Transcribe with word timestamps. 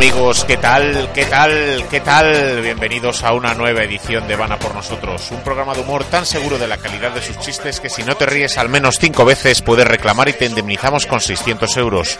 Amigos? 0.00 0.46
¿Qué 0.46 0.56
tal? 0.56 1.10
¿Qué 1.12 1.26
tal? 1.26 1.84
¿Qué 1.90 2.00
tal? 2.00 2.62
Bienvenidos 2.62 3.22
a 3.22 3.34
una 3.34 3.52
nueva 3.52 3.82
edición 3.82 4.26
de 4.26 4.34
Vana 4.34 4.58
por 4.58 4.74
nosotros, 4.74 5.30
un 5.30 5.42
programa 5.42 5.74
de 5.74 5.82
humor 5.82 6.04
tan 6.04 6.24
seguro 6.24 6.56
de 6.56 6.66
la 6.66 6.78
calidad 6.78 7.12
de 7.12 7.20
sus 7.20 7.38
chistes 7.38 7.80
que 7.80 7.90
si 7.90 8.02
no 8.02 8.14
te 8.14 8.24
ríes 8.24 8.56
al 8.56 8.70
menos 8.70 8.96
cinco 8.98 9.26
veces 9.26 9.60
puedes 9.60 9.86
reclamar 9.86 10.30
y 10.30 10.32
te 10.32 10.46
indemnizamos 10.46 11.04
con 11.04 11.20
600 11.20 11.76
euros. 11.76 12.18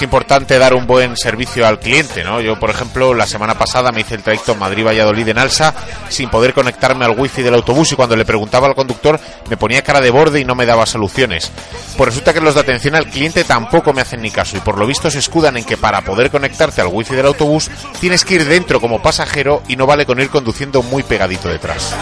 Es 0.00 0.04
importante 0.04 0.58
dar 0.58 0.72
un 0.72 0.86
buen 0.86 1.14
servicio 1.14 1.66
al 1.66 1.78
cliente, 1.78 2.24
¿no? 2.24 2.40
Yo, 2.40 2.58
por 2.58 2.70
ejemplo, 2.70 3.12
la 3.12 3.26
semana 3.26 3.58
pasada 3.58 3.92
me 3.92 4.00
hice 4.00 4.14
el 4.14 4.22
trayecto 4.22 4.54
Madrid-Valladolid 4.54 5.28
en 5.28 5.36
Alsa 5.36 5.74
sin 6.08 6.30
poder 6.30 6.54
conectarme 6.54 7.04
al 7.04 7.10
wifi 7.10 7.42
del 7.42 7.52
autobús 7.52 7.92
y 7.92 7.96
cuando 7.96 8.16
le 8.16 8.24
preguntaba 8.24 8.66
al 8.66 8.74
conductor 8.74 9.20
me 9.50 9.58
ponía 9.58 9.82
cara 9.82 10.00
de 10.00 10.08
borde 10.08 10.40
y 10.40 10.46
no 10.46 10.54
me 10.54 10.64
daba 10.64 10.86
soluciones. 10.86 11.52
Pues 11.98 12.08
resulta 12.08 12.32
que 12.32 12.40
los 12.40 12.54
de 12.54 12.60
atención 12.60 12.94
al 12.94 13.10
cliente 13.10 13.44
tampoco 13.44 13.92
me 13.92 14.00
hacen 14.00 14.22
ni 14.22 14.30
caso 14.30 14.56
y 14.56 14.60
por 14.60 14.78
lo 14.78 14.86
visto 14.86 15.10
se 15.10 15.18
escudan 15.18 15.58
en 15.58 15.64
que 15.64 15.76
para 15.76 16.00
poder 16.00 16.30
conectarte 16.30 16.80
al 16.80 16.86
wifi 16.86 17.14
del 17.14 17.26
autobús 17.26 17.70
tienes 18.00 18.24
que 18.24 18.36
ir 18.36 18.46
dentro 18.46 18.80
como 18.80 19.02
pasajero 19.02 19.62
y 19.68 19.76
no 19.76 19.84
vale 19.84 20.06
con 20.06 20.18
ir 20.18 20.30
conduciendo 20.30 20.82
muy 20.82 21.02
pegadito 21.02 21.50
detrás. 21.50 21.94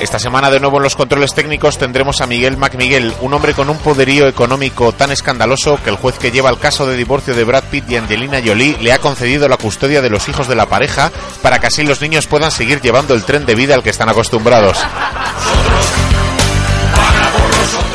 Esta 0.00 0.18
semana 0.18 0.50
de 0.50 0.60
nuevo 0.60 0.78
en 0.78 0.82
los 0.82 0.96
controles 0.96 1.34
técnicos 1.34 1.78
tendremos 1.78 2.20
a 2.20 2.26
Miguel 2.26 2.56
MacMiguel, 2.56 3.14
un 3.20 3.32
hombre 3.32 3.54
con 3.54 3.70
un 3.70 3.78
poderío 3.78 4.26
económico 4.26 4.92
tan 4.92 5.12
escandaloso 5.12 5.78
que 5.82 5.90
el 5.90 5.96
juez 5.96 6.18
que 6.18 6.30
lleva 6.30 6.50
el 6.50 6.58
caso 6.58 6.86
de 6.86 6.96
divorcio 6.96 7.34
de 7.34 7.44
Brad 7.44 7.64
Pitt 7.70 7.90
y 7.90 7.96
Angelina 7.96 8.42
Jolie 8.44 8.76
le 8.80 8.92
ha 8.92 8.98
concedido 8.98 9.48
la 9.48 9.56
custodia 9.56 10.02
de 10.02 10.10
los 10.10 10.28
hijos 10.28 10.48
de 10.48 10.56
la 10.56 10.66
pareja 10.66 11.12
para 11.42 11.58
que 11.58 11.68
así 11.68 11.84
los 11.84 12.00
niños 12.00 12.26
puedan 12.26 12.50
seguir 12.50 12.80
llevando 12.80 13.14
el 13.14 13.24
tren 13.24 13.46
de 13.46 13.54
vida 13.54 13.74
al 13.74 13.82
que 13.82 13.90
están 13.90 14.08
acostumbrados. 14.08 14.78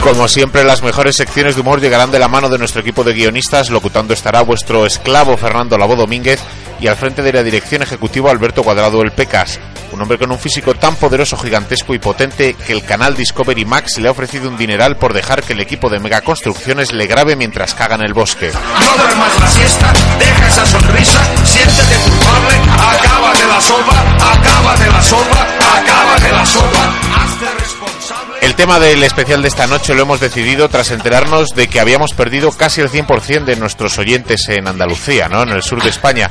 Como 0.01 0.29
siempre, 0.29 0.63
las 0.63 0.81
mejores 0.81 1.17
secciones 1.17 1.55
de 1.55 1.61
humor 1.61 1.81
llegarán 1.81 2.09
de 2.09 2.19
la 2.19 2.29
mano 2.29 2.47
de 2.47 2.57
nuestro 2.57 2.79
equipo 2.81 3.03
de 3.03 3.13
guionistas. 3.13 3.69
Locutando 3.69 4.13
estará 4.13 4.41
vuestro 4.41 4.85
esclavo 4.85 5.35
Fernando 5.35 5.77
Labo 5.77 5.97
Domínguez 5.97 6.39
y 6.81 6.87
al 6.87 6.95
frente 6.95 7.21
de 7.21 7.33
la 7.33 7.43
dirección 7.43 7.81
ejecutiva 7.81 8.31
Alberto 8.31 8.63
Cuadrado 8.63 9.01
El 9.01 9.11
Pecas. 9.11 9.59
Un 9.91 10.01
hombre 10.01 10.17
con 10.17 10.31
un 10.31 10.37
físico 10.37 10.75
tan 10.75 10.95
poderoso, 10.95 11.35
gigantesco 11.37 11.93
y 11.93 11.99
potente 11.99 12.53
que 12.53 12.73
el 12.73 12.83
canal 12.83 13.15
Discovery 13.15 13.65
Max 13.65 13.97
le 13.97 14.07
ha 14.07 14.11
ofrecido 14.11 14.47
un 14.47 14.57
dineral 14.57 14.97
por 14.97 15.13
dejar 15.13 15.43
que 15.43 15.53
el 15.53 15.61
equipo 15.61 15.89
de 15.89 15.99
megaconstrucciones 15.99 16.93
le 16.93 17.07
grabe 17.07 17.35
mientras 17.35 17.73
caga 17.73 17.95
en 17.95 18.01
el 18.01 18.13
bosque. 18.13 18.51
No 18.51 19.03
duermas 19.03 19.39
la 19.39 19.47
siesta, 19.47 19.91
deja 20.19 20.47
esa 20.47 20.65
sonrisa, 20.65 21.19
siéntete 21.43 21.95
culpable, 22.03 22.55
acábate 22.77 23.47
la 23.47 23.61
sopa, 23.61 24.31
acábate 24.31 24.87
la 24.87 25.01
sopa, 25.01 25.47
acábate 25.79 26.31
la 26.31 26.45
sopa, 26.45 26.93
hazte 27.15 27.59
responsable. 27.59 28.35
El 28.41 28.55
tema 28.55 28.79
del 28.79 29.03
especial 29.03 29.41
de 29.41 29.47
esta 29.47 29.67
noche 29.67 29.95
lo 29.95 30.03
hemos 30.03 30.19
decidido 30.19 30.69
tras 30.69 30.91
enterarnos 30.91 31.49
de 31.55 31.67
que 31.67 31.79
habíamos 31.79 32.13
perdido 32.13 32.51
casi 32.51 32.81
el 32.81 32.89
100% 32.89 33.43
de 33.43 33.55
nuestros 33.55 33.97
oyentes 33.97 34.47
en 34.49 34.67
Andalucía, 34.67 35.27
¿no? 35.27 35.43
en 35.43 35.49
el 35.49 35.63
sur 35.63 35.81
de 35.81 35.89
España. 35.89 36.29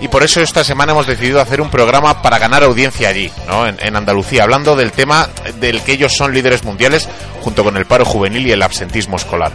Y 0.00 0.08
por 0.08 0.22
eso 0.22 0.40
esta 0.40 0.62
semana 0.62 0.92
hemos 0.92 1.06
decidido 1.06 1.40
hacer 1.40 1.60
un 1.60 1.70
programa 1.70 2.22
para 2.22 2.38
ganar 2.38 2.62
audiencia 2.62 3.08
allí, 3.08 3.30
¿no? 3.46 3.66
en, 3.66 3.96
Andalucía, 3.96 4.44
hablando 4.44 4.76
del 4.76 4.92
tema 4.92 5.28
del 5.58 5.82
que 5.82 5.92
ellos 5.92 6.12
son 6.16 6.32
líderes 6.32 6.62
mundiales 6.62 7.08
junto 7.42 7.64
con 7.64 7.76
el 7.76 7.86
paro 7.86 8.04
juvenil 8.04 8.46
y 8.46 8.52
el 8.52 8.62
absentismo 8.62 9.16
escolar. 9.16 9.52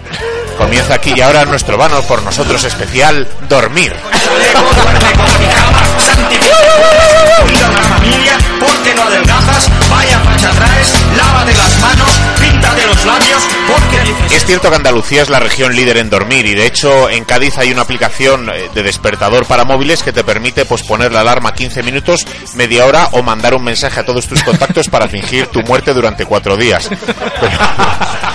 Comienza 0.57 0.95
aquí 0.95 1.13
y 1.15 1.21
ahora 1.21 1.45
nuestro 1.45 1.77
vano 1.77 2.01
por 2.01 2.21
nosotros 2.23 2.63
especial, 2.63 3.27
dormir. 3.47 3.93
Porque 8.59 8.95
no 8.95 9.03
adelgazas, 9.03 9.69
vaya 9.89 10.19
lávate 11.17 11.53
las 11.55 11.79
manos, 11.79 12.19
píntate 12.63 12.87
los 12.87 13.05
labios, 13.05 13.43
porque. 13.67 14.35
Es 14.35 14.45
cierto 14.45 14.69
que 14.69 14.75
Andalucía 14.75 15.21
es 15.21 15.29
la 15.29 15.39
región 15.39 15.75
líder 15.75 15.97
en 15.97 16.09
dormir 16.09 16.45
y 16.45 16.55
de 16.55 16.65
hecho 16.65 17.09
en 17.09 17.25
Cádiz 17.25 17.57
hay 17.57 17.71
una 17.71 17.81
aplicación 17.81 18.49
eh, 18.49 18.69
de 18.73 18.83
despertador 18.83 19.45
para 19.45 19.65
móviles 19.65 20.01
que 20.01 20.13
te 20.13 20.23
permite 20.23 20.65
posponer 20.65 21.11
la 21.11 21.21
alarma 21.21 21.53
15 21.53 21.83
minutos, 21.83 22.25
media 22.55 22.85
hora 22.85 23.09
o 23.11 23.21
mandar 23.21 23.53
un 23.53 23.63
mensaje 23.63 23.99
a 23.99 24.05
todos 24.05 24.27
tus 24.27 24.41
contactos 24.43 24.87
para 24.87 25.07
fingir 25.07 25.47
tu 25.47 25.61
muerte 25.61 25.93
durante 25.93 26.25
cuatro 26.25 26.55
días. 26.55 26.89
Pero, 26.89 27.13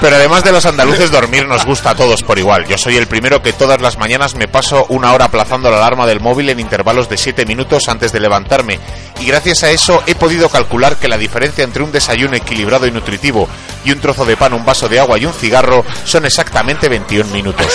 pero 0.00 0.16
además 0.16 0.44
de 0.44 0.52
los 0.52 0.66
andaluces 0.66 1.10
dormir 1.10 1.46
nos 1.46 1.64
gusta 1.64 1.90
a 1.90 1.94
todos 1.94 2.22
por 2.22 2.38
igual. 2.38 2.66
Yo 2.66 2.78
soy 2.78 2.96
el 2.96 3.06
primero 3.06 3.42
que 3.42 3.52
todas 3.52 3.80
las 3.80 3.98
mañanas 3.98 4.34
me 4.34 4.48
paso 4.48 4.86
una 4.88 5.12
hora 5.12 5.26
aplazando 5.26 5.70
la 5.70 5.78
alarma 5.78 6.06
del 6.06 6.20
móvil 6.20 6.48
en 6.50 6.60
intervalos 6.60 7.08
de 7.08 7.16
7 7.16 7.46
minutos 7.46 7.88
antes 7.88 8.12
de 8.12 8.20
levantarme 8.20 8.78
y 9.20 9.26
gracias 9.26 9.62
a 9.62 9.70
eso 9.70 10.02
he 10.06 10.14
podido 10.14 10.48
calcular 10.48 10.96
que 10.96 11.08
la 11.08 11.18
diferencia 11.18 11.64
entre 11.64 11.82
un 11.82 11.92
desayuno 11.92 12.36
equilibrado 12.36 12.86
y 12.86 12.90
nutritivo 12.90 13.48
y 13.84 13.92
un 13.92 14.00
trozo 14.00 14.24
de 14.24 14.36
pan, 14.36 14.54
un 14.54 14.64
vaso 14.64 14.88
de 14.88 15.00
agua 15.00 15.18
y 15.18 15.26
un 15.26 15.32
cigarro 15.32 15.84
son 16.04 16.24
exactamente 16.26 16.88
21 16.88 17.30
minutos. 17.32 17.72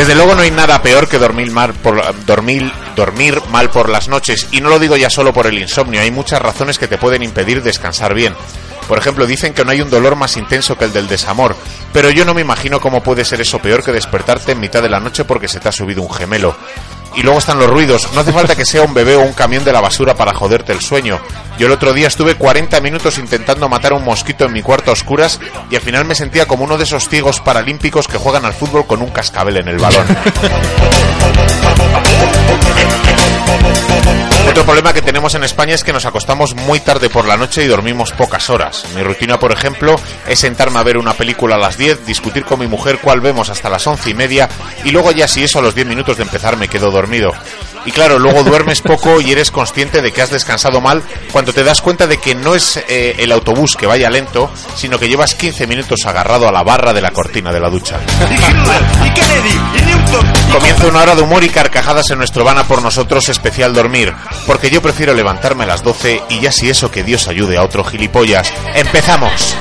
Desde 0.00 0.14
luego 0.14 0.34
no 0.34 0.40
hay 0.40 0.50
nada 0.50 0.80
peor 0.80 1.06
que 1.08 1.18
dormir 1.18 1.50
mal 1.50 1.74
por 1.74 2.02
dormir 2.24 2.72
dormir 2.96 3.38
mal 3.50 3.68
por 3.68 3.90
las 3.90 4.08
noches 4.08 4.48
y 4.50 4.62
no 4.62 4.70
lo 4.70 4.78
digo 4.78 4.96
ya 4.96 5.10
solo 5.10 5.34
por 5.34 5.46
el 5.46 5.58
insomnio, 5.58 6.00
hay 6.00 6.10
muchas 6.10 6.40
razones 6.40 6.78
que 6.78 6.88
te 6.88 6.96
pueden 6.96 7.22
impedir 7.22 7.62
descansar 7.62 8.14
bien. 8.14 8.34
Por 8.90 8.98
ejemplo, 8.98 9.24
dicen 9.24 9.54
que 9.54 9.64
no 9.64 9.70
hay 9.70 9.82
un 9.82 9.88
dolor 9.88 10.16
más 10.16 10.36
intenso 10.36 10.76
que 10.76 10.84
el 10.84 10.92
del 10.92 11.06
desamor, 11.06 11.54
pero 11.92 12.10
yo 12.10 12.24
no 12.24 12.34
me 12.34 12.40
imagino 12.40 12.80
cómo 12.80 13.04
puede 13.04 13.24
ser 13.24 13.40
eso 13.40 13.60
peor 13.60 13.84
que 13.84 13.92
despertarte 13.92 14.50
en 14.50 14.58
mitad 14.58 14.82
de 14.82 14.88
la 14.88 14.98
noche 14.98 15.24
porque 15.24 15.46
se 15.46 15.60
te 15.60 15.68
ha 15.68 15.72
subido 15.72 16.02
un 16.02 16.12
gemelo. 16.12 16.56
Y 17.14 17.22
luego 17.22 17.38
están 17.38 17.60
los 17.60 17.70
ruidos. 17.70 18.12
No 18.14 18.22
hace 18.22 18.32
falta 18.32 18.56
que 18.56 18.66
sea 18.66 18.82
un 18.82 18.92
bebé 18.92 19.14
o 19.14 19.20
un 19.20 19.32
camión 19.32 19.62
de 19.62 19.72
la 19.72 19.80
basura 19.80 20.16
para 20.16 20.34
joderte 20.34 20.72
el 20.72 20.80
sueño. 20.80 21.20
Yo 21.56 21.68
el 21.68 21.72
otro 21.72 21.92
día 21.92 22.08
estuve 22.08 22.34
40 22.34 22.80
minutos 22.80 23.18
intentando 23.18 23.68
matar 23.68 23.92
a 23.92 23.94
un 23.94 24.04
mosquito 24.04 24.44
en 24.44 24.52
mi 24.52 24.60
cuarto 24.60 24.90
a 24.90 24.94
oscuras 24.94 25.38
y 25.70 25.76
al 25.76 25.82
final 25.82 26.04
me 26.04 26.16
sentía 26.16 26.46
como 26.46 26.64
uno 26.64 26.76
de 26.76 26.82
esos 26.82 27.08
ciegos 27.08 27.38
paralímpicos 27.38 28.08
que 28.08 28.18
juegan 28.18 28.44
al 28.44 28.54
fútbol 28.54 28.88
con 28.88 29.02
un 29.02 29.10
cascabel 29.10 29.56
en 29.58 29.68
el 29.68 29.78
balón. 29.78 30.04
Otro 34.50 34.64
problema 34.64 34.92
que 34.92 35.00
tenemos 35.00 35.34
en 35.36 35.44
España 35.44 35.74
es 35.74 35.84
que 35.84 35.92
nos 35.92 36.06
acostamos 36.06 36.54
muy 36.54 36.80
tarde 36.80 37.08
por 37.08 37.24
la 37.24 37.36
noche 37.36 37.62
y 37.62 37.68
dormimos 37.68 38.10
pocas 38.10 38.50
horas. 38.50 38.84
Mi 38.96 39.02
rutina, 39.02 39.38
por 39.38 39.52
ejemplo, 39.52 39.94
es 40.26 40.40
sentarme 40.40 40.80
a 40.80 40.82
ver 40.82 40.98
una 40.98 41.14
película 41.14 41.54
a 41.54 41.58
las 41.58 41.78
10, 41.78 42.04
discutir 42.04 42.44
con 42.44 42.58
mi 42.58 42.66
mujer 42.66 42.98
cuál 43.00 43.20
vemos 43.20 43.48
hasta 43.48 43.70
las 43.70 43.86
once 43.86 44.10
y 44.10 44.14
media 44.14 44.48
y 44.84 44.90
luego 44.90 45.12
ya 45.12 45.28
si 45.28 45.44
eso 45.44 45.60
a 45.60 45.62
los 45.62 45.76
10 45.76 45.86
minutos 45.86 46.16
de 46.16 46.24
empezar 46.24 46.56
me 46.56 46.66
quedo 46.66 46.90
dormido. 46.90 47.32
Y 47.86 47.92
claro, 47.92 48.18
luego 48.18 48.42
duermes 48.42 48.82
poco 48.82 49.20
y 49.20 49.30
eres 49.30 49.50
consciente 49.50 50.02
de 50.02 50.12
que 50.12 50.20
has 50.20 50.30
descansado 50.30 50.80
mal 50.80 51.02
cuando 51.32 51.52
te 51.52 51.62
das 51.62 51.80
cuenta 51.80 52.06
de 52.06 52.18
que 52.18 52.34
no 52.34 52.54
es 52.54 52.76
eh, 52.88 53.14
el 53.18 53.32
autobús 53.32 53.76
que 53.76 53.86
vaya 53.86 54.10
lento, 54.10 54.50
sino 54.74 54.98
que 54.98 55.08
llevas 55.08 55.34
15 55.34 55.66
minutos 55.68 56.04
agarrado 56.06 56.48
a 56.48 56.52
la 56.52 56.62
barra 56.62 56.92
de 56.92 57.00
la 57.00 57.12
cortina 57.12 57.52
de 57.52 57.60
la 57.60 57.70
ducha. 57.70 57.98
Comienza 60.52 60.86
una 60.86 61.02
hora 61.02 61.14
de 61.14 61.22
humor 61.22 61.44
y 61.44 61.48
carcajadas 61.48 62.10
en 62.10 62.18
nuestro 62.18 62.44
Vana 62.44 62.64
por 62.64 62.82
nosotros 62.82 63.28
especial 63.28 63.72
dormir, 63.72 64.12
porque 64.46 64.70
yo 64.70 64.82
prefiero 64.82 65.14
levantarme 65.14 65.64
a 65.64 65.68
las 65.68 65.82
12 65.82 66.22
y 66.28 66.40
ya 66.40 66.52
si 66.52 66.68
eso 66.68 66.90
que 66.90 67.04
Dios 67.04 67.28
ayude 67.28 67.56
a 67.56 67.62
otro 67.62 67.84
gilipollas. 67.84 68.52
¡Empezamos! 68.74 69.56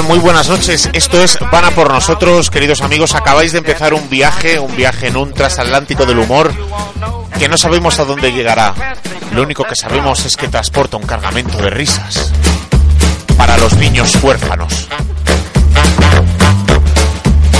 Muy 0.00 0.20
buenas 0.20 0.48
noches. 0.48 0.88
Esto 0.94 1.22
es 1.22 1.38
Van 1.50 1.66
a 1.66 1.70
por 1.72 1.92
nosotros, 1.92 2.50
queridos 2.50 2.80
amigos. 2.80 3.14
Acabáis 3.14 3.52
de 3.52 3.58
empezar 3.58 3.92
un 3.92 4.08
viaje, 4.08 4.58
un 4.58 4.74
viaje 4.74 5.08
en 5.08 5.18
un 5.18 5.34
transatlántico 5.34 6.06
del 6.06 6.18
humor 6.18 6.50
que 7.38 7.46
no 7.46 7.58
sabemos 7.58 7.98
a 7.98 8.06
dónde 8.06 8.32
llegará. 8.32 8.74
Lo 9.34 9.42
único 9.42 9.64
que 9.64 9.76
sabemos 9.76 10.24
es 10.24 10.38
que 10.38 10.48
transporta 10.48 10.96
un 10.96 11.02
cargamento 11.02 11.58
de 11.58 11.68
risas 11.68 12.32
para 13.36 13.58
los 13.58 13.74
niños 13.74 14.16
huérfanos. 14.22 14.88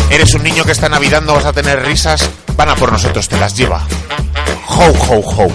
Eres 0.09 0.33
un 0.33 0.43
niño 0.43 0.65
que 0.65 0.73
está 0.73 0.89
navidando, 0.89 1.35
vas 1.35 1.45
a 1.45 1.53
tener 1.53 1.85
risas, 1.85 2.31
van 2.57 2.71
a 2.71 2.77
por 2.77 2.93
nosotros, 2.93 3.29
te 3.29 3.39
las 3.39 3.55
lleva. 3.55 3.83
Ho, 4.69 4.87
ho, 4.87 5.19
ho. 5.19 5.53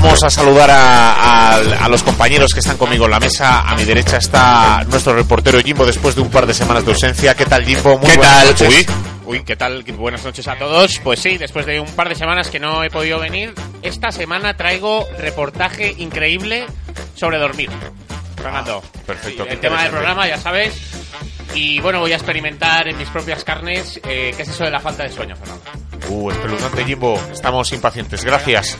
Vamos 0.00 0.22
a 0.22 0.30
saludar 0.30 0.70
a, 0.70 1.12
a- 1.56 1.84
a 1.84 1.88
los 1.88 2.02
compañeros 2.04 2.52
que 2.54 2.60
están 2.60 2.76
conmigo 2.76 3.06
en 3.06 3.10
la 3.10 3.20
mesa. 3.20 3.62
A 3.68 3.74
mi 3.74 3.84
derecha 3.84 4.18
está 4.18 4.84
nuestro 4.88 5.12
reportero 5.14 5.58
Jimbo 5.60 5.84
después 5.84 6.14
de 6.14 6.20
un 6.20 6.30
par 6.30 6.46
de 6.46 6.54
semanas 6.54 6.84
de 6.84 6.92
ausencia. 6.92 7.34
¿Qué 7.34 7.44
tal, 7.44 7.64
Jimbo? 7.64 7.98
Muy 7.98 8.08
¿Qué 8.10 8.18
tal? 8.18 8.46
noches. 8.48 8.68
Uy, 8.68 8.86
uy, 9.26 9.44
¿qué 9.44 9.56
tal? 9.56 9.82
Buenas 9.82 10.24
noches 10.24 10.46
a 10.46 10.56
todos. 10.56 11.00
Pues 11.02 11.18
sí, 11.20 11.36
después 11.36 11.66
de 11.66 11.80
un 11.80 11.88
par 11.92 12.08
de 12.08 12.14
semanas 12.14 12.48
que 12.48 12.60
no 12.60 12.84
he 12.84 12.90
podido 12.90 13.18
venir, 13.18 13.52
esta 13.82 14.10
semana 14.12 14.56
traigo 14.56 15.04
reportaje 15.18 15.94
increíble 15.98 16.66
sobre 17.16 17.38
dormir. 17.38 17.70
Fernando. 18.36 18.82
Ah, 18.84 18.98
perfecto, 19.04 19.42
Sí, 19.44 19.50
el 19.50 19.58
tema 19.58 19.82
del 19.82 19.90
programa, 19.90 20.28
ya 20.28 20.38
sabes. 20.38 20.74
Y 21.54 21.80
bueno, 21.80 21.98
voy 22.00 22.12
a 22.12 22.16
experimentar 22.16 22.86
en 22.88 22.96
mis 22.98 23.08
propias 23.08 23.42
carnes 23.42 23.98
eh, 24.04 24.32
qué 24.36 24.42
es 24.42 24.48
eso 24.48 24.64
de 24.64 24.70
la 24.70 24.78
falta 24.80 25.02
de 25.02 25.10
sueño, 25.10 25.34
Fernando. 25.34 25.64
Uh, 26.08 26.30
espeluznante, 26.30 26.84
Jimbo. 26.84 27.20
Estamos 27.32 27.72
impacientes. 27.72 28.24
Gracias. 28.24 28.78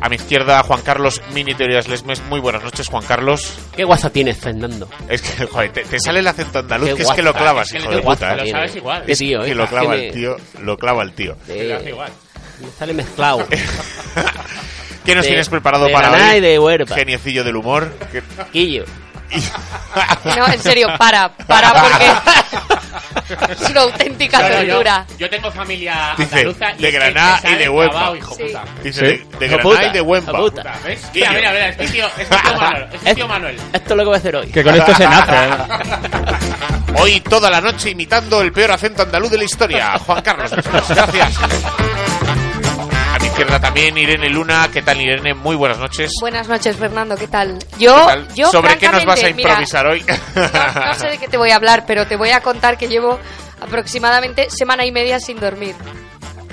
A 0.00 0.08
mi 0.08 0.16
izquierda, 0.16 0.62
Juan 0.62 0.80
Carlos 0.82 1.20
Mini 1.34 1.54
Teorías 1.54 1.88
Lesmes. 1.88 2.22
Muy 2.22 2.40
buenas 2.40 2.62
noches, 2.62 2.88
Juan 2.88 3.04
Carlos. 3.04 3.54
¿Qué 3.76 3.84
guasa 3.84 4.10
tienes, 4.10 4.36
Fernando? 4.38 4.88
Es 5.08 5.22
que, 5.22 5.46
joder, 5.46 5.72
te, 5.72 5.82
te 5.82 5.98
sale 5.98 6.20
el 6.20 6.26
acento 6.26 6.60
andaluz, 6.60 6.94
que 6.94 7.02
es 7.02 7.10
que 7.10 7.22
lo 7.22 7.32
clavas, 7.34 7.66
es 7.68 7.72
que 7.72 7.78
hijo 7.78 7.90
de 7.90 8.02
puta, 8.02 8.36
Lo 8.36 8.44
¿eh? 8.44 8.50
sabes 8.50 8.76
igual. 8.76 9.02
Qué 9.04 9.16
tío, 9.16 9.42
Que 9.42 9.50
¿eh? 9.50 9.54
lo 9.54 9.66
clava 9.66 9.94
Que 9.96 10.08
el 10.08 10.14
me- 10.14 10.20
tío, 10.20 10.36
lo 10.62 10.76
clava 10.76 11.02
el 11.02 11.12
tío. 11.12 11.36
eh, 11.48 11.78
lo 11.82 11.88
igual. 11.88 12.12
me 12.60 12.68
sale 12.78 12.94
mezclado. 12.94 13.46
¿Qué 15.04 15.14
nos 15.14 15.24
De- 15.24 15.28
tienes 15.30 15.48
preparado 15.48 15.86
de 15.86 15.92
para 15.92 16.12
hoy? 16.12 16.40
de. 16.40 16.86
Geniecillo 16.94 17.42
del 17.42 17.56
humor. 17.56 17.92
Quillo. 18.52 18.84
No, 20.36 20.46
en 20.46 20.60
serio, 20.60 20.88
para, 20.98 21.28
para 21.28 21.72
porque 21.82 22.12
es 23.52 23.70
una 23.70 23.80
auténtica 23.82 24.38
No, 24.40 24.48
no, 24.48 24.62
yo, 24.62 24.68
tortura. 24.74 25.06
yo 25.18 25.30
tengo 25.30 25.50
familia 25.50 26.14
Dice, 26.16 26.36
andaluza 26.36 26.72
y 26.78 26.82
de 26.82 26.90
Granada 26.90 27.40
y 27.50 27.54
de 27.56 27.68
Huelva. 27.68 28.12
Dice, 28.82 29.04
de, 29.04 29.26
de 29.38 29.48
Granada 29.48 29.86
y 29.86 29.92
de. 29.92 30.00
¿Ves? 30.84 31.10
Mira, 31.14 31.32
mira, 31.32 31.50
mira, 31.52 31.68
este 31.70 31.88
tío, 31.88 32.06
este 32.16 32.36
tío 32.36 32.54
Manuel. 32.60 32.88
Este 32.92 33.14
tío 33.14 33.28
Manuel. 33.28 33.56
Esto 33.72 33.90
es 33.90 33.96
lo 33.96 33.96
que 33.96 34.04
voy 34.04 34.14
a 34.14 34.18
hacer 34.18 34.36
hoy. 34.36 34.46
Que 34.50 34.62
con 34.64 34.74
esto 34.74 34.94
se 34.94 35.04
nace. 35.06 35.32
¿eh? 35.32 35.48
Hoy 37.00 37.20
toda 37.20 37.50
la 37.50 37.60
noche 37.60 37.90
imitando 37.90 38.40
el 38.40 38.52
peor 38.52 38.72
acento 38.72 39.02
andaluz 39.02 39.30
de 39.30 39.38
la 39.38 39.44
historia. 39.44 39.98
Juan 39.98 40.22
Carlos, 40.22 40.50
muchas 40.54 40.88
gracias. 40.88 41.38
También 43.60 43.96
Irene 43.98 44.28
Luna. 44.30 44.68
¿Qué 44.72 44.82
tal, 44.82 45.00
Irene? 45.00 45.34
Muy 45.34 45.56
buenas 45.56 45.78
noches. 45.78 46.12
Buenas 46.20 46.48
noches, 46.48 46.76
Fernando, 46.76 47.16
¿qué 47.16 47.26
tal? 47.28 47.58
Yo, 47.78 47.94
¿Qué 47.96 48.06
tal? 48.06 48.28
yo 48.34 48.50
¿Sobre 48.50 48.78
qué 48.78 48.88
nos 48.88 49.04
vas 49.04 49.22
a 49.24 49.28
mira, 49.30 49.50
improvisar 49.50 49.86
hoy? 49.86 50.04
no, 50.34 50.86
no 50.86 50.94
sé 50.94 51.08
de 51.08 51.18
qué 51.18 51.28
te 51.28 51.36
voy 51.36 51.50
a 51.50 51.56
hablar, 51.56 51.84
pero 51.86 52.06
te 52.06 52.16
voy 52.16 52.30
a 52.30 52.40
contar 52.40 52.76
que 52.78 52.88
llevo 52.88 53.18
aproximadamente 53.60 54.48
semana 54.50 54.84
y 54.86 54.92
media 54.92 55.18
sin 55.20 55.40
dormir. 55.40 55.74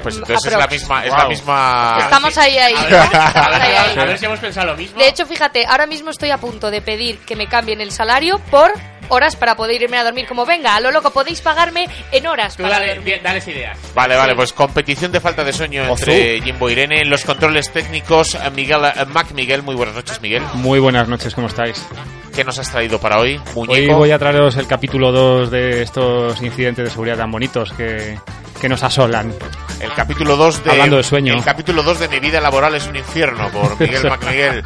Pues 0.02 0.18
entonces 0.18 0.52
es 0.52 0.58
la 0.58 0.68
misma, 0.68 1.04
es 1.04 1.12
la 1.12 1.28
misma. 1.28 1.98
Estamos 2.00 2.38
ahí, 2.38 2.58
ahí. 2.60 2.76
A 2.76 2.84
ver, 2.84 2.94
Estamos 3.04 3.36
a 3.36 3.50
ver, 3.50 3.62
ahí, 3.62 3.76
ahí. 3.76 3.98
a 3.98 4.06
ver 4.06 4.18
si 4.20 4.26
hemos 4.26 4.40
pensado 4.40 4.68
lo 4.68 4.76
mismo. 4.78 5.00
De 5.00 5.08
hecho, 5.08 5.26
fíjate, 5.26 5.66
ahora 5.66 5.88
mismo 5.88 6.12
estoy 6.12 6.30
a 6.30 6.38
punto 6.38 6.70
de 6.70 6.82
pedir 6.82 7.18
que 7.20 7.36
me 7.36 7.48
cambien 7.48 7.82
el 7.82 7.92
salario 7.92 8.38
por 8.52 8.72
horas 9.10 9.36
para 9.36 9.56
poder 9.56 9.82
irme 9.82 9.98
a 9.98 10.04
dormir. 10.04 10.28
Como 10.28 10.46
venga, 10.46 10.76
a 10.76 10.80
lo 10.80 10.92
loco, 10.92 11.12
podéis 11.12 11.42
pagarme 11.42 11.88
en 12.12 12.28
horas 12.28 12.56
Tú 12.56 12.64
para 12.64 12.80
dale, 12.80 12.96
dormir. 12.96 13.22
dales 13.24 13.48
ideas. 13.48 13.78
Vale, 13.94 14.16
vale, 14.16 14.36
pues 14.36 14.54
competición 14.54 15.12
de 15.12 15.20
falta 15.20 15.44
de 15.44 15.54
sueño 15.54 15.84
entre 15.84 16.42
Jimbo 16.42 16.70
y 16.70 16.74
Irene. 16.74 17.02
En 17.02 17.10
los 17.10 17.24
controles 17.26 17.72
técnicos, 17.72 18.36
eh, 18.36 18.40
Miguel, 18.56 18.82
eh, 18.86 19.06
Mac 19.06 19.32
Miguel. 19.34 19.64
Muy 19.64 19.76
buenas 19.76 19.96
noches, 19.96 20.22
Miguel. 20.22 20.44
Muy 20.56 20.80
buenas 20.80 21.08
noches, 21.08 21.34
¿cómo 21.36 21.48
estáis? 21.48 21.86
¿Qué 22.34 22.44
nos 22.44 22.60
has 22.60 22.70
traído 22.70 23.00
para 23.00 23.20
hoy? 23.20 23.40
Hoy 23.56 23.68
Muñeco. 23.68 23.96
voy 23.98 24.12
a 24.12 24.20
traeros 24.20 24.58
el 24.58 24.68
capítulo 24.68 25.12
2 25.12 25.50
de 25.52 25.82
estos 25.84 26.42
incidentes 26.42 26.84
de 26.86 26.92
seguridad 26.92 27.18
tan 27.18 27.32
bonitos 27.32 27.72
que, 27.72 28.18
que 28.60 28.70
nos 28.70 28.84
asolan. 28.84 29.34
El 29.80 29.94
capítulo 29.94 30.38
2 30.38 30.64
de. 30.64 30.72
Hablando 30.72 30.98
de 30.98 31.04
sueño. 31.04 31.34
El 31.34 31.44
capítulo 31.44 31.84
2 31.84 32.00
de 32.00 32.08
Mi 32.10 32.20
vida 32.20 32.40
laboral 32.40 32.76
es 32.76 32.88
un 32.88 32.96
infierno 32.96 33.50
por 33.52 33.80
Miguel. 33.80 34.08
MacMiguel. 34.10 34.64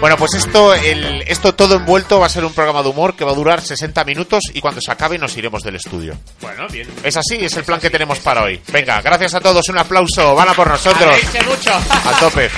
Bueno, 0.00 0.16
pues 0.16 0.34
esto, 0.34 0.74
el, 0.74 1.22
esto 1.26 1.54
todo 1.54 1.76
envuelto 1.76 2.18
va 2.20 2.26
a 2.26 2.28
ser 2.28 2.44
un 2.44 2.52
programa 2.52 2.82
de 2.82 2.88
humor 2.88 3.14
que 3.14 3.24
va 3.24 3.32
a 3.32 3.34
durar 3.34 3.60
60 3.60 4.04
minutos 4.04 4.42
y 4.52 4.60
cuando 4.60 4.80
se 4.80 4.90
acabe 4.90 5.18
nos 5.18 5.36
iremos 5.36 5.62
del 5.62 5.76
estudio. 5.76 6.16
Bueno, 6.40 6.66
bien. 6.68 6.88
Es 7.02 7.16
así, 7.16 7.36
es 7.40 7.56
el 7.56 7.64
plan 7.64 7.80
que 7.80 7.90
tenemos 7.90 8.18
para 8.18 8.42
hoy. 8.42 8.60
Venga, 8.72 9.00
gracias 9.00 9.34
a 9.34 9.40
todos, 9.40 9.68
un 9.68 9.78
aplauso, 9.78 10.34
van 10.34 10.48
a 10.48 10.54
por 10.54 10.68
nosotros. 10.68 11.16
Mucho. 11.46 11.72
A 11.72 12.18
tope. 12.20 12.50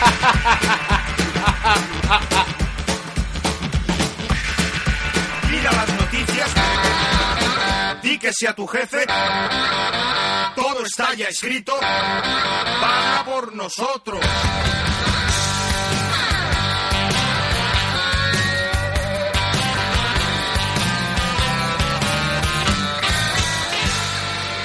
Mira 5.50 5.72
las 5.72 5.88
noticias. 6.00 6.50
Di 8.02 8.18
que 8.18 8.32
sea 8.32 8.54
tu 8.54 8.66
jefe 8.66 9.04
está 10.90 11.14
ya 11.14 11.28
escrito, 11.28 11.73
paga 11.78 13.25
por 13.25 13.54
nosotros. 13.54 14.20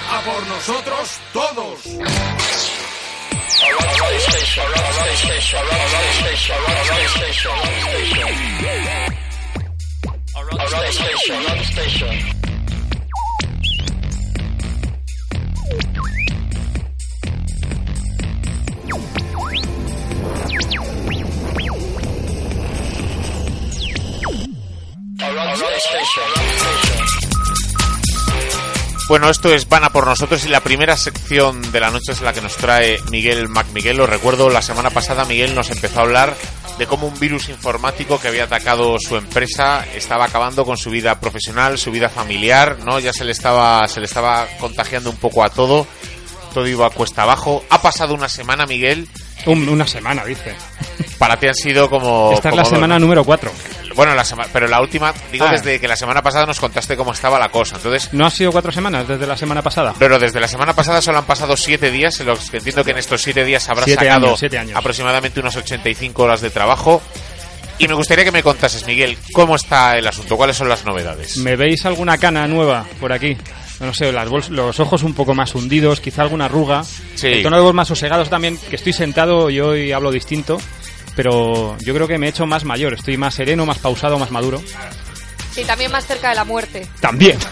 A 0.10 0.22
por 0.22 0.48
nosotros 0.48 1.20
todos. 1.32 1.79
Bueno, 29.08 29.29
esto 29.29 29.53
es 29.53 29.70
Vana 29.70 29.91
por 29.91 30.08
nosotros 30.08 30.44
y 30.46 30.50
la 30.50 30.62
primera 30.62 30.98
sección 30.98 31.62
de 31.72 31.79
la 31.79 31.91
noche 31.91 32.12
es 32.13 32.22
la 32.22 32.34
que 32.34 32.41
nos 32.41 32.55
trae 32.55 32.98
Miguel 33.12 33.48
MacMiguel. 33.50 34.01
Os 34.01 34.10
recuerdo, 34.10 34.50
la 34.50 34.63
semana 34.63 34.89
pasada 34.89 35.25
Miguel 35.25 35.53
nos 35.53 35.70
empezó 35.70 36.00
a 36.00 36.03
hablar 36.03 36.36
de 36.79 36.88
cómo 36.88 37.08
un 37.08 37.20
virus 37.20 37.50
informático 37.50 38.20
que 38.20 38.29
había 38.29 38.46
atacado 38.46 38.98
su 39.00 39.15
empresa 39.15 39.86
estaba 39.96 40.25
acabando 40.25 40.65
con 40.65 40.77
su 40.77 40.89
vida 40.89 41.20
profesional, 41.20 41.77
su 41.77 41.91
vida 41.91 42.10
familiar, 42.10 42.77
¿no? 42.84 43.00
Ya 43.00 43.13
se 43.13 43.24
le 43.25 43.32
estaba, 43.32 43.88
se 43.88 44.00
le 44.00 44.08
estaba 44.08 44.48
contagiando 44.60 45.12
un 45.12 45.17
poco 45.17 45.44
a 45.44 45.50
todo, 45.50 45.86
todo 46.55 46.67
iba 46.67 46.88
a 46.88 46.89
cuesta 46.89 47.22
abajo. 47.22 47.63
Ha 47.70 47.84
pasado 47.84 48.15
una 48.15 48.27
semana, 48.27 48.65
Miguel. 48.65 49.08
Un- 49.46 49.70
una 49.70 49.86
semana, 49.86 50.25
dice. 50.25 50.55
Para 51.20 51.39
ti 51.39 51.48
han 51.48 51.55
sido 51.55 51.91
como... 51.91 52.32
Esta 52.34 52.50
es 52.50 52.55
la 52.55 52.65
semana 52.65 52.98
número 52.98 53.24
4. 53.24 53.51
Bueno, 53.96 54.14
la 54.14 54.24
pero 54.52 54.68
la 54.68 54.82
última, 54.82 55.14
digo 55.32 55.46
Ah. 55.48 55.52
desde 55.52 55.80
que 55.80 55.88
la 55.88 55.96
semana 55.96 56.22
pasada 56.22 56.46
nos 56.46 56.60
contaste 56.60 56.96
cómo 56.98 57.14
estaba 57.14 57.40
la 57.40 57.50
cosa. 57.50 57.78
Entonces, 57.78 58.10
¿No 58.14 58.25
ha 58.25 58.30
sido 58.32 58.52
cuatro 58.52 58.72
semanas 58.72 59.08
desde 59.08 59.25
la 59.25 59.38
semana 59.38 59.62
pasada? 59.62 59.94
Pero 59.98 60.20
desde 60.20 60.40
la 60.40 60.48
semana 60.48 60.74
pasada 60.74 61.02
solo 61.02 61.18
han 61.20 61.25
pasado 61.25 61.56
siete 61.58 61.92
días, 61.92 62.20
en 62.20 62.28
los 62.28 62.50
que 62.50 62.58
entiendo 62.58 62.84
que 62.84 62.92
en 62.92 62.98
estos 62.98 63.22
siete 63.22 63.46
días 63.46 63.68
habrás 63.70 63.86
Siete 63.86 64.06
sacado 64.06 64.28
años, 64.28 64.40
siete 64.40 64.58
años. 64.58 64.78
aproximadamente 64.78 65.40
unas 65.40 65.56
85 65.56 66.24
horas 66.24 66.42
de 66.42 66.50
trabajo. 66.50 67.02
Y 67.78 67.88
me 67.90 67.94
gustaría 67.94 68.24
que 68.24 68.32
me 68.32 68.42
contases, 68.42 68.86
Miguel, 68.88 69.18
cómo 69.34 69.56
está 69.58 69.98
el 69.98 70.08
asunto, 70.08 70.38
cuáles 70.38 70.56
son 70.56 70.70
las 70.70 70.86
novedades. 70.86 71.38
¿Me 71.38 71.56
veis 71.58 71.86
alguna 71.86 72.18
cana 72.18 72.48
nueva 72.48 72.86
por 73.02 73.12
aquí? 73.12 73.36
No 73.82 73.94
sé, 73.94 74.14
las 74.14 74.30
los 74.50 74.80
ojos 74.80 75.04
un 75.04 75.14
poco 75.14 75.36
más 75.36 75.54
hundidos, 75.56 76.00
quizá 76.00 76.22
alguna 76.22 76.46
arruga. 76.46 76.84
Sí. 77.16 77.28
El 77.28 77.44
tono 77.44 77.58
de 77.58 77.62
voz 77.64 77.74
más 77.74 77.90
sosegados 77.90 78.30
también, 78.30 78.58
que 78.70 78.78
estoy 78.78 78.94
sentado 78.94 79.50
y 79.50 79.60
hoy 79.60 79.92
hablo 79.92 80.10
distinto. 80.12 80.58
Pero 81.15 81.77
yo 81.79 81.93
creo 81.93 82.07
que 82.07 82.17
me 82.17 82.27
he 82.27 82.29
hecho 82.29 82.45
más 82.45 82.63
mayor, 82.65 82.93
estoy 82.93 83.17
más 83.17 83.36
sereno, 83.36 83.65
más 83.65 83.79
pausado, 83.79 84.19
más 84.19 84.31
maduro. 84.31 84.62
Sí, 85.51 85.63
también 85.63 85.91
más 85.91 86.05
cerca 86.05 86.29
de 86.29 86.36
la 86.36 86.43
muerte. 86.43 86.88
También. 87.00 87.39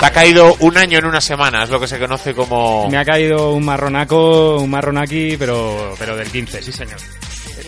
Te 0.00 0.04
ha 0.04 0.10
caído 0.10 0.56
un 0.60 0.76
año 0.76 0.98
en 0.98 1.06
una 1.06 1.20
semana, 1.20 1.62
es 1.62 1.70
lo 1.70 1.80
que 1.80 1.86
se 1.86 1.98
conoce 1.98 2.34
como... 2.34 2.88
Me 2.90 2.98
ha 2.98 3.04
caído 3.04 3.52
un 3.52 3.64
marronaco, 3.64 4.58
un 4.58 4.68
marronaki, 4.68 5.36
pero, 5.38 5.94
pero 5.98 6.16
del 6.16 6.28
15, 6.30 6.62
sí 6.62 6.72
señor. 6.72 6.98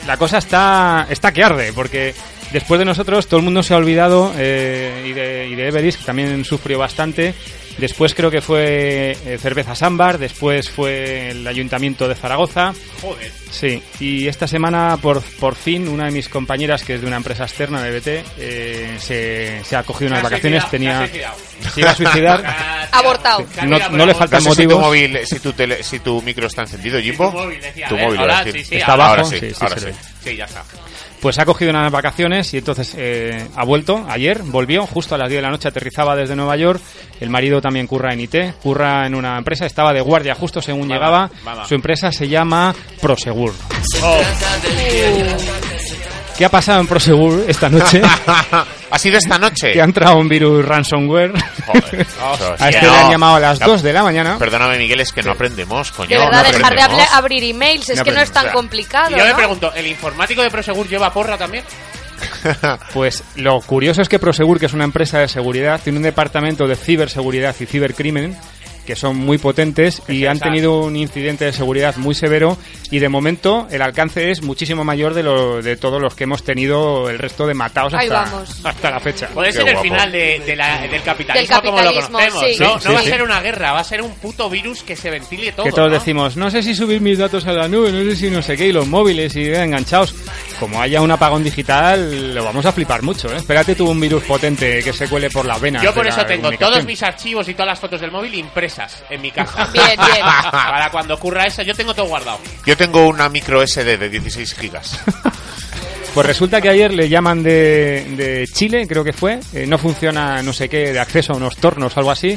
La 0.06 0.16
cosa 0.16 0.38
está, 0.38 1.06
está 1.08 1.32
que 1.32 1.42
arde, 1.42 1.72
porque 1.72 2.14
después 2.52 2.78
de 2.78 2.84
nosotros 2.84 3.28
todo 3.28 3.38
el 3.38 3.44
mundo 3.44 3.62
se 3.62 3.72
ha 3.72 3.78
olvidado, 3.78 4.34
eh, 4.36 5.06
y, 5.06 5.12
de, 5.12 5.48
y 5.48 5.54
de 5.54 5.68
Everest, 5.68 6.00
que 6.00 6.04
también 6.04 6.44
sufrió 6.44 6.78
bastante. 6.78 7.34
Después 7.78 8.14
creo 8.14 8.30
que 8.30 8.40
fue 8.40 9.12
eh, 9.24 9.38
Cerveza 9.40 9.74
Sámbar, 9.74 10.18
después 10.18 10.68
fue 10.68 11.30
el 11.30 11.46
Ayuntamiento 11.46 12.08
de 12.08 12.14
Zaragoza. 12.16 12.72
Joder. 13.00 13.30
Sí, 13.50 13.82
y 14.00 14.26
esta 14.26 14.46
semana 14.48 14.98
por, 15.00 15.22
por 15.22 15.54
fin 15.54 15.88
una 15.88 16.06
de 16.06 16.10
mis 16.10 16.28
compañeras, 16.28 16.82
que 16.84 16.94
es 16.96 17.00
de 17.00 17.06
una 17.06 17.16
empresa 17.16 17.44
externa 17.44 17.82
de 17.82 17.90
BT, 17.98 18.08
eh, 18.38 18.96
se, 18.98 19.62
se 19.64 19.76
ha 19.76 19.82
cogido 19.84 20.10
unas 20.10 20.22
vacaciones, 20.24 20.68
tenía... 20.70 21.06
se 21.06 21.80
iba 21.80 21.90
a 21.90 21.94
suicidar. 21.94 22.44
Ah, 22.90 23.00
Abortado. 23.00 23.44
No- 23.66 23.78
no 23.90 24.06
le 24.06 24.14
falta 24.14 24.36
No 24.36 24.42
sé 24.42 24.44
si 24.44 24.48
motivos. 24.62 24.74
tu 24.76 24.80
móvil, 24.80 25.18
si 25.26 25.38
tu, 25.40 25.52
tele- 25.52 25.82
si 25.82 25.98
tu 26.00 26.22
micro 26.22 26.46
está 26.46 26.62
encendido, 26.62 26.98
Jimbo. 27.00 27.30
Tu 27.30 27.36
móvil, 27.38 27.60
decía, 27.60 27.88
Tu 27.88 27.96
móvil, 27.98 28.20
hola, 28.20 28.42
decir. 28.44 28.60
sí, 28.62 28.68
sí, 28.70 28.76
Está 28.76 28.92
ahora- 28.92 29.04
abajo, 29.04 29.20
ahora 29.20 29.30
sí, 29.30 29.40
sí, 29.40 29.50
sí, 29.50 29.56
ahora 29.60 29.74
se 29.74 29.80
sí. 29.80 29.86
ve. 29.86 30.30
Sí, 30.30 30.36
ya 30.36 30.44
está. 30.46 30.64
Pues 31.20 31.38
ha 31.38 31.44
cogido 31.44 31.70
unas 31.70 31.90
vacaciones 31.90 32.54
y 32.54 32.58
entonces 32.58 32.94
eh, 32.96 33.48
ha 33.56 33.64
vuelto 33.64 34.06
ayer, 34.08 34.42
volvió 34.42 34.86
justo 34.86 35.14
a 35.14 35.18
las 35.18 35.28
10 35.28 35.38
de 35.38 35.42
la 35.42 35.50
noche, 35.50 35.68
aterrizaba 35.68 36.14
desde 36.14 36.36
Nueva 36.36 36.56
York. 36.56 36.80
El 37.20 37.30
marido 37.30 37.60
también 37.60 37.86
curra 37.86 38.12
en 38.12 38.20
IT, 38.20 38.36
curra 38.62 39.06
en 39.06 39.14
una 39.14 39.36
empresa, 39.36 39.66
estaba 39.66 39.92
de 39.92 40.00
guardia 40.00 40.34
justo 40.34 40.62
según 40.62 40.88
llegaba. 40.88 41.30
Su 41.66 41.74
empresa 41.74 42.12
se 42.12 42.28
llama 42.28 42.74
Prosegur. 43.00 43.52
Oh, 44.02 44.20
¿Qué 46.38 46.44
ha 46.44 46.48
pasado 46.48 46.80
en 46.80 46.86
Prosegur 46.86 47.44
esta 47.48 47.68
noche? 47.68 48.00
¿Ha 48.90 48.98
sido 48.98 49.18
esta 49.18 49.38
noche? 49.40 49.72
que 49.72 49.80
ha 49.80 49.84
entrado 49.84 50.16
un 50.18 50.28
virus 50.28 50.64
ransomware. 50.64 51.32
Joder, 51.66 52.06
a 52.60 52.68
este 52.70 52.86
no. 52.86 52.92
le 52.92 52.98
han 52.98 53.10
llamado 53.10 53.34
a 53.36 53.40
las 53.40 53.60
No, 53.60 53.66
2 53.66 53.82
de 53.82 53.92
la 53.92 54.04
mañana. 54.04 54.38
Perdóname, 54.38 54.78
Miguel, 54.78 55.00
es 55.00 55.12
que 55.12 55.20
no 55.22 55.32
aprendemos, 55.32 55.90
coño. 55.90 56.08
De 56.10 56.16
verdad, 56.18 56.44
no 56.44 56.52
dejar 56.52 56.76
de 56.76 57.02
abrir 57.12 57.42
emails, 57.42 57.88
es 57.90 57.98
No 57.98 58.04
que 58.04 58.12
no 58.12 58.20
es 58.20 58.30
tan 58.30 58.50
complicado. 58.52 59.10
y 59.16 59.18
yo 59.18 59.24
me 59.24 59.34
pregunto, 59.34 59.72
¿el 59.74 59.88
informático 59.88 60.40
de 60.42 60.50
Prosegur 60.50 60.86
lleva 60.88 61.12
porra 61.12 61.36
también? 61.36 61.64
Pues 62.92 63.22
lo 63.36 63.60
curioso 63.60 64.00
es 64.02 64.08
que 64.08 64.18
Prosegur, 64.18 64.58
que 64.58 64.66
es 64.66 64.72
una 64.72 64.84
empresa 64.84 65.18
de 65.18 65.28
seguridad, 65.28 65.80
tiene 65.82 65.98
un 65.98 66.02
departamento 66.04 66.66
de 66.66 66.76
ciberseguridad 66.76 67.54
y 67.60 67.66
cibercrimen 67.66 68.36
que 68.88 68.96
son 68.96 69.16
muy 69.18 69.36
potentes 69.36 70.00
y 70.08 70.24
han 70.24 70.38
tenido 70.40 70.80
un 70.80 70.96
incidente 70.96 71.44
de 71.44 71.52
seguridad 71.52 71.94
muy 71.98 72.14
severo 72.14 72.56
y 72.90 73.00
de 73.00 73.10
momento 73.10 73.68
el 73.70 73.82
alcance 73.82 74.30
es 74.30 74.40
muchísimo 74.42 74.82
mayor 74.82 75.12
de, 75.12 75.22
lo, 75.22 75.60
de 75.60 75.76
todos 75.76 76.00
los 76.00 76.14
que 76.14 76.24
hemos 76.24 76.42
tenido 76.42 77.10
el 77.10 77.18
resto 77.18 77.46
de 77.46 77.52
matados 77.52 77.92
hasta, 77.92 78.44
hasta 78.64 78.90
la 78.90 78.98
fecha. 78.98 79.28
Puede 79.34 79.52
ser 79.52 79.66
el 79.68 79.74
guapo. 79.74 79.82
final 79.82 80.10
de, 80.10 80.40
de 80.46 80.56
la- 80.56 80.86
del 80.86 81.02
capitalismo, 81.02 81.54
Del 81.60 81.64
como 81.70 81.82
lo 81.82 81.92
conocemos. 81.92 82.40
sí. 82.40 82.56
No, 82.58 82.80
Sí, 82.80 82.88
no 82.88 82.94
va 82.94 83.00
a 83.00 83.02
ser 83.02 83.22
una 83.22 83.40
guerra, 83.42 83.72
va 83.72 83.80
a 83.80 83.84
ser 83.84 84.00
un 84.00 84.14
puto 84.14 84.48
virus 84.48 84.82
que 84.82 84.96
se 84.96 85.10
ventile 85.10 85.52
todo. 85.52 85.66
que 85.66 85.72
todos 85.72 85.88
¿no? 85.88 85.94
decimos, 85.94 86.38
no 86.38 86.50
sé 86.50 86.62
si 86.62 86.74
subir 86.74 87.02
mis 87.02 87.18
datos 87.18 87.46
a 87.46 87.52
la 87.52 87.68
nube, 87.68 87.92
no 87.92 87.98
sé 88.10 88.16
si 88.16 88.30
no 88.30 88.40
sé 88.40 88.56
qué, 88.56 88.68
y 88.68 88.72
los 88.72 88.86
móviles 88.86 89.36
y 89.36 89.52
enganchados. 89.52 90.14
Como 90.58 90.80
haya 90.80 91.02
un 91.02 91.10
apagón 91.10 91.44
digital, 91.44 92.34
lo 92.34 92.42
vamos 92.42 92.64
a 92.64 92.72
flipar 92.72 93.02
mucho. 93.02 93.30
¿eh? 93.30 93.36
Espérate 93.36 93.74
tú 93.74 93.90
un 93.90 94.00
virus 94.00 94.24
potente 94.24 94.82
que 94.82 94.92
se 94.94 95.08
cuele 95.08 95.28
por 95.28 95.44
las 95.44 95.60
venas. 95.60 95.82
Yo 95.82 95.92
por 95.92 96.06
eso 96.06 96.24
tengo 96.24 96.50
todos 96.52 96.84
mis 96.86 97.02
archivos 97.02 97.46
y 97.50 97.52
todas 97.52 97.66
las 97.68 97.78
fotos 97.78 98.00
del 98.00 98.10
móvil 98.10 98.34
impresas 98.34 98.77
en 99.10 99.20
mi 99.22 99.30
caja. 99.30 99.66
Bien, 99.72 99.86
bien. 99.96 100.24
Para 100.50 100.90
cuando 100.90 101.14
ocurra 101.14 101.44
eso, 101.46 101.62
yo 101.62 101.74
tengo 101.74 101.94
todo 101.94 102.06
guardado. 102.06 102.38
Yo 102.66 102.76
tengo 102.76 103.06
una 103.08 103.28
micro 103.28 103.66
SD 103.66 103.96
de 103.98 104.08
16 104.08 104.54
gigas. 104.54 105.00
Pues 106.14 106.26
resulta 106.26 106.60
que 106.60 106.68
ayer 106.70 106.92
le 106.92 107.08
llaman 107.08 107.42
de, 107.44 108.04
de 108.16 108.46
Chile, 108.52 108.86
creo 108.88 109.04
que 109.04 109.12
fue, 109.12 109.38
eh, 109.52 109.66
no 109.68 109.78
funciona 109.78 110.42
no 110.42 110.52
sé 110.52 110.68
qué, 110.68 110.92
de 110.92 110.98
acceso 110.98 111.32
a 111.34 111.36
unos 111.36 111.56
tornos 111.58 111.94
o 111.96 112.00
algo 112.00 112.10
así, 112.10 112.36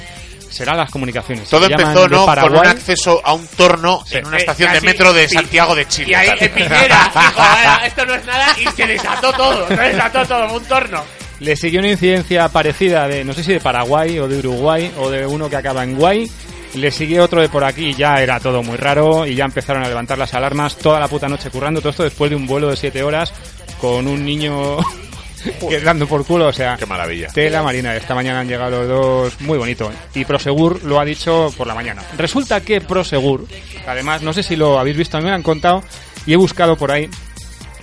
serán 0.49 0.77
las 0.77 0.91
comunicaciones. 0.91 1.49
Todo 1.49 1.67
Le 1.67 1.73
empezó, 1.73 2.07
¿no? 2.07 2.25
Con 2.25 2.57
un 2.57 2.67
acceso 2.67 3.21
a 3.23 3.33
un 3.33 3.47
torno 3.47 4.03
en 4.11 4.27
una 4.27 4.37
Eh, 4.37 4.41
estación 4.41 4.73
de 4.73 4.81
metro 4.81 5.13
de 5.13 5.27
sí. 5.27 5.35
Santiago 5.35 5.73
de 5.73 5.87
Chile. 5.87 6.11
Y 6.11 6.13
ahí 6.13 6.29
en 6.41 6.51
Piñera, 6.53 7.09
dijo, 7.11 7.39
"Ah, 7.39 7.81
esto 7.85 8.05
no 8.05 8.13
es 8.13 8.25
nada, 8.25 8.55
y 8.59 8.67
se 8.75 8.85
desató 8.85 9.31
todo, 9.33 9.67
se 9.69 9.75
desató 9.75 10.25
todo, 10.27 10.53
un 10.53 10.65
torno. 10.65 11.03
Le 11.41 11.55
siguió 11.55 11.79
una 11.79 11.89
incidencia 11.89 12.47
parecida 12.49 13.07
de, 13.07 13.23
no 13.23 13.33
sé 13.33 13.43
si 13.43 13.51
de 13.51 13.59
Paraguay 13.59 14.19
o 14.19 14.27
de 14.27 14.37
Uruguay 14.37 14.91
o 14.99 15.09
de 15.09 15.25
uno 15.25 15.49
que 15.49 15.55
acaba 15.55 15.83
en 15.83 15.95
Guay. 15.95 16.31
Le 16.75 16.91
siguió 16.91 17.23
otro 17.23 17.41
de 17.41 17.49
por 17.49 17.63
aquí 17.63 17.87
y 17.87 17.93
ya 17.95 18.21
era 18.21 18.39
todo 18.39 18.61
muy 18.61 18.77
raro 18.77 19.25
y 19.25 19.33
ya 19.33 19.45
empezaron 19.45 19.83
a 19.83 19.89
levantar 19.89 20.19
las 20.19 20.35
alarmas 20.35 20.77
toda 20.77 20.99
la 20.99 21.07
puta 21.07 21.27
noche 21.27 21.49
currando. 21.49 21.81
Todo 21.81 21.89
esto 21.89 22.03
después 22.03 22.29
de 22.29 22.35
un 22.35 22.45
vuelo 22.45 22.69
de 22.69 22.75
7 22.77 23.01
horas 23.01 23.33
con 23.79 24.07
un 24.07 24.23
niño 24.23 24.77
que 25.67 25.79
dando 25.79 26.05
por 26.05 26.23
culo. 26.27 26.49
O 26.49 26.53
sea, 26.53 26.77
Qué 26.77 26.85
maravilla. 26.85 27.29
Tela 27.29 27.63
Marina, 27.63 27.95
esta 27.95 28.13
mañana 28.13 28.41
han 28.41 28.47
llegado 28.47 28.83
los 28.83 28.87
dos, 28.87 29.41
muy 29.41 29.57
bonito. 29.57 29.91
Y 30.13 30.25
Prosegur 30.25 30.83
lo 30.83 30.99
ha 30.99 31.05
dicho 31.05 31.51
por 31.57 31.65
la 31.65 31.73
mañana. 31.73 32.03
Resulta 32.19 32.61
que 32.61 32.81
Prosegur, 32.81 33.47
además, 33.87 34.21
no 34.21 34.31
sé 34.31 34.43
si 34.43 34.55
lo 34.55 34.77
habéis 34.79 34.95
visto, 34.95 35.17
a 35.17 35.19
mí 35.19 35.23
me 35.23 35.31
lo 35.31 35.37
han 35.37 35.43
contado 35.43 35.83
y 36.27 36.33
he 36.33 36.37
buscado 36.37 36.75
por 36.77 36.91
ahí. 36.91 37.09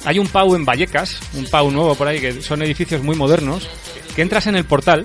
Hay 0.05 0.19
un 0.19 0.29
PAU 0.29 0.55
en 0.55 0.65
Vallecas, 0.65 1.19
un 1.35 1.45
PAU 1.47 1.71
nuevo 1.71 1.95
por 1.95 2.07
ahí, 2.09 2.21
que 2.21 2.41
son 2.43 2.63
edificios 2.63 3.03
muy 3.03 3.17
modernos, 3.17 3.69
que 4.15 4.23
entras 4.23 4.47
en 4.47 4.57
el 4.57 4.65
portal 4.65 5.05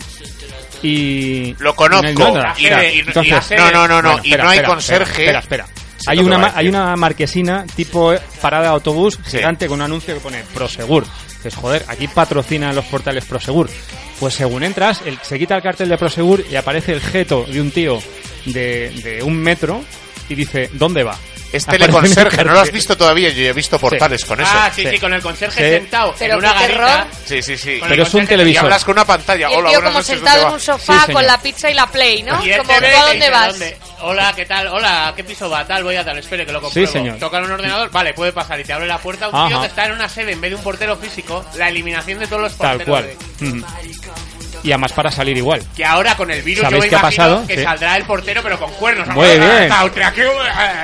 y... 0.82 1.56
Lo 1.60 1.76
conozco. 1.76 2.06
no 2.14 3.72
no, 3.72 3.88
no, 3.88 4.02
no, 4.02 4.10
bueno, 4.14 4.22
y 4.24 4.28
espera, 4.30 4.44
no 4.44 4.50
hay 4.50 4.58
espera, 4.58 4.68
conserje. 4.74 5.22
Espera, 5.24 5.40
espera. 5.40 5.68
Sí, 5.98 6.06
Hay 6.08 6.20
una, 6.20 6.52
hay 6.56 6.68
una 6.68 6.96
marquesina 6.98 7.66
tipo 7.76 8.14
parada 8.42 8.64
de 8.64 8.70
autobús 8.70 9.18
Sí. 9.26 9.38
gigante 9.38 9.68
con 9.68 9.76
un 9.80 9.86
anuncio 9.86 10.14
que 10.14 10.20
pone 10.20 10.44
Prosegur. 10.54 11.06
Dices, 11.38 11.56
joder, 11.56 11.86
aquí 11.88 12.08
patrocinan 12.08 12.76
los 12.76 12.86
portales 12.86 13.24
Prosegur. 13.26 13.70
Pues 14.20 14.34
según 14.34 14.64
entras, 14.64 15.02
el- 15.06 15.18
se 15.22 15.40
quita 15.40 15.56
el 15.56 15.62
cartel 15.62 15.90
de 15.90 15.98
Prosegur 15.98 16.44
y 16.50 16.56
aparece 16.56 16.94
el 16.94 17.02
jeto 17.02 17.46
de 17.50 17.62
un 17.62 17.72
tío 17.72 18.00
de, 18.46 18.90
de 19.04 19.24
un 19.24 19.38
metro 19.38 19.82
y 20.28 20.36
dice, 20.36 20.70
¿dónde 20.74 21.04
va? 21.04 21.18
Es 21.54 21.64
Aparece 21.68 21.86
teleconserje, 21.86 22.44
¿no 22.44 22.52
lo 22.54 22.60
has 22.62 22.72
visto 22.72 22.98
todavía? 22.98 23.30
Yo 23.30 23.44
he 23.44 23.54
visto 23.54 23.78
portales 23.78 24.26
con 24.26 24.42
eso. 24.42 24.52
Ah, 24.54 24.72
sí, 24.76 24.82
Sí. 24.84 24.90
sí, 24.90 25.00
con 25.00 25.14
el 25.14 25.22
conserje 25.22 25.64
Sí. 25.64 25.78
sentado 25.82 26.16
Pero 26.18 26.34
en 26.34 26.40
una 26.40 26.54
qué 26.54 26.60
garita. 26.62 26.86
terror. 26.88 27.08
Sí, 27.26 27.42
sí, 27.44 27.58
sí. 27.58 27.80
Con 27.80 27.90
Pero 27.90 28.02
es 28.04 28.14
un 28.14 28.22
conserje- 28.22 28.24
Y 28.24 28.28
televisor. 28.28 28.64
hablas 28.66 28.84
con 28.86 28.92
una 28.94 29.06
pantalla. 29.06 29.50
Y 29.50 29.54
el 29.54 29.60
Hola, 29.60 29.70
tío 29.70 29.80
como 29.80 29.92
noches, 29.92 30.08
sentado 30.08 30.36
¿dónde 30.38 30.48
en 30.50 30.54
un 30.56 30.60
sofá 30.60 30.94
Sí, 30.94 31.00
señor. 31.02 31.14
con 31.14 31.28
la 31.28 31.42
pizza 31.42 31.70
y 31.70 31.74
la 31.76 31.86
play, 31.88 32.24
¿no? 32.24 32.44
Y 32.44 32.50
él 32.52 32.58
Como 32.58 32.74
tú 32.80 32.86
a 32.86 33.06
dónde 33.08 33.30
vas. 33.30 33.48
¿dónde? 33.52 33.78
Hola, 34.02 34.34
¿qué 34.36 34.46
tal? 34.46 34.68
Hola, 34.68 35.08
¿a 35.10 35.16
¿qué 35.16 35.24
piso 35.24 35.48
va? 35.50 35.64
Tal, 35.66 35.84
voy 35.84 35.96
a 35.96 36.04
tal, 36.04 36.18
espere 36.18 36.44
que 36.46 36.52
lo 36.52 36.60
compruebo. 36.60 36.92
señor. 36.92 37.18
Toca 37.20 37.38
en 37.38 37.44
un 37.46 37.52
ordenador, 37.52 37.92
vale, 37.92 38.14
puede 38.16 38.34
pasar 38.34 38.60
y 38.60 38.64
te 38.64 38.74
abre 38.74 38.88
la 38.88 38.98
puerta 38.98 39.28
un 39.30 39.48
tío 39.48 39.58
Ajá. 39.58 39.62
que 39.62 39.68
está 39.68 39.86
en 39.86 39.92
una 39.92 40.10
sede 40.10 40.32
en 40.32 40.42
vez 40.42 40.50
de 40.50 40.56
un 40.56 40.64
portero 40.64 40.98
físico, 40.98 41.46
la 41.56 41.70
eliminación 41.70 42.18
de 42.18 42.26
todos 42.26 42.42
los 42.42 42.58
Tal 42.58 42.78
porteros. 42.84 42.90
cual. 43.00 43.18
de- 43.40 43.48
Ujú. 43.60 43.66
Y 44.64 44.72
además 44.72 44.94
para 44.94 45.12
salir 45.12 45.38
igual. 45.38 45.62
Que 45.76 45.86
ahora 45.86 46.16
con 46.16 46.32
el 46.32 46.42
virus 46.42 46.64
yo 46.64 46.70
¿Sabéis 46.70 46.84
me 46.84 46.90
qué 46.90 46.96
ha 46.96 47.00
imagino 47.00 47.24
pasado? 47.26 47.48
que 47.48 47.58
Sí. 47.58 47.64
saldrá 47.64 47.98
el 47.98 48.04
portero 48.06 48.42
pero 48.44 48.58
con 48.60 48.72
cuernos. 48.74 49.08
Muy 49.10 49.28
bien. 49.28 49.44
Eh, 49.44 49.70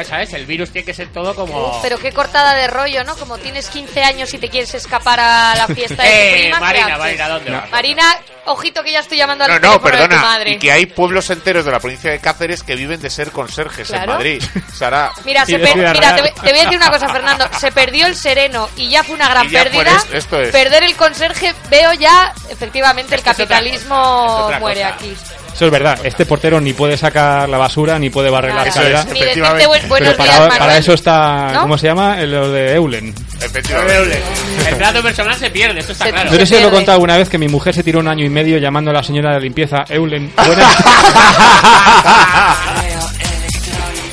¿Sabes? 0.08 0.34
El 0.34 0.46
virus 0.46 0.72
tiene 0.72 0.86
que 0.86 0.94
ser 0.94 1.08
todo 1.12 1.34
como... 1.36 1.80
Pero 1.82 1.98
qué 2.00 2.12
cortada 2.12 2.54
de 2.56 2.68
rollo, 2.68 3.04
¿no? 3.04 3.16
Como 3.16 3.38
tienes 3.38 3.70
15 3.70 4.02
años 4.04 4.34
y 4.34 4.38
te 4.38 4.50
quieres 4.50 4.74
escapar 4.74 5.20
a 5.20 5.56
la 5.56 5.68
fiesta 5.68 6.04
de 6.04 6.10
tu 6.10 6.16
Eh, 6.16 6.32
prima, 6.42 6.58
¿qué 6.58 6.62
Marina? 6.62 6.98
Marina, 6.98 7.30
¿dónde 7.30 7.52
vas? 7.52 7.70
Marina, 7.72 8.04
ojito 8.46 8.84
que 8.84 8.92
ya 8.92 9.00
estoy 9.00 9.18
llamando 9.18 9.44
al 9.46 9.50
No, 9.52 9.56
no, 9.56 9.62
teléfono 9.80 9.86
de 9.92 9.92
tu 10.04 10.08
perdona. 10.10 10.22
madre. 10.22 10.52
Y 10.52 10.58
que 10.60 10.72
hay 10.72 10.86
pueblos 10.86 11.30
enteros 11.30 11.66
de 11.66 11.72
la 11.72 11.80
provincia 11.80 12.12
de 12.12 12.20
Cáceres 12.20 12.64
que 12.64 12.76
viven 12.76 13.02
de 13.02 13.10
ser 13.10 13.32
conserjes 13.32 13.88
Claro. 13.88 14.04
en 14.04 14.10
Madrid. 14.18 14.44
Sara, 14.74 15.12
Mira, 15.26 15.46
se 15.46 15.58
mira 15.58 16.16
te, 16.16 16.22
voy- 16.22 16.32
te 16.32 16.50
voy 16.52 16.60
a 16.60 16.64
decir 16.64 16.78
una 16.78 16.90
cosa, 16.90 17.10
Fernando. 17.10 17.48
Se 17.60 17.72
perdió 17.72 18.06
el 18.08 18.16
sereno 18.16 18.70
y 18.76 18.90
ya 18.90 19.04
fue 19.04 19.16
una 19.16 19.30
gran 19.30 19.50
pérdida. 19.50 19.96
es- 19.98 20.14
esto 20.14 20.42
es. 20.42 20.50
Perder 20.50 20.84
el 20.84 20.96
conserje, 20.96 21.54
veo 21.70 21.94
ya, 21.94 22.34
efectivamente, 22.50 23.14
el 23.16 23.20
Es 23.20 23.26
capitalismo 23.26 23.69
es 23.76 23.86
otra 23.90 24.60
muere 24.60 24.82
cosa. 24.82 24.94
aquí. 24.96 25.14
Eso 25.54 25.66
es 25.66 25.72
verdad, 25.72 26.00
este 26.04 26.26
portero 26.26 26.62
ni 26.62 26.72
puede 26.74 26.96
sacar 26.96 27.50
la 27.50 27.58
basura 27.58 28.00
ni 28.00 28.10
puede 28.10 28.30
barrer 28.30 28.52
la 28.52 28.58
Nada. 28.58 28.70
escalera. 28.70 29.00
es, 29.02 29.08
efectivamente. 29.08 29.68
Pero 29.98 30.16
para, 30.16 30.48
para 30.58 30.78
eso 30.78 30.94
está, 30.94 31.52
¿No? 31.54 31.62
¿cómo 31.64 31.78
se 31.78 31.88
llama? 31.88 32.22
El- 32.22 32.32
Lo 32.32 32.50
de 32.52 32.76
Eulen. 32.76 33.14
efectivamente. 33.42 34.22
El 34.70 34.78
trato 34.78 35.02
personal 35.04 35.36
se 35.36 35.50
pierde, 35.50 35.80
esto 35.82 35.92
está 35.92 36.06
Se- 36.06 36.12
claro. 36.12 36.32
No 36.32 36.38
sé 36.38 36.46
si 36.46 36.60
lo 36.62 36.68
he 36.70 36.72
contado 36.72 36.94
alguna 36.94 37.18
vez 37.18 37.28
que 37.28 37.38
mi 37.38 37.48
mujer 37.50 37.74
se 37.76 37.84
tiró 37.84 38.00
un 38.00 38.08
año 38.08 38.24
y 38.26 38.30
medio 38.30 38.58
llamando 38.58 38.92
a 38.92 38.94
la 38.94 39.04
señora 39.04 39.34
de 39.34 39.42
limpieza 39.42 39.84
Eulen. 39.90 40.32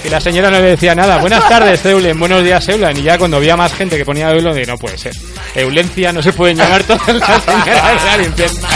Y 0.05 0.09
la 0.09 0.21
señora 0.21 0.51
no 0.51 0.59
le 0.61 0.69
decía 0.71 0.95
nada. 0.95 1.19
Buenas 1.19 1.49
tardes, 1.49 1.85
Eulen. 1.85 2.17
Buenos 2.19 2.45
días, 2.45 2.69
Eulen. 2.69 2.97
Y 2.97 3.03
ya 3.03 3.19
cuando 3.19 3.39
había 3.39 3.57
más 3.57 3.73
gente 3.75 3.97
que 3.97 4.05
ponía 4.05 4.31
Eulen, 4.31 4.55
de 4.55 4.65
no 4.65 4.79
puede 4.79 4.97
ser. 4.97 5.13
Eulencia 5.55 6.13
no 6.13 6.23
se 6.23 6.33
pueden 6.33 6.57
llamar 6.57 6.85
todas 6.85 7.09
las 7.09 7.43
señoras 7.43 8.05
de 8.05 8.11
la 8.11 8.17
limpieza. 8.19 8.69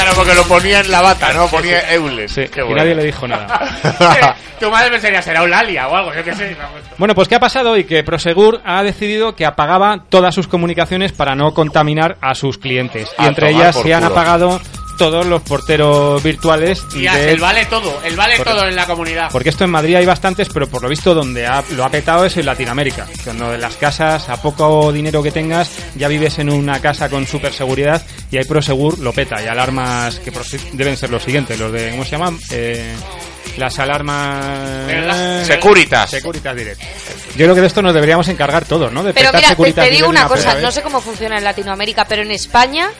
Claro, 0.00 0.16
porque 0.16 0.34
lo 0.34 0.44
ponía 0.44 0.80
en 0.80 0.90
la 0.90 1.02
bata, 1.02 1.32
¿no? 1.34 1.46
Ponía 1.48 1.92
Eules. 1.92 2.32
Sí, 2.32 2.42
Qué 2.52 2.60
y 2.60 2.62
bueno. 2.62 2.76
nadie 2.78 2.94
le 2.94 3.04
dijo 3.04 3.28
nada. 3.28 3.60
tu 4.60 4.70
madre 4.70 4.90
pensaría 4.90 5.20
será 5.20 5.40
Eulalia 5.40 5.88
o 5.88 5.94
algo, 5.96 6.14
yo 6.14 6.24
qué 6.24 6.34
sé. 6.34 6.56
Bueno, 6.96 7.14
pues 7.14 7.28
¿qué 7.28 7.34
ha 7.34 7.40
pasado? 7.40 7.76
Y 7.76 7.84
que 7.84 8.02
Prosegur 8.02 8.60
ha 8.64 8.82
decidido 8.82 9.34
que 9.36 9.44
apagaba 9.44 10.04
todas 10.08 10.34
sus 10.34 10.48
comunicaciones 10.48 11.12
para 11.12 11.34
no 11.34 11.52
contaminar 11.52 12.16
a 12.22 12.34
sus 12.34 12.56
clientes. 12.58 13.10
Y 13.18 13.22
A 13.22 13.26
entre 13.28 13.48
tomar 13.50 13.62
ellas 13.62 13.76
por 13.76 13.84
se 13.84 13.94
han 13.94 14.02
culo. 14.04 14.12
apagado 14.14 14.60
todos 15.00 15.24
los 15.24 15.40
porteros 15.40 16.22
virtuales. 16.22 16.84
Y 16.94 17.08
de- 17.08 17.30
el 17.32 17.40
vale 17.40 17.64
todo, 17.64 18.02
el 18.04 18.16
vale 18.16 18.36
Correcto. 18.36 18.58
todo 18.58 18.68
en 18.68 18.76
la 18.76 18.84
comunidad. 18.84 19.30
Porque 19.32 19.48
esto 19.48 19.64
en 19.64 19.70
Madrid 19.70 19.94
hay 19.94 20.04
bastantes, 20.04 20.50
pero 20.52 20.68
por 20.68 20.82
lo 20.82 20.90
visto 20.90 21.14
donde 21.14 21.46
ha- 21.46 21.64
lo 21.70 21.86
ha 21.86 21.88
petado 21.88 22.26
es 22.26 22.36
en 22.36 22.44
Latinoamérica. 22.44 23.06
Cuando 23.24 23.54
en 23.54 23.62
las 23.62 23.76
casas, 23.76 24.28
a 24.28 24.42
poco 24.42 24.92
dinero 24.92 25.22
que 25.22 25.32
tengas, 25.32 25.70
ya 25.94 26.06
vives 26.06 26.38
en 26.38 26.50
una 26.50 26.80
casa 26.82 27.08
con 27.08 27.26
super 27.26 27.50
seguridad 27.54 28.02
y 28.30 28.36
hay 28.36 28.44
Prosegur, 28.44 28.98
lo 28.98 29.14
peta. 29.14 29.42
Y 29.42 29.46
alarmas 29.46 30.18
que 30.18 30.30
deben 30.74 30.98
ser 30.98 31.08
los 31.08 31.22
siguientes, 31.22 31.58
los 31.58 31.72
de, 31.72 31.92
¿cómo 31.92 32.04
se 32.04 32.10
llaman? 32.10 32.38
Eh, 32.50 32.94
las 33.56 33.78
alarmas... 33.78 34.86
Las- 35.06 35.46
Securitas. 35.46 36.10
Securitas 36.10 36.54
Direct. 36.54 36.80
Yo 37.36 37.46
creo 37.46 37.54
que 37.54 37.62
de 37.62 37.66
esto 37.68 37.80
nos 37.80 37.94
deberíamos 37.94 38.28
encargar 38.28 38.66
todos, 38.66 38.92
¿no? 38.92 39.02
De 39.02 39.14
Pero 39.14 39.32
petar 39.32 39.56
mira, 39.56 39.72
te, 39.74 39.88
te 39.88 39.90
digo 39.90 40.10
una 40.10 40.28
cosa, 40.28 40.56
no 40.60 40.70
sé 40.70 40.82
cómo 40.82 41.00
funciona 41.00 41.38
en 41.38 41.44
Latinoamérica, 41.44 42.04
pero 42.04 42.20
en 42.20 42.32
España 42.32 42.90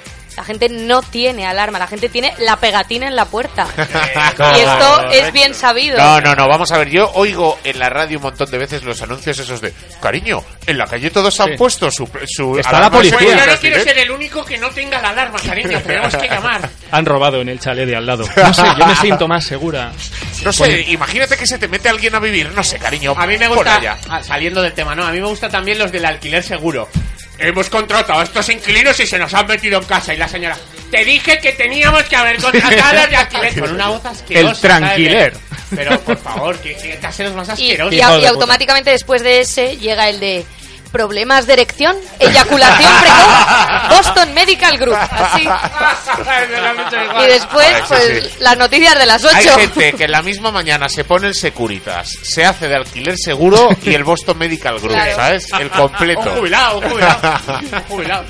la 0.40 0.44
gente 0.46 0.70
no 0.70 1.02
tiene 1.02 1.46
alarma, 1.46 1.78
la 1.78 1.86
gente 1.86 2.08
tiene 2.08 2.32
la 2.38 2.56
pegatina 2.56 3.06
en 3.06 3.14
la 3.14 3.26
puerta. 3.26 3.66
y 3.76 4.60
esto 4.60 5.10
es 5.10 5.30
bien 5.34 5.54
sabido. 5.54 5.98
No, 5.98 6.18
no, 6.22 6.34
no, 6.34 6.48
vamos 6.48 6.72
a 6.72 6.78
ver, 6.78 6.88
yo 6.88 7.10
oigo 7.12 7.58
en 7.62 7.78
la 7.78 7.90
radio 7.90 8.16
un 8.16 8.22
montón 8.22 8.50
de 8.50 8.56
veces 8.56 8.82
los 8.82 9.02
anuncios 9.02 9.38
esos 9.38 9.60
de, 9.60 9.74
cariño, 10.00 10.42
en 10.66 10.78
la 10.78 10.86
calle 10.86 11.10
todos 11.10 11.38
han 11.40 11.50
Sí. 11.50 11.56
puesto 11.58 11.90
su... 11.90 12.08
su 12.26 12.56
Está 12.58 12.70
alarma 12.78 12.86
la 12.86 12.90
policía. 12.90 13.18
Pues 13.18 13.36
yo 13.46 13.52
no 13.52 13.58
quiero 13.58 13.82
ser 13.84 13.98
el 13.98 14.10
único 14.10 14.44
que 14.44 14.56
no 14.56 14.70
tenga 14.70 15.02
la 15.02 15.10
alarma, 15.10 15.38
cariño, 15.44 15.78
tenemos 15.82 16.16
que 16.16 16.26
llamar. 16.26 16.70
Han 16.90 17.04
robado 17.04 17.42
en 17.42 17.50
el 17.50 17.60
chalet 17.60 17.86
de 17.86 17.96
al 17.96 18.06
lado. 18.06 18.24
No 18.34 18.54
sé, 18.54 18.62
yo 18.78 18.86
me 18.86 18.96
siento 18.96 19.28
más 19.28 19.44
segura. 19.44 19.92
No 20.42 20.54
sé, 20.54 20.86
imagínate 20.88 21.36
que 21.36 21.46
se 21.46 21.58
te 21.58 21.68
mete 21.68 21.90
alguien 21.90 22.14
a 22.14 22.18
vivir, 22.18 22.50
no 22.54 22.64
sé, 22.64 22.78
cariño. 22.78 23.12
A 23.14 23.26
mí 23.26 23.36
me 23.36 23.46
gusta, 23.46 23.78
ah, 24.08 24.22
saliendo 24.22 24.62
del 24.62 24.72
tema, 24.72 24.94
¿no? 24.94 25.06
A 25.06 25.10
mí 25.12 25.20
me 25.20 25.26
gusta 25.26 25.50
también 25.50 25.78
los 25.78 25.92
del 25.92 26.06
alquiler 26.06 26.42
seguro. 26.42 26.88
Hemos 27.40 27.70
contratado 27.70 28.20
a 28.20 28.24
estos 28.24 28.48
inquilinos 28.50 28.98
y 29.00 29.06
se 29.06 29.18
nos 29.18 29.32
han 29.34 29.46
metido 29.46 29.78
en 29.78 29.84
casa. 29.86 30.12
Y 30.12 30.18
la 30.18 30.28
señora, 30.28 30.56
te 30.90 31.04
dije 31.04 31.38
que 31.38 31.52
teníamos 31.52 32.02
que 32.04 32.16
haber 32.16 32.36
contratado 32.40 32.90
a 32.90 32.92
los 32.94 33.10
de 33.10 33.16
alquiler. 33.16 33.60
Con 33.60 33.72
una 33.74 33.88
voz 33.88 34.04
asquerosa. 34.04 34.50
El 34.50 34.60
tranquiler. 34.60 35.32
¿sabes? 35.32 35.50
Pero, 35.74 36.00
por 36.00 36.18
favor, 36.18 36.58
que, 36.58 36.74
que 36.76 36.98
los 37.24 37.34
más 37.34 37.48
Y, 37.48 37.52
asquerosos. 37.52 37.94
y- 37.94 37.96
y 37.98 38.02
puta. 38.02 38.28
automáticamente 38.28 38.90
después 38.90 39.22
de 39.22 39.40
ese 39.40 39.76
llega 39.78 40.08
el 40.08 40.20
de 40.20 40.44
problemas 40.92 41.46
de 41.46 41.52
erección, 41.54 41.96
eyaculación 42.18 42.92
precoz, 43.00 43.88
Boston 43.98 44.34
Medical 44.34 44.78
Group. 44.78 44.96
Así. 44.96 45.48
Y 47.22 47.26
después, 47.26 47.66
sí, 47.66 47.82
pues, 47.88 48.22
sí. 48.24 48.30
las 48.40 48.56
noticias 48.58 48.98
de 48.98 49.06
las 49.06 49.24
8. 49.24 49.36
Hay 49.36 49.44
gente 49.60 49.92
que 49.92 50.04
en 50.04 50.10
la 50.12 50.22
misma 50.22 50.50
mañana 50.50 50.88
se 50.88 51.04
pone 51.04 51.28
el 51.28 51.34
Securitas, 51.34 52.08
se 52.22 52.44
hace 52.44 52.68
de 52.68 52.76
alquiler 52.76 53.16
seguro 53.16 53.68
y 53.82 53.94
el 53.94 54.04
Boston 54.04 54.38
Medical 54.38 54.78
Group, 54.78 54.92
Claro. 54.92 55.16
¿sabes? 55.16 55.46
El 55.58 55.70
completo. 55.70 56.30
Un 56.32 56.38
jubilado, 56.38 56.78
un 56.78 56.90
jubilado. 56.90 57.38
Un 57.72 57.82
jubilado. 57.88 58.24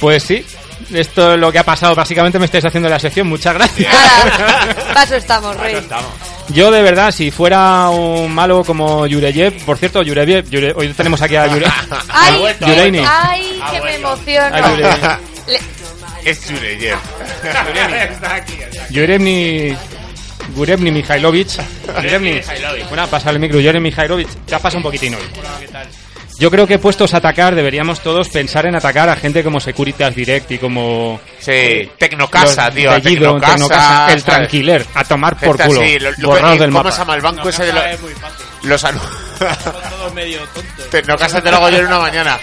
Pues 0.00 0.22
sí, 0.22 0.44
esto 0.92 1.32
es 1.34 1.38
lo 1.38 1.50
que 1.50 1.58
ha 1.58 1.64
pasado. 1.64 1.94
Básicamente 1.94 2.38
me 2.38 2.44
estáis 2.44 2.64
haciendo 2.64 2.88
la 2.88 2.98
sección. 2.98 3.26
Muchas 3.28 3.54
gracias. 3.54 3.92
Nada, 3.92 4.74
paso 4.94 5.14
estamos, 5.16 5.56
Rey. 5.56 5.76
Yo 6.50 6.70
de 6.70 6.82
verdad, 6.82 7.10
si 7.10 7.30
fuera 7.30 7.90
un 7.90 8.32
malo 8.32 8.62
como 8.64 9.06
Yureyev, 9.06 9.64
por 9.64 9.78
cierto, 9.78 10.02
Yureyev, 10.02 10.48
Yure- 10.48 10.72
hoy 10.76 10.88
tenemos 10.94 11.20
aquí 11.20 11.36
a 11.36 11.46
Yure. 11.52 11.66
Ay, 12.08 12.40
Yureini. 12.60 13.02
ay, 13.06 13.60
que 13.70 13.72
me 13.74 13.80
vuelto. 13.80 13.98
emociono. 14.14 14.56
A 14.56 14.70
Yureyev. 14.70 15.18
Le- 15.48 15.60
Es 16.30 16.48
Yureyev. 16.48 16.98
Yurevni. 18.90 19.76
Gurevni 20.54 20.90
Mihailovic. 20.92 21.48
Yurevni. 22.02 22.32
Mihailovic. 22.34 22.88
Bueno, 22.88 23.06
pasa 23.08 23.30
el 23.30 23.38
micro. 23.40 23.58
Yurevni 23.60 23.90
Mihailovic. 23.90 24.28
Ya 24.46 24.58
pasa 24.60 24.76
un 24.76 24.82
poquitín 24.84 25.14
hoy. 25.14 25.22
Yo 26.38 26.50
creo 26.50 26.66
que 26.66 26.78
puestos 26.78 27.14
a 27.14 27.16
atacar, 27.16 27.54
deberíamos 27.54 28.00
todos 28.00 28.28
pensar 28.28 28.66
en 28.66 28.74
atacar 28.74 29.08
a 29.08 29.16
gente 29.16 29.42
como 29.42 29.58
Securitas 29.58 30.14
Direct 30.14 30.50
y 30.50 30.58
como. 30.58 31.18
Sí, 31.38 31.90
Tecnocasa, 31.98 32.66
los 32.66 32.74
tío. 32.74 32.90
Bellido, 32.90 33.22
Tecnocasa, 33.34 33.52
Tecnocasa, 33.54 34.12
el 34.12 34.22
tranquiler, 34.22 34.86
a 34.94 35.04
tomar 35.04 35.36
por 35.38 35.56
Gente 35.56 35.64
culo. 35.66 35.80
así, 35.80 35.98
lo- 35.98 36.10
lo- 36.18 36.28
borrados 36.28 36.58
del 36.58 36.70
¿Cómo 36.70 36.78
mapa. 36.82 36.92
se 36.92 36.98
llama 36.98 37.14
el 37.14 37.20
banco 37.22 37.48
ese 37.48 37.64
de 37.64 37.72
los... 37.72 37.84
es 37.86 38.00
muy 38.02 38.12
fácil. 38.12 38.46
Los 38.64 38.84
anu- 38.84 39.00
Todo 39.90 40.10
medio 40.12 40.40
tonto. 40.54 40.82
Tecnocasa 40.90 41.40
te 41.40 41.50
lo 41.50 41.56
hago 41.56 41.70
yo 41.70 41.78
en 41.78 41.86
una 41.86 41.98
mañana. 42.00 42.38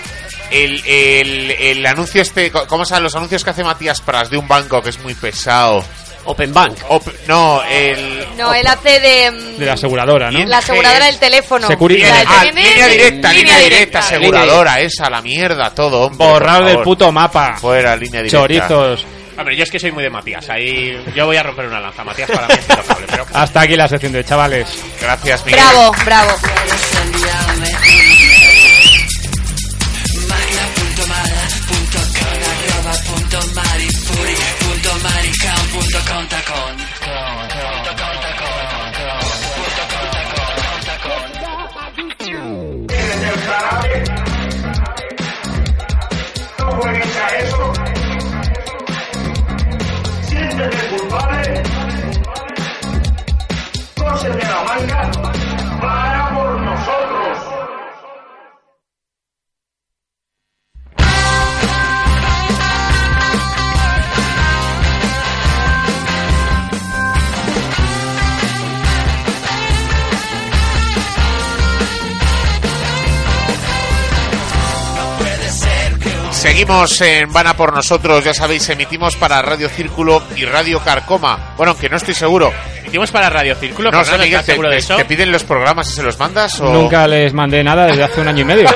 El, 0.50 0.84
el, 0.86 1.52
el 1.52 1.86
anuncio 1.86 2.22
este, 2.22 2.52
¿cómo 2.52 2.86
se 2.86 2.92
llaman 2.92 3.04
los 3.04 3.16
anuncios 3.16 3.44
que 3.44 3.50
hace 3.50 3.64
Matías 3.64 4.02
Pras 4.02 4.30
de 4.30 4.38
un 4.38 4.48
banco 4.48 4.82
que 4.82 4.90
es 4.90 5.00
muy 5.00 5.14
pesado? 5.16 5.84
Open 6.26 6.54
Bank. 6.54 6.78
Op- 6.90 7.08
no, 7.28 7.62
el... 7.64 8.26
No, 8.38 8.54
él 8.54 8.66
hace 8.68 9.00
de, 9.00 9.32
mm, 9.32 9.58
De 9.60 9.66
la 9.66 9.74
aseguradora, 9.74 10.32
¿no? 10.32 10.46
la 10.46 10.58
aseguradora 10.60 11.06
del 11.06 11.20
teléfono. 11.20 11.68
Ah, 11.70 11.76
tiene- 11.78 12.64
línea 12.64 12.88
directa, 12.88 13.34
línea 13.34 13.58
directa, 13.58 13.60
directa. 13.60 14.00
aseguradora, 14.00 14.80
esa, 14.82 15.10
la 15.10 15.22
mierda, 15.22 15.70
todo, 15.76 16.04
hombre. 16.08 16.26
Borrado 16.28 16.60
por 16.62 16.68
del 16.70 16.80
puto 16.82 17.12
mapa. 17.12 17.56
Fuera, 17.58 17.96
línea 17.96 18.22
directa. 18.22 18.38
Chorizos. 18.68 19.06
Hombre, 19.38 19.58
yo 19.58 19.64
es 19.64 19.72
que 19.72 19.80
soy 19.80 19.92
muy 19.92 20.04
de 20.04 20.12
Matías. 20.12 20.48
Ahí 20.50 20.96
yo 21.16 21.26
voy 21.26 21.36
a 21.38 21.44
romper 21.44 21.66
una 21.66 21.80
lanza. 21.80 22.04
Matías 22.04 22.30
para 22.30 22.48
mí 22.48 22.54
es 22.54 22.70
intocable, 22.70 23.08
pero 23.10 23.26
Hasta 23.34 23.62
aquí 23.62 23.76
la 23.76 23.88
sección 23.88 24.12
de 24.14 24.24
chavales. 24.24 24.68
Gracias, 25.02 25.44
Miguel. 25.46 25.60
Bravo, 25.60 25.92
bravo. 26.06 26.38
No 46.60 46.72
juegues 46.82 47.18
a 47.18 47.38
eso. 47.38 47.74
Siéntete 50.28 50.78
culpable. 50.90 51.73
Seguimos 76.64 77.02
en 77.02 77.34
Vana 77.34 77.58
por 77.58 77.74
nosotros, 77.74 78.24
ya 78.24 78.34
sabéis, 78.34 78.70
emitimos 78.70 79.18
para 79.18 79.42
Radio 79.42 79.68
Círculo 79.68 80.24
y 80.34 80.46
Radio 80.46 80.80
Carcoma. 80.80 81.56
Bueno, 81.58 81.72
aunque 81.74 81.90
no 81.90 81.98
estoy 81.98 82.14
seguro. 82.14 82.54
Emitimos 82.94 83.10
para 83.10 83.28
Radio 83.28 83.56
Círculo. 83.56 83.90
No 83.90 83.98
sé, 83.98 84.04
Fernando, 84.12 84.24
Miguel, 84.26 84.36
¿estás 84.40 84.46
te, 84.46 84.52
seguro 84.52 84.70
de 84.70 84.78
eso? 84.78 84.96
te 84.98 85.06
piden 85.06 85.32
los 85.32 85.44
programas 85.44 85.90
y 85.90 85.94
se 85.94 86.04
los 86.04 86.20
mandas 86.20 86.60
o...? 86.60 86.72
Nunca 86.72 87.08
les 87.08 87.34
mandé 87.34 87.64
nada 87.64 87.88
desde 87.88 88.04
hace 88.04 88.22
un 88.22 88.28
año 88.28 88.42
y 88.42 88.46
medio. 88.46 88.70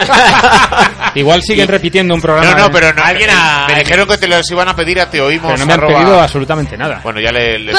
Igual 1.13 1.43
siguen 1.43 1.67
repitiendo 1.67 2.15
un 2.15 2.21
programa. 2.21 2.51
No, 2.53 2.57
no, 2.65 2.71
pero 2.71 2.91
no, 2.93 3.03
Alguien 3.03 3.29
a- 3.29 3.67
me 3.67 3.75
dijeron 3.75 4.07
que 4.07 4.17
te 4.17 4.27
los 4.27 4.49
iban 4.49 4.69
a 4.69 4.75
pedir 4.75 4.99
a 5.01 5.07
te 5.07 5.21
oímos. 5.21 5.51
pero 5.51 5.59
no 5.59 5.65
me 5.67 5.73
han 5.73 5.79
arroba- 5.81 5.99
pedido 5.99 6.19
absolutamente 6.19 6.75
nada. 6.75 6.99
Bueno, 7.03 7.19
ya 7.19 7.31
le... 7.31 7.59
le 7.59 7.71
Tú 7.73 7.77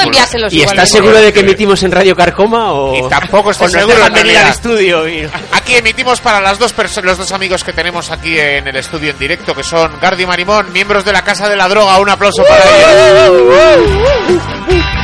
¿Y 0.49 0.61
estás 0.61 0.89
seguro 0.89 1.19
de 1.19 1.33
que 1.33 1.41
emitimos 1.41 1.83
en 1.83 1.91
Radio 1.91 2.15
Carcoma 2.15 2.71
o.? 2.71 2.95
Y 2.95 3.09
tampoco 3.09 3.51
estoy 3.51 3.69
seguro, 3.71 3.97
dejan 3.97 4.15
en 4.15 4.23
venir 4.23 4.37
al 4.37 4.47
estudio 4.47 5.09
y. 5.09 5.27
Aquí 5.51 5.75
emitimos 5.75 6.21
para 6.21 6.39
las 6.39 6.57
dos 6.57 6.73
los 7.03 7.17
dos 7.17 7.33
amigos 7.33 7.65
que 7.65 7.73
tenemos 7.73 8.11
aquí 8.11 8.39
en 8.39 8.65
el 8.65 8.77
estudio 8.77 9.11
en 9.11 9.19
directo, 9.19 9.53
que 9.53 9.63
son 9.63 9.91
Gardi 10.01 10.23
y 10.23 10.25
Marimón, 10.25 10.71
miembros 10.71 11.03
de 11.03 11.11
la 11.11 11.21
Casa 11.21 11.49
de 11.49 11.57
la 11.57 11.67
Droga. 11.67 11.99
Un 11.99 12.07
aplauso 12.07 12.45
para 12.45 12.63
ellos. 12.63 14.98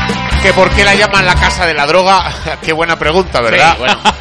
¿Que 0.46 0.54
por 0.54 0.70
qué 0.70 0.84
la 0.86 0.94
llaman 0.94 1.26
la 1.26 1.34
Casa 1.34 1.66
de 1.66 1.74
la 1.74 1.88
Droga? 1.88 2.32
qué 2.64 2.72
buena 2.72 3.00
pregunta, 3.00 3.42
¿verdad? 3.42 3.72
Sí, 3.74 3.80
bueno. 3.80 4.00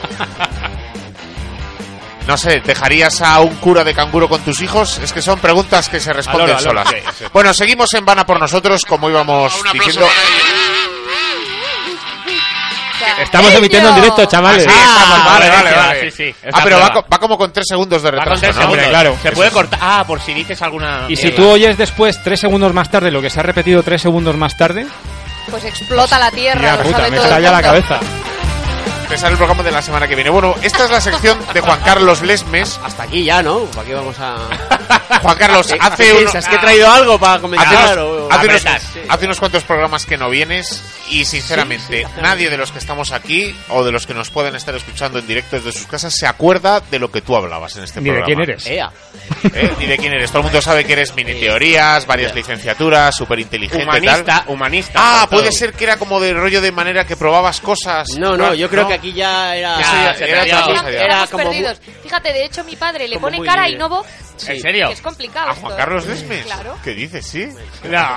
No 2.27 2.39
sé, 2.39 2.63
¿dejarías 2.65 3.21
a 3.21 3.41
un 3.41 3.55
cura 3.57 3.85
de 3.85 3.93
canguro 3.93 4.27
con 4.31 4.41
tus 4.41 4.63
hijos? 4.63 4.99
Es 5.01 5.13
que 5.13 5.21
son 5.21 5.39
preguntas 5.39 5.91
que 5.91 6.01
se 6.01 6.11
responden 6.15 6.59
solas. 6.59 6.89
sí, 6.89 6.97
sí. 7.19 7.25
Bueno, 7.31 7.53
seguimos 7.53 7.93
en 7.93 8.07
Vana 8.07 8.25
por 8.25 8.41
nosotros, 8.41 8.81
como 8.87 9.11
íbamos 9.11 9.53
diciendo. 9.71 10.09
Estamos 13.21 13.53
emitiendo 13.53 13.91
en 13.91 13.95
directo, 13.97 14.25
chavales. 14.25 14.67
Ah, 14.67 14.73
sí, 14.73 14.79
estamos, 14.79 15.25
vale, 15.27 15.47
Ah, 15.47 15.51
vale, 15.55 15.69
sí, 15.69 15.77
vale. 15.77 16.11
sí, 16.11 16.33
sí, 16.33 16.35
ah, 16.51 16.61
pero 16.65 16.79
va, 16.81 17.05
va 17.13 17.19
como 17.19 17.37
con 17.37 17.53
tres 17.53 17.67
segundos 17.69 18.03
de 18.03 18.11
Va 18.11 18.25
con 18.25 18.33
retraso, 18.33 18.41
tres 18.41 18.57
¿no? 18.57 18.63
segundos. 18.63 18.85
Hombre, 18.87 18.91
claro. 18.91 19.19
Se 19.23 19.33
puede 19.33 19.51
cortar. 19.51 19.79
Ah, 19.83 20.05
por 20.07 20.23
si 20.23 20.33
dices 20.33 20.63
alguna. 20.63 21.05
Y 21.09 21.17
si 21.17 21.31
tú 21.33 21.47
oyes 21.47 21.77
después 21.77 22.23
tres 22.25 22.41
segundos 22.41 22.73
más 22.73 22.91
tarde 22.91 23.11
lo 23.11 23.21
que 23.21 23.29
se 23.29 23.41
ha 23.41 23.43
repetido 23.43 23.83
tres 23.83 24.01
segundos 24.01 24.35
más 24.39 24.57
tarde, 24.57 24.87
Pues 25.51 25.65
explota 25.65 26.19
la 26.19 26.31
tierra, 26.31 26.63
ya 26.63 26.77
lo 26.77 26.83
puta, 26.83 26.97
sabe 26.99 27.11
me 27.11 27.17
todo 27.17 27.27
el 27.27 27.31
estalla 27.33 27.51
la 27.51 27.57
mundo. 27.57 27.69
cabeza. 27.69 28.01
Empezar 29.15 29.31
el 29.31 29.37
programa 29.39 29.63
de 29.63 29.71
la 29.71 29.81
semana 29.81 30.09
que 30.09 30.17
viene. 30.17 30.29
Bueno, 30.29 30.57
esta 30.61 30.87
es 30.87 30.91
la 30.91 31.01
sección 31.01 31.39
de 31.55 31.61
Juan 31.61 31.79
Carlos 31.85 32.21
Lesmes. 32.23 32.81
Hasta 32.83 33.05
aquí 33.05 33.23
ya, 33.23 33.45
¿no? 33.45 33.61
¿Para 33.67 33.87
qué 33.87 33.95
vamos 33.95 34.17
a.? 34.19 34.39
Juan 35.23 35.37
Carlos, 35.39 35.69
¿Qué 35.69 35.79
hace, 35.81 36.03
qué 36.05 36.11
uno- 36.11 36.19
piensas? 36.19 36.49
¿Que 36.49 36.57
he 36.57 36.59
traído 36.59 36.91
algo 36.91 37.17
para 37.21 37.35
hace, 37.35 37.43
comentar? 37.43 37.97
unos, 37.97 37.99
o- 37.99 38.29
hace 38.33 38.47
unos- 38.49 38.57
apretar, 38.61 38.81
sí. 38.81 39.01
hace 39.09 39.25
unos 39.27 39.39
cuantos 39.39 39.63
programas 39.63 40.05
que 40.05 40.17
no 40.19 40.29
vienes 40.31 40.83
y 41.11 41.25
sinceramente 41.27 42.05
nadie 42.21 42.51
de 42.51 42.57
los 42.57 42.73
que 42.73 42.79
estamos 42.79 43.13
aquí 43.13 43.55
o 43.69 43.85
de 43.85 43.93
los 43.93 44.05
que 44.05 44.15
nos 44.15 44.31
pueden 44.31 44.57
estar 44.57 44.75
escuchando 44.75 45.21
en 45.21 45.27
directo 45.29 45.57
desde 45.57 45.71
sus 45.71 45.87
casas 45.87 46.13
se 46.17 46.27
acuerda 46.27 46.81
de 46.81 46.99
lo 46.99 47.13
que 47.13 47.23
tú 47.23 47.37
hablabas 47.37 47.77
en 47.77 47.85
este 47.85 48.01
Ni 48.01 48.11
de 48.11 48.17
programa. 48.17 48.45
quién 48.45 48.51
eres. 48.51 48.67
¿Eh? 49.55 49.75
Ni 49.79 49.87
de 49.87 49.97
quién 49.97 50.13
eres. 50.13 50.31
Todo 50.31 50.41
el 50.41 50.45
mundo 50.47 50.61
sabe 50.61 50.85
que 50.85 50.95
eres 50.95 51.15
mini 51.15 51.35
teorías, 51.35 52.05
varias 52.07 52.35
licenciaturas, 52.35 53.15
súper 53.15 53.39
inteligente 53.39 53.87
tal. 53.87 53.97
Humanista, 54.03 54.45
humanista. 54.49 54.93
Ah, 54.97 55.27
puede 55.31 55.51
todo. 55.51 55.59
ser 55.59 55.73
que 55.73 55.85
era 55.85 55.99
como 55.99 56.19
de 56.19 56.35
rollo 56.35 56.61
de 56.61 56.73
manera 56.73 57.07
que 57.07 57.17
probabas 57.17 57.61
cosas. 57.61 58.09
No, 58.19 58.37
no, 58.37 58.55
yo 58.55 58.69
creo 58.69 58.89
que 58.89 58.95
aquí 58.95 59.04
ya 59.13 59.55
era. 59.57 59.79
Ya- 59.81 60.15
se 60.15 60.31
era 60.31 60.47
ya. 60.47 60.65
Era 60.89 61.05
estamos 61.05 61.31
como 61.31 61.45
perdidos. 61.45 61.81
Fíjate, 62.03 62.33
de 62.33 62.45
hecho, 62.45 62.65
mi 62.65 62.77
padre 62.77 63.09
le 63.09 63.19
pone 63.19 63.43
cara 63.43 63.69
y 63.69 63.77
no 63.77 63.89
voz. 63.89 64.07
¿En 64.49 64.61
serio? 64.61 64.89
que 64.89 64.95
es 64.95 65.01
complicado. 65.01 65.49
¿A 65.51 65.53
esto, 65.53 65.61
Juan 65.63 65.75
¿eh? 65.75 65.77
Carlos 65.77 66.07
Lesmes? 66.07 66.45
Claro. 66.45 66.77
¿Qué 66.83 66.91
dices, 66.93 67.25
sí? 67.25 67.49
No. 67.85 68.09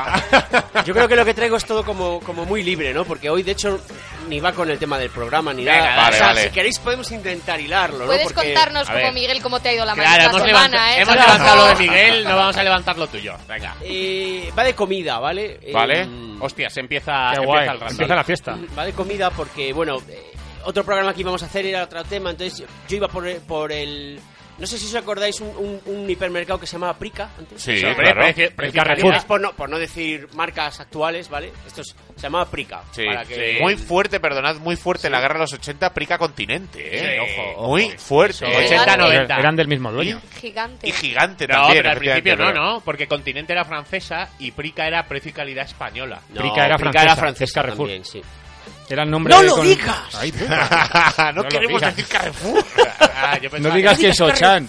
Yo 0.86 0.94
creo 0.96 1.08
que 1.08 1.16
lo 1.16 1.24
que 1.24 1.34
traigo 1.36 1.58
es 1.58 1.66
todo 1.66 1.84
como, 1.86 2.20
como 2.22 2.44
muy 2.46 2.64
libre, 2.64 2.92
¿no? 2.92 3.06
Porque 3.06 3.30
hoy, 3.30 3.44
de 3.44 3.52
hecho, 3.52 3.80
ni 4.28 4.40
va 4.40 4.52
con 4.52 4.70
el 4.72 4.80
tema 4.80 4.98
del 4.98 5.12
programa 5.12 5.54
ni 5.54 5.64
Venga, 5.64 5.78
nada. 5.80 5.96
vale, 5.96 6.16
o 6.16 6.18
sea, 6.18 6.28
vale. 6.28 6.44
si 6.46 6.50
queréis 6.50 6.80
podemos 6.80 7.12
intentar 7.12 7.60
hilarlo, 7.62 8.00
¿no? 8.00 8.06
Puedes 8.08 8.24
Porque- 8.34 8.54
contarnos 8.54 8.90
como. 8.90 9.12
Miguel 9.12 9.42
cómo 9.44 9.60
te 9.60 9.70
ha 9.70 9.74
ido 9.74 9.86
la 9.86 9.94
Claro, 9.94 10.10
mañana 10.10 10.24
hemos, 10.30 10.42
semana, 10.42 10.68
levanta- 10.68 10.92
¿eh? 10.98 11.02
hemos 11.02 11.14
Claro. 11.16 11.32
levantado 11.34 11.56
lo 11.58 11.68
de 11.68 11.76
Miguel, 11.88 12.24
no 12.24 12.36
vamos 12.36 12.58
a 12.58 12.64
levantar 12.64 12.98
lo 12.98 13.08
tuyo. 13.08 13.36
Venga. 13.48 13.76
Eh, 13.84 14.52
va 14.58 14.64
de 14.64 14.74
comida, 14.76 15.20
¿vale? 15.20 15.60
Vale. 15.72 16.02
Eh, 16.02 16.08
Hostia, 16.40 16.70
se 16.70 16.80
empieza, 16.82 17.34
empieza 17.34 17.62
el 17.74 17.80
rato. 17.80 17.92
Empieza 17.92 18.16
la 18.16 18.24
fiesta. 18.24 18.58
va 18.78 18.86
de 18.86 18.94
comida 18.94 19.30
porque, 19.32 19.72
bueno, 19.74 20.02
otro 20.68 20.84
programa 20.84 21.14
que 21.14 21.22
íbamos 21.22 21.42
a 21.44 21.46
hacer 21.48 21.66
era 21.66 21.84
otro 21.84 22.04
tema, 22.04 22.32
entonces 22.32 22.64
yo 22.88 22.96
iba 22.98 23.08
por, 23.08 23.28
por 23.42 23.72
el... 23.72 24.20
No 24.60 24.66
sé 24.66 24.80
si 24.80 24.88
os 24.88 24.96
acordáis 24.96 25.40
un, 25.40 25.50
un- 25.56 25.82
un 25.86 26.10
hipermercado 26.10 26.60
que 26.60 26.66
se 26.66 26.74
llamaba 26.74 26.98
Prica 26.98 27.30
antes. 27.38 27.62
Sí, 27.62 27.80
claro. 27.80 28.26
Es 28.26 29.24
por 29.26 29.40
no, 29.40 29.54
por 29.54 29.70
no 29.70 29.78
decir 29.78 30.28
marcas 30.34 30.80
actuales, 30.80 31.30
¿vale? 31.30 31.52
Esto 31.68 31.82
es- 31.82 31.96
se 32.16 32.22
llamaba 32.24 32.50
Prica. 32.50 32.82
Sí, 32.92 33.06
para 33.06 33.24
que- 33.24 33.54
sí. 33.58 33.62
Muy 33.62 33.76
fuerte, 33.76 34.20
perdonad, 34.20 34.56
muy 34.56 34.76
fuerte 34.76 35.12
la 35.12 35.22
guerra 35.22 35.36
de 35.36 35.40
los 35.42 35.54
80, 35.54 35.94
Prica 35.94 36.18
Continente, 36.18 36.80
¿eh? 36.92 37.00
Sí, 37.28 37.42
ojo. 37.56 37.68
Muy 37.68 37.90
fuerte. 38.00 38.34
Sí, 38.34 38.46
¿eh? 38.46 38.66
80, 38.66 38.98
90. 38.98 39.38
Eran 39.38 39.56
del 39.56 39.68
mismo 39.68 39.92
dueño. 39.92 40.20
Gigante. 40.42 40.90
Y 40.90 40.92
gigante 40.92 41.48
No, 41.48 41.54
también. 41.54 41.78
pero 41.78 41.90
al 41.92 41.98
principio 42.00 42.36
no, 42.36 42.52
¿no? 42.52 42.82
Porque 42.82 43.08
Continente 43.08 43.54
era 43.54 43.64
francesa 43.64 44.30
y 44.40 44.50
Prica 44.54 44.88
era 44.88 45.08
precio 45.08 45.30
y 45.30 45.34
calidad 45.34 45.66
española. 45.66 46.20
No, 46.30 46.42
Prica 46.42 46.66
era 46.66 46.78
Prica 46.78 46.92
francesa, 46.94 47.04
era 47.04 47.14
es 47.14 47.20
francesa 47.20 47.62
Carrefour. 47.62 47.88
también, 47.90 48.06
sí. 48.06 48.22
Era 48.90 49.04
el 49.04 49.10
nombre 49.12 49.34
¡No 49.34 49.42
de 49.42 49.48
lo 49.48 49.56
con- 49.56 49.68
digas! 49.68 50.16
Ay, 50.16 50.32
no, 50.40 51.32
No 51.34 51.44
lo 51.44 51.50
queremos 51.50 51.82
digas. 51.82 51.96
decir 51.96 52.12
Carrefour. 52.12 52.66
Ah, 53.20 53.40
yo 53.40 53.50
No 53.60 53.72
digas 53.72 53.98
que- 53.98 54.04
que 54.06 54.10
es 54.12 54.22
Ochan. 54.22 54.68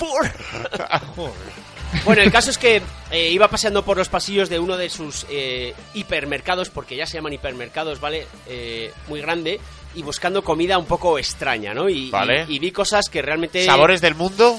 Bueno, 2.04 2.22
el 2.22 2.30
caso 2.30 2.50
es 2.50 2.58
que 2.58 2.82
eh, 3.10 3.30
iba 3.30 3.48
paseando 3.48 3.84
por 3.84 3.96
los 3.96 4.08
pasillos 4.08 4.48
de 4.48 4.58
uno 4.58 4.76
de 4.76 4.90
sus 4.90 5.26
eh, 5.30 5.74
hipermercados, 5.94 6.68
porque 6.68 6.96
ya 6.96 7.06
se 7.06 7.14
llaman 7.16 7.32
hipermercados, 7.32 8.00
¿vale? 8.00 8.26
Eh, 8.46 8.92
muy 9.08 9.20
grande, 9.20 9.58
y 9.94 10.02
buscando 10.02 10.42
comida 10.44 10.76
un 10.78 10.84
poco 10.86 11.18
extraña, 11.18 11.72
¿no? 11.72 11.88
Y, 11.88 12.10
Vale. 12.10 12.44
y- 12.48 12.56
y 12.56 12.58
vi 12.58 12.72
cosas 12.72 13.08
que 13.08 13.22
realmente... 13.22 13.64
¿Sabores 13.64 14.00
del 14.00 14.14
mundo? 14.14 14.58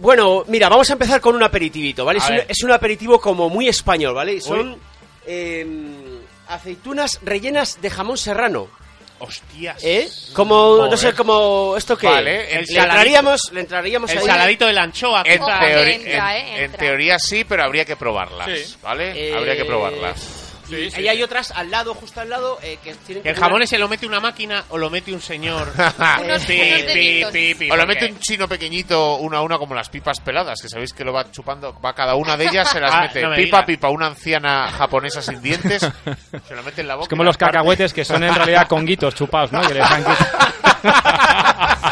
Bueno, 0.00 0.44
mira, 0.46 0.68
vamos 0.68 0.88
a 0.90 0.94
empezar 0.94 1.20
con 1.20 1.34
un 1.34 1.42
aperitivito, 1.42 2.04
¿vale? 2.04 2.18
Es 2.18 2.28
un, 2.30 2.36
es 2.48 2.62
un 2.62 2.72
aperitivo 2.72 3.20
como 3.20 3.48
muy 3.50 3.68
español, 3.68 4.14
¿vale? 4.14 4.40
Son 4.40 4.76
em, 5.26 6.19
aceitunas 6.50 7.18
rellenas 7.22 7.80
de 7.80 7.90
jamón 7.90 8.18
serrano, 8.18 8.68
Hostias. 9.22 9.76
¿eh? 9.84 10.08
Como, 10.32 10.54
no 10.78 10.84
Joder. 10.84 10.98
sé, 10.98 11.12
como... 11.12 11.74
¿Esto 11.76 11.96
qué? 11.98 12.06
Vale, 12.06 12.52
el 12.54 12.60
le 12.60 12.66
saladito. 12.66 12.80
entraríamos, 12.88 13.52
le 13.52 13.60
entraríamos 13.60 14.10
El 14.10 14.18
ahí- 14.18 14.24
saladito 14.26 14.66
de 14.66 14.72
la 14.72 14.82
anchoa. 14.84 15.22
En, 15.26 15.38
quizá. 15.40 15.58
que 15.60 15.66
teori- 15.66 15.92
entra, 16.06 16.38
en- 16.38 16.46
eh, 16.46 16.56
en 16.56 16.64
entra. 16.64 16.78
teoría 16.80 17.18
sí, 17.18 17.44
pero 17.44 17.64
habría 17.64 17.84
que 17.84 17.96
probarlas, 17.96 18.48
Sí. 18.58 18.76
¿vale? 18.82 19.28
Eh, 19.30 19.36
Habría 19.36 19.56
que 19.56 19.64
probarlas. 19.66 20.39
Y 20.70 20.94
ahí 20.94 21.08
hay 21.08 21.22
otras 21.22 21.50
al 21.50 21.70
lado, 21.70 21.94
justo 21.94 22.20
al 22.20 22.28
lado, 22.30 22.58
eh, 22.62 22.78
que 22.82 22.94
tienen 22.94 23.26
¿El 23.26 23.34
como 23.34 23.46
jamón 23.46 23.62
ese 23.62 23.78
lo 23.78 23.88
mete 23.88 24.06
una 24.06 24.20
máquina 24.20 24.64
o 24.70 24.78
lo 24.78 24.90
mete 24.90 25.12
un 25.12 25.20
señor? 25.20 25.72
Pi, 26.46 26.54
pi, 26.92 27.24
pi, 27.32 27.54
pi, 27.54 27.70
O 27.70 27.76
lo 27.76 27.82
¿por 27.82 27.88
mete 27.88 28.06
un 28.06 28.18
chino 28.18 28.46
pequeñito, 28.48 29.16
una 29.16 29.38
a 29.38 29.42
una, 29.42 29.58
como 29.58 29.74
las 29.74 29.88
pipas 29.88 30.20
peladas, 30.20 30.60
que 30.62 30.68
sabéis 30.68 30.92
que 30.92 31.04
lo 31.04 31.12
va 31.12 31.30
chupando, 31.30 31.78
va 31.80 31.92
cada 31.94 32.14
una 32.14 32.36
de 32.36 32.44
ellas, 32.46 32.70
se 32.70 32.80
las 32.80 32.92
Ah, 32.94 33.00
mete 33.02 33.22
no 33.22 33.30
me 33.30 33.36
pipa, 33.36 33.58
digas. 33.58 33.66
pipa, 33.66 33.88
una 33.90 34.06
anciana 34.06 34.70
japonesa 34.70 35.22
sin 35.22 35.40
dientes, 35.42 35.80
se 36.48 36.54
lo 36.54 36.62
mete 36.62 36.80
en 36.82 36.88
la 36.88 36.94
boca. 36.96 37.04
Es 37.04 37.08
como 37.08 37.24
los 37.24 37.36
cacahuetes 37.36 37.92
que 37.92 38.04
son 38.04 38.22
en 38.24 38.34
realidad 38.34 38.66
conguitos 38.68 39.14
chupados, 39.14 39.52
¿no? 39.52 39.60
Que 39.62 39.74
les 39.74 39.84
han 39.90 40.04
quitado- 40.04 40.50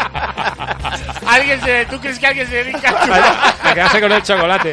¿Alguien 1.26 1.60
se, 1.60 1.84
¿Tú 1.86 2.00
crees 2.00 2.18
que 2.18 2.26
alguien 2.26 2.46
se 2.48 2.54
dedica 2.64 2.88
a 2.88 3.02
chupar? 3.04 3.22
a 3.62 3.74
quedarse 3.74 4.00
con 4.00 4.12
el 4.12 4.22
chocolate. 4.22 4.72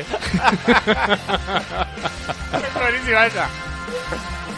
Es 2.54 2.74
buenísima 2.74 3.26
esa. 3.26 3.48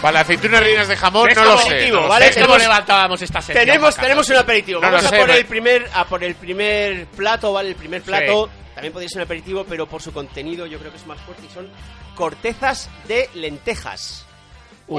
Vale, 0.01 0.19
aceitunas 0.19 0.59
rellenas 0.61 0.87
de 0.87 0.95
jamón, 0.95 1.25
¿Ves 1.27 1.37
no 1.37 1.43
lo 1.43 1.57
sé. 1.59 1.89
No 1.91 2.07
¿vale? 2.07 2.25
sé. 2.25 2.29
¿Ves 2.39 2.45
cómo 2.45 2.55
Tenemos- 2.57 2.61
levantábamos 2.61 3.21
esta 3.21 3.41
sección? 3.41 3.65
Tenemos, 3.65 3.95
tenemos 3.95 4.29
un 4.29 4.35
aperitivo. 4.37 4.79
No 4.81 4.87
Vamos 4.91 5.09
sé, 5.09 5.15
a 5.15 5.19
por 5.19 5.29
el 5.31 5.45
primer, 5.45 5.89
a 5.93 6.05
por 6.05 6.23
el 6.23 6.35
primer 6.35 7.05
plato, 7.07 7.53
¿vale? 7.53 7.69
El 7.69 7.75
primer 7.75 8.01
plato. 8.03 8.49
También 8.75 8.93
podría 8.93 9.09
ser 9.09 9.17
un 9.19 9.23
aperitivo, 9.23 9.65
pero 9.67 9.87
por 9.87 10.01
su 10.03 10.13
contenido 10.13 10.67
yo 10.67 10.77
creo 10.77 10.91
que 10.91 10.97
es 10.97 11.07
más 11.07 11.19
fuerte 11.21 11.43
y 11.49 11.53
son 11.53 11.67
cortezas 12.15 12.89
de 13.07 13.29
lentejas. 13.33 14.25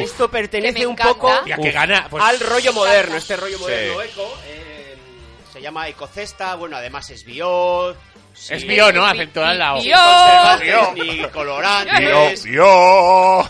Esto 0.00 0.28
pertenece 0.30 0.86
un 0.86 0.96
poco 0.96 1.30
que 1.44 1.70
gana. 1.70 2.06
Pues, 2.10 2.22
al 2.22 2.40
rollo 2.40 2.72
moderno, 2.72 3.16
este 3.16 3.36
rollo 3.36 3.58
moderno 3.58 4.02
Sí. 4.02 4.08
eco. 4.10 4.38
eh, 4.46 4.96
se 5.52 5.62
llama 5.62 5.88
ecocesta, 5.88 6.54
bueno, 6.56 6.76
además 6.76 7.08
es 7.10 7.24
bio. 7.24 7.96
Sí, 8.38 8.54
Es 8.54 8.64
bio, 8.66 8.92
¿no? 8.92 9.12
Bi- 9.12 9.28
al 9.38 9.58
lado. 9.58 9.80
bio. 9.80 10.94
ni 10.94 11.22
colorantes. 11.28 12.44
Yo. 12.44 13.40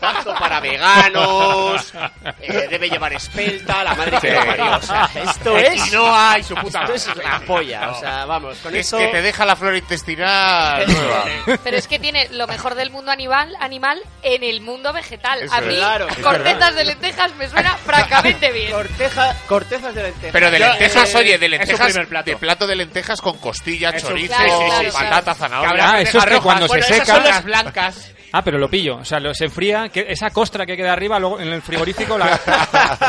apto 0.00 0.34
para 0.38 0.60
veganos, 0.60 1.92
eh, 2.40 2.66
debe 2.70 2.88
llevar 2.90 3.12
espelta, 3.12 3.84
la 3.84 3.94
madre 3.94 4.18
que 4.20 4.28
Sí. 4.28 4.34
lo 4.34 4.46
parió. 4.46 4.76
O 4.76 4.82
sea, 4.82 5.10
esto 5.22 5.56
es. 5.58 5.82
quinoa 5.82 6.38
y 6.38 6.42
su 6.42 6.54
puta 6.54 6.82
Esto 6.94 7.12
es 7.12 7.16
la 7.16 7.40
polla. 7.40 7.90
O 7.90 8.00
sea, 8.00 8.24
vamos, 8.24 8.58
con 8.58 8.74
Es 8.74 8.86
eso. 8.86 8.98
que 8.98 9.08
te 9.08 9.22
deja 9.22 9.44
la 9.44 9.56
flora 9.56 9.76
intestinal 9.78 10.86
nueva. 10.92 11.24
Pero 11.62 11.76
es 11.76 11.86
que 11.86 11.98
tiene 11.98 12.28
lo 12.30 12.46
mejor 12.46 12.74
del 12.74 12.90
mundo 12.90 13.10
animal, 13.10 13.54
animal 13.60 14.00
en 14.22 14.42
el 14.44 14.60
mundo 14.60 14.92
vegetal. 14.92 15.42
Es 15.42 15.52
a 15.52 15.60
mí, 15.60 15.78
cortetas 16.22 16.74
de 16.74 16.84
lentejas 16.84 17.34
me 17.36 17.48
suena 17.48 17.76
francamente 17.76 18.50
bien. 18.52 18.72
Corteja, 18.72 19.36
cortezas 19.46 19.94
de 19.94 20.02
lentejas. 20.04 20.32
Pero 20.32 20.50
de 20.50 20.58
Yo, 20.58 20.66
lentejas, 20.68 21.14
eh, 21.14 21.18
oye, 21.18 21.38
de 21.38 21.46
es 21.46 21.50
su 21.52 21.58
lentejas, 21.58 21.86
primer 21.86 22.08
plato. 22.08 22.30
de 22.30 22.36
plato 22.36 22.66
de 22.66 22.76
lentejas 22.76 23.20
con 23.20 23.38
costilla, 23.38 23.90
Es 23.90 24.02
chorizo, 24.28 24.58
Claro, 24.58 24.66
claro, 24.66 24.92
patata, 24.92 25.34
zanahoria. 25.34 25.90
Ah, 25.90 26.00
eso 26.00 26.18
es 26.18 26.24
que 26.24 26.40
cuando 26.40 26.66
Bueno, 26.66 26.84
se 26.86 26.94
esas 26.94 27.08
son 27.08 27.24
las 27.24 27.44
blancas. 27.44 28.12
Ah, 28.32 28.42
pero 28.42 28.58
lo 28.58 28.68
pillo. 28.68 28.96
O 28.96 29.04
sea, 29.04 29.20
lo, 29.20 29.34
se 29.34 29.44
enfría, 29.44 29.88
que 29.88 30.06
esa 30.08 30.30
costra 30.30 30.64
que 30.66 30.76
queda 30.76 30.92
arriba, 30.92 31.18
luego 31.18 31.38
en 31.40 31.48
el 31.48 31.62
frigorífico 31.62 32.16
la, 32.18 32.40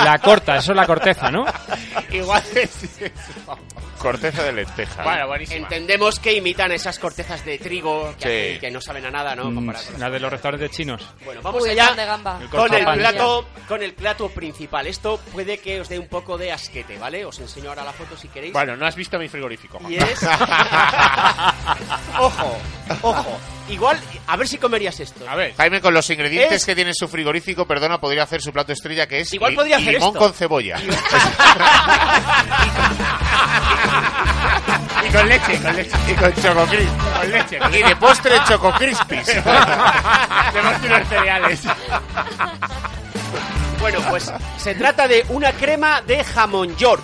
la 0.04 0.18
corta. 0.20 0.58
Eso 0.58 0.72
es 0.72 0.76
la 0.78 0.86
corteza, 0.86 1.32
¿no? 1.32 1.46
Igual 2.12 2.44
es. 2.56 2.72
Corteza 3.98 4.44
de 4.44 4.52
lenteja. 4.52 5.02
Bueno, 5.02 5.28
buenísima. 5.28 5.60
Entendemos 5.62 6.20
que 6.20 6.34
imitan 6.34 6.74
esas 6.74 7.00
cortezas 7.00 7.46
de 7.46 7.58
trigo 7.58 8.14
que, 8.20 8.56
Sí. 8.56 8.60
que 8.60 8.70
no 8.70 8.82
saben 8.82 9.06
a 9.06 9.12
nada, 9.12 9.34
¿no? 9.34 9.50
Mm, 9.50 9.56
Comparado 9.56 9.86
con 9.92 10.00
La 10.02 10.10
de 10.10 10.20
los 10.20 10.30
restaurantes 10.32 10.72
chinos. 10.72 11.08
Bueno, 11.24 11.42
vamos 11.42 11.64
Uy, 11.64 11.70
allá 11.70 11.88
pan 11.88 11.96
de 11.96 12.06
gamba. 12.06 12.40
El 12.42 12.50
con 12.50 12.74
el 12.74 12.84
plato 12.84 13.46
con 13.68 13.82
el 13.82 13.94
plato 13.94 14.28
principal. 14.30 14.88
Esto 14.88 15.22
puede 15.32 15.60
que 15.60 15.80
os 15.80 15.88
dé 15.88 15.98
un 16.00 16.10
poco 16.10 16.38
de 16.38 16.52
asquete, 16.52 16.98
¿vale? 16.98 17.24
Os 17.24 17.40
enseño 17.40 17.70
ahora 17.70 17.86
la 17.86 17.94
foto 17.94 18.18
si 18.18 18.28
queréis. 18.28 18.52
Bueno, 18.52 18.76
no 18.76 18.86
has 18.86 18.96
visto 18.98 19.18
mi 19.18 19.30
frigorífico. 19.30 19.80
Juan. 19.80 19.94
Y 19.94 19.96
es 19.96 20.20
Ojo, 22.20 22.58
ojo. 23.02 23.40
Igual 23.70 23.98
a 24.28 24.36
ver 24.36 24.48
si 24.50 24.58
comerías 24.58 25.00
esto. 25.00 25.12
A 25.28 25.36
ver. 25.36 25.54
Jaime, 25.56 25.80
con 25.82 25.93
los 25.93 26.10
ingredientes 26.10 26.58
Es- 26.62 26.65
que 26.65 26.76
tiene 26.76 26.91
su 26.93 27.08
frigorífico, 27.08 27.65
perdona, 27.65 27.99
podría 27.99 28.23
hacer 28.23 28.41
su 28.41 28.52
plato 28.52 28.73
estrella 28.73 29.08
que 29.08 29.19
es 29.21 29.34
Igual 29.34 29.52
li- 29.52 29.58
podría 29.58 29.78
hacer 29.78 29.93
limón 29.93 30.10
esto. 30.10 30.19
con 30.19 30.34
cebolla. 30.34 30.78
Y 35.06 35.10
con 35.12 35.28
leche, 35.28 35.60
con 35.62 35.76
leche. 35.76 35.91
y 36.08 36.13
con 36.13 36.34
choco 36.36 36.65
crisp. 36.65 36.91
Con 37.19 37.32
leche. 37.32 37.58
con 37.60 37.69
Y 37.73 37.78
leche. 37.78 37.89
de 37.89 37.95
postre 37.97 38.36
choco 38.47 38.71
crispies. 38.73 39.26
Tenemos 40.54 40.84
unos 40.84 41.08
cereales. 41.10 41.62
Bueno, 43.80 43.99
pues 44.10 44.32
se 44.56 44.76
trata 44.76 45.10
de 45.10 45.26
una 45.28 45.52
crema 45.52 46.02
de 46.02 46.23
jamón 46.23 46.73
york. 46.78 47.04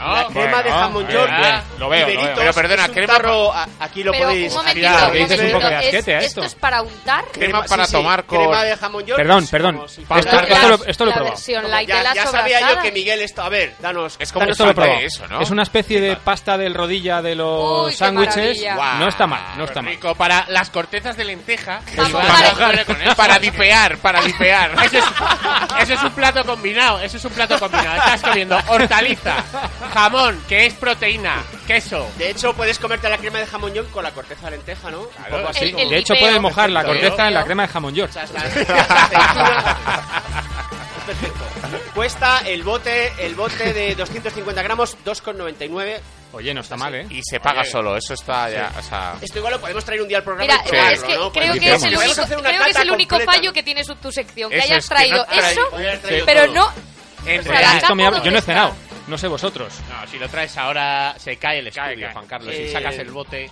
La 0.00 0.24
Bueno, 0.24 0.30
crema 0.30 0.56
de 0.62 0.70
bueno, 0.70 0.76
jamón 0.78 1.06
bien, 1.06 1.18
york. 1.18 1.30
bien. 1.36 1.62
Lo 1.78 1.88
veo, 1.88 2.08
lo 2.08 2.22
veo. 2.22 2.34
Pero 2.36 2.52
perdona, 2.52 2.88
crema- 2.88 3.12
tarro- 3.14 3.52
a- 3.54 3.68
aquí 3.80 4.02
lo 4.02 4.12
Pero 4.12 4.24
podéis. 4.26 4.52
un 4.52 4.58
momentito, 4.58 4.88
un 4.88 5.12
dices 5.12 5.30
un 5.30 5.36
momentito. 5.36 5.58
poco 5.58 5.68
de 5.68 5.76
asquete 5.76 6.14
a 6.14 6.18
¿Es- 6.18 6.24
esto. 6.26 6.40
¿Esto 6.42 6.54
es 6.56 6.60
para 6.60 6.82
untar? 6.82 7.24
Crema 7.32 7.64
para 7.64 7.86
tomar 7.86 8.24
con- 8.24 8.38
Crema 8.38 8.64
de 8.64 8.76
jamón 8.76 9.04
york. 9.06 9.16
Perdón, 9.18 9.46
perdón. 9.48 9.82
si 9.88 10.02
Esto, 10.02 10.14
fuera- 10.14 10.40
esto 10.48 10.68
lo, 10.68 10.84
esto 10.86 11.04
lo 11.04 11.10
he 11.10 11.14
la 11.14 11.18
probado. 11.20 11.36
de 11.36 11.86
ya, 11.86 12.14
ya 12.14 12.26
sabía 12.26 12.60
yo 12.74 12.80
que 12.82 12.92
Miguel 12.92 13.20
esto. 13.22 13.42
A 13.42 13.48
ver, 13.48 13.74
danos. 13.78 14.16
Es 14.18 14.32
como 14.32 14.46
Esto 14.46 14.64
lo 14.64 14.68
de 14.70 14.74
probado. 14.74 15.00
eso, 15.00 15.26
¿no? 15.28 15.40
Es 15.40 15.50
una 15.50 15.62
especie 15.62 16.00
de 16.00 16.16
pasta 16.16 16.56
del 16.58 16.74
rodilla 16.74 17.22
de 17.22 17.34
los 17.34 17.94
sándwiches. 17.94 18.62
No 18.98 19.08
está 19.08 19.26
mal, 19.26 19.42
no 19.56 19.64
está 19.64 19.82
mal. 19.82 19.92
rico 19.92 20.14
para 20.14 20.44
las 20.48 20.70
cortezas 20.70 21.16
de 21.16 21.24
lenteja. 21.24 21.80
Para- 23.16 23.38
dipear, 23.38 23.96
para 23.98 24.20
dipear. 24.20 24.72
Eso 24.84 24.98
es, 24.98 25.04
eso 25.82 25.94
es 25.94 26.02
un 26.02 26.10
plato 26.12 26.44
combinado, 26.44 27.00
eso 27.00 27.16
es 27.16 27.24
un 27.24 27.32
plato 27.32 27.58
combinado. 27.58 27.96
Estás 27.96 28.22
comiendo 28.22 28.58
hortaliza, 28.68 29.36
jamón, 29.90 30.42
que 30.48 30.66
es 30.66 30.74
proteína, 30.74 31.42
queso. 31.66 32.08
De 32.18 32.30
hecho, 32.30 32.54
puedes 32.54 32.78
comerte 32.78 33.08
la 33.08 33.18
crema 33.18 33.38
de 33.38 33.46
jamón 33.46 33.72
york 33.74 33.90
con 33.90 34.02
la 34.04 34.10
corteza 34.12 34.46
de 34.46 34.52
lenteja, 34.56 34.90
¿no? 34.90 35.00
Un 35.00 35.06
Claro. 35.08 35.36
poco 35.38 35.48
así 35.50 35.64
El- 35.64 35.70
como- 35.72 35.82
el 35.84 35.90
De 35.90 35.96
hecho, 35.98 36.14
puedes 36.18 36.40
mojar 36.40 36.70
la 36.70 36.80
Perfecto. 36.82 37.06
corteza 37.08 37.28
en 37.28 37.34
la 37.34 37.44
crema 37.44 37.62
de 37.62 37.68
jamón 37.68 37.94
york. 37.94 38.10
O 38.10 38.12
sea, 38.12 38.24
es 38.24 38.30
la-. 38.32 39.76
Perfecto. 41.06 41.44
Cuesta 41.94 42.38
el 42.46 42.62
bote, 42.62 43.12
el 43.18 43.34
bote 43.34 43.72
de 43.72 43.94
250 43.94 44.62
gramos, 44.62 44.96
2,99. 45.04 46.00
Oye, 46.32 46.54
no 46.54 46.60
está 46.60 46.76
mal, 46.76 46.94
¿eh? 46.94 47.06
Y 47.10 47.20
se 47.22 47.40
paga 47.40 47.64
solo, 47.64 47.96
eso 47.96 48.14
está 48.14 48.48
ya. 48.48 48.70
O 48.78 48.82
sea, 48.82 49.14
Esto 49.20 49.38
igual 49.38 49.54
lo 49.54 49.60
podemos 49.60 49.84
traer 49.84 50.00
un 50.02 50.08
día 50.08 50.18
al 50.18 50.22
programa. 50.24 50.52
Mira, 50.52 50.64
y 50.64 50.68
probarlo, 50.68 50.92
es 50.94 51.02
que 51.02 51.16
¿no? 51.16 51.32
creo 51.32 51.52
que 51.54 51.58
es 51.74 51.82
el 51.82 51.94
podemos 51.94 52.04
único, 52.04 52.22
hacer 52.22 52.38
una 52.38 52.48
creo 52.48 52.62
que 52.62 52.70
es 52.70 52.74
cata 52.76 52.82
el 52.84 52.90
único 52.92 53.08
completa, 53.16 53.32
fallo 53.32 53.50
¿no? 53.50 53.52
que 53.54 53.62
tiene 53.64 53.82
su, 53.84 53.94
tu 53.96 54.12
sección. 54.12 54.50
Que 54.50 54.58
Eso 54.58 54.64
hayas 54.66 54.78
es 54.84 54.88
que 54.88 54.94
traído 54.94 55.16
no 55.18 55.24
trae- 55.26 55.52
eso, 55.52 56.24
pero 56.26 56.44
todo. 56.44 56.54
no... 56.54 56.72
En 57.26 57.40
O 57.40 57.42
sea, 57.42 57.52
realidad- 57.52 57.72
la 57.72 57.78
Esto 57.78 57.94
me 57.96 58.06
ha- 58.06 58.10
capa 58.10 58.22
yo 58.24 58.30
no 58.30 58.38
he 58.38 58.40
¿dónde 58.40 58.42
cenado. 58.42 58.74
No 59.10 59.18
sé 59.18 59.28
vosotros. 59.28 59.74
No, 59.88 60.06
si 60.06 60.18
lo 60.18 60.28
traes 60.28 60.56
ahora 60.56 61.14
se 61.18 61.36
cae 61.36 61.58
el 61.58 61.66
estudio, 61.66 62.06
cae. 62.06 62.12
Juan 62.12 62.26
Carlos. 62.26 62.54
Eh, 62.54 62.66
Si 62.68 62.72
sacas 62.72 62.96
el 62.98 63.10
bote. 63.10 63.50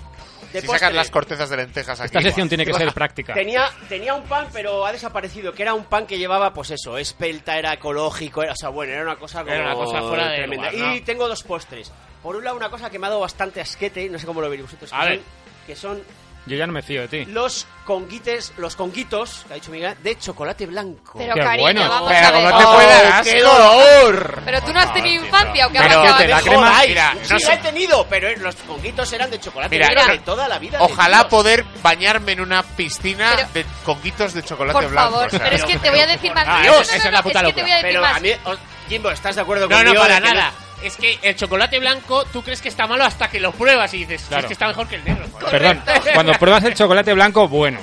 De 0.52 0.60
si 0.62 0.66
postre. 0.66 0.78
sacas 0.78 0.94
las 0.94 1.10
cortezas 1.10 1.50
de 1.50 1.56
lentejas 1.58 2.00
aquí. 2.00 2.06
Esta 2.06 2.22
sección 2.22 2.48
tiene 2.48 2.64
que 2.64 2.72
ser 2.72 2.90
práctica. 2.94 3.34
Tenía, 3.34 3.68
tenía 3.88 4.14
un 4.14 4.22
pan, 4.22 4.46
pero 4.52 4.86
ha 4.86 4.92
desaparecido. 4.92 5.52
Que 5.52 5.62
era 5.62 5.74
un 5.74 5.84
pan 5.84 6.06
que 6.06 6.16
llevaba, 6.16 6.54
pues 6.54 6.70
eso, 6.70 6.96
espelta, 6.96 7.58
era 7.58 7.74
ecológico, 7.74 8.42
era, 8.42 8.52
o 8.52 8.56
sea, 8.56 8.70
bueno, 8.70 8.92
era 8.94 9.02
una 9.02 9.16
cosa 9.16 9.40
como 9.42 9.52
Era 9.52 9.64
una 9.64 9.74
cosa 9.74 10.00
fuera 10.00 10.28
de 10.30 10.36
tremenda. 10.38 10.70
lugar, 10.70 10.88
¿no? 10.88 10.94
Y 10.96 11.00
tengo 11.02 11.28
dos 11.28 11.42
postres. 11.42 11.92
Por 12.22 12.34
un 12.36 12.44
lado, 12.44 12.56
una 12.56 12.70
cosa 12.70 12.88
que 12.88 12.98
me 12.98 13.06
ha 13.06 13.10
dado 13.10 13.20
bastante 13.20 13.60
asquete, 13.60 14.08
no 14.08 14.18
sé 14.18 14.24
cómo 14.26 14.40
lo 14.40 14.48
veréis 14.48 14.66
vosotros, 14.70 14.90
A 14.94 15.02
que, 15.02 15.08
ver. 15.10 15.18
son, 15.18 15.26
que 15.66 15.76
son 15.76 16.02
Yo 16.48 16.56
ya 16.56 16.66
no 16.66 16.72
me 16.72 16.82
fío 16.82 17.02
de 17.02 17.08
ti. 17.08 17.24
los 17.26 17.66
conguites, 17.84 18.52
los 18.58 18.76
conguitos, 18.76 19.44
que 19.46 19.52
ha 19.52 19.56
dicho 19.56 19.70
Miguel, 19.70 19.96
de 20.02 20.18
chocolate 20.18 20.66
blanco. 20.66 21.14
Pero 21.18 21.34
Qué 21.34 21.40
cariño, 21.40 21.62
bueno. 21.62 21.88
vamos 21.88 22.12
Pero 22.12 22.26
a 22.26 22.30
ver. 22.30 22.42
como 22.42 22.58
te 22.58 22.64
puede 22.66 22.86
dar 22.86 23.24
¡Qué 23.24 23.38
asco. 23.38 23.48
dolor! 23.56 24.42
Pero 24.44 24.62
tú 24.62 24.72
no 24.72 24.80
has 24.80 24.92
tenido 24.94 25.24
infancia, 25.24 25.66
¿o 25.66 25.70
qué 25.70 25.78
ha 25.78 25.82
Pero- 25.82 26.00
pasado? 26.02 26.18
que 26.18 26.28
la 26.28 26.40
crema- 26.40 26.56
jodáis. 26.70 26.88
mira, 26.88 27.12
sí, 27.12 27.18
no 27.30 27.38
la 27.38 27.46
sé- 27.46 27.52
he 27.52 27.58
tenido, 27.58 28.06
pero 28.08 28.36
los 28.38 28.54
conguitos 28.56 29.12
eran 29.12 29.30
de 29.30 29.40
chocolate 29.40 29.74
Mira, 29.76 29.88
mira. 29.88 30.06
de 30.06 30.18
toda 30.18 30.48
la 30.48 30.58
vida. 30.58 30.78
Ojalá 30.82 31.28
poder 31.28 31.64
bañarme 31.82 32.32
en 32.32 32.40
una 32.40 32.62
piscina 32.62 33.32
Pero- 33.36 33.48
de 33.54 33.66
conguitos 33.84 34.34
de 34.34 34.42
chocolate 34.42 34.78
Por 34.80 34.90
blanco. 34.90 35.10
favor, 35.12 35.26
o 35.26 35.30
sea, 35.30 35.38
pero 35.40 35.56
es 35.56 35.64
que 35.64 35.78
te 35.78 35.90
voy 35.90 36.00
a 36.00 36.06
decir 36.06 36.34
más. 36.34 36.44
Ah, 36.46 36.58
No, 36.58 36.60
eso- 36.62 36.70
no, 36.70 36.76
no, 36.76 36.80
esa 36.82 36.96
es 36.96 37.04
no, 37.04 37.10
la 37.10 37.22
puta 37.22 37.42
que 37.44 37.52
te 37.52 37.62
voy 37.62 37.70
a 37.70 37.74
decir 37.76 37.88
Pero 37.90 38.02
más. 38.02 38.16
a 38.16 38.20
mí, 38.20 38.30
o- 38.44 38.88
Jimbo, 38.88 39.10
¿estás 39.10 39.34
de 39.36 39.42
acuerdo 39.42 39.68
No, 39.68 39.76
conmigo? 39.76 39.94
no, 39.94 40.00
para 40.00 40.14
de 40.14 40.22
que 40.22 40.34
nada. 40.34 40.52
Es 40.82 40.96
que 40.96 41.18
el 41.22 41.34
chocolate 41.36 41.78
blanco 41.80 42.24
tú 42.26 42.42
crees 42.42 42.60
que 42.62 42.68
está 42.68 42.86
malo 42.86 43.04
hasta 43.04 43.28
que 43.28 43.40
lo 43.40 43.52
pruebas 43.52 43.92
y 43.94 43.98
dices, 43.98 44.20
"Si 44.22 44.28
Claro. 44.28 44.42
es 44.42 44.46
que 44.46 44.52
está 44.52 44.68
mejor 44.68 44.86
que 44.88 44.96
el 44.96 45.04
negro. 45.04 45.26
joder". 45.32 45.50
Perdón, 45.50 45.82
cuando 46.14 46.32
pruebas 46.34 46.64
el 46.64 46.74
chocolate 46.74 47.12
blanco, 47.14 47.48
bueno, 47.48 47.80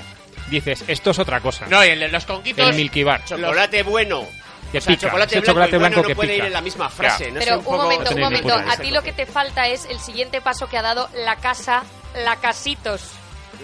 dices, 0.49 0.83
esto 0.87 1.11
es 1.11 1.19
otra 1.19 1.41
cosa. 1.41 1.65
No, 1.67 1.83
y 1.83 1.89
el 1.89 1.99
de 1.99 2.07
los 2.07 2.25
conquitos. 2.25 2.69
el 2.69 2.75
Milky 2.75 3.03
Bar. 3.03 3.23
Chocolate 3.25 3.83
bueno. 3.83 4.23
Que 4.71 4.79
o 4.79 4.81
sea, 4.81 4.93
pica. 4.95 5.07
chocolate 5.07 5.35
blanco, 5.35 5.45
chocolate 5.51 5.75
y 5.75 5.79
bueno 5.79 5.89
blanco 5.93 6.01
no 6.01 6.07
que 6.07 6.15
puede 6.15 6.29
pica. 6.33 6.37
ir 6.43 6.45
en 6.47 6.53
la 6.53 6.61
misma 6.61 6.89
frase. 6.89 7.31
¿no? 7.31 7.39
Pero 7.39 7.59
un, 7.59 7.63
poco- 7.63 7.77
momento, 7.83 8.13
un 8.15 8.19
momento. 8.21 8.53
A 8.55 8.77
ti 8.77 8.91
lo 8.91 9.03
que 9.03 9.13
te 9.13 9.25
falta 9.25 9.67
es 9.67 9.85
el 9.85 9.99
siguiente 9.99 10.41
paso 10.41 10.67
que 10.67 10.77
ha 10.77 10.81
dado 10.81 11.07
la 11.13 11.35
casa, 11.37 11.83
la 12.23 12.37
casitos. 12.37 13.01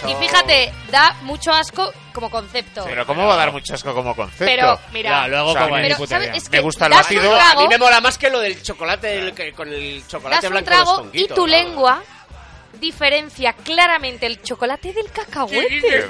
Eso- 0.00 0.08
Y 0.08 0.14
fíjate, 0.16 0.72
da 0.90 1.14
mucho 1.22 1.52
asco 1.52 1.92
como 2.14 2.30
concepto. 2.30 2.84
Pero 2.84 3.06
¿cómo 3.06 3.26
va 3.26 3.34
a 3.34 3.36
dar 3.36 3.52
mucho 3.52 3.74
asco 3.74 3.94
como 3.94 4.14
concepto? 4.16 4.44
Pero, 4.44 4.78
mira, 4.92 5.10
Ya, 5.22 5.28
luego 5.28 5.50
O 5.50 5.52
sea, 5.52 5.62
como 5.64 5.76
ni 5.76 5.82
pero, 5.84 5.96
puta 5.96 6.08
¿sabes? 6.08 6.28
idea. 6.28 6.36
Es 6.36 6.48
que 6.48 6.56
Me 6.56 6.62
gusta 6.62 6.86
el 6.86 6.92
das 6.92 7.10
un 7.10 7.18
A 7.18 7.20
trago, 7.36 7.60
mí 7.62 7.68
me 7.68 7.78
mola 7.78 8.00
más 8.00 8.18
que 8.18 8.30
lo 8.30 8.40
del 8.40 8.62
chocolate 8.62 9.18
el 9.18 9.34
que- 9.34 9.52
con 9.52 9.68
el 9.72 10.02
chocolate 10.08 10.46
das 10.48 10.50
un 10.50 10.50
blanco 10.64 10.70
de 10.70 10.76
los 10.76 10.84
trago 10.94 11.10
y 11.12 11.28
tu 11.28 11.40
¿no? 11.42 11.46
lengua 11.46 12.02
diferencia 12.80 13.52
claramente 13.52 14.26
el 14.26 14.42
chocolate 14.42 14.92
del 14.92 15.10
cacahuete. 15.10 16.08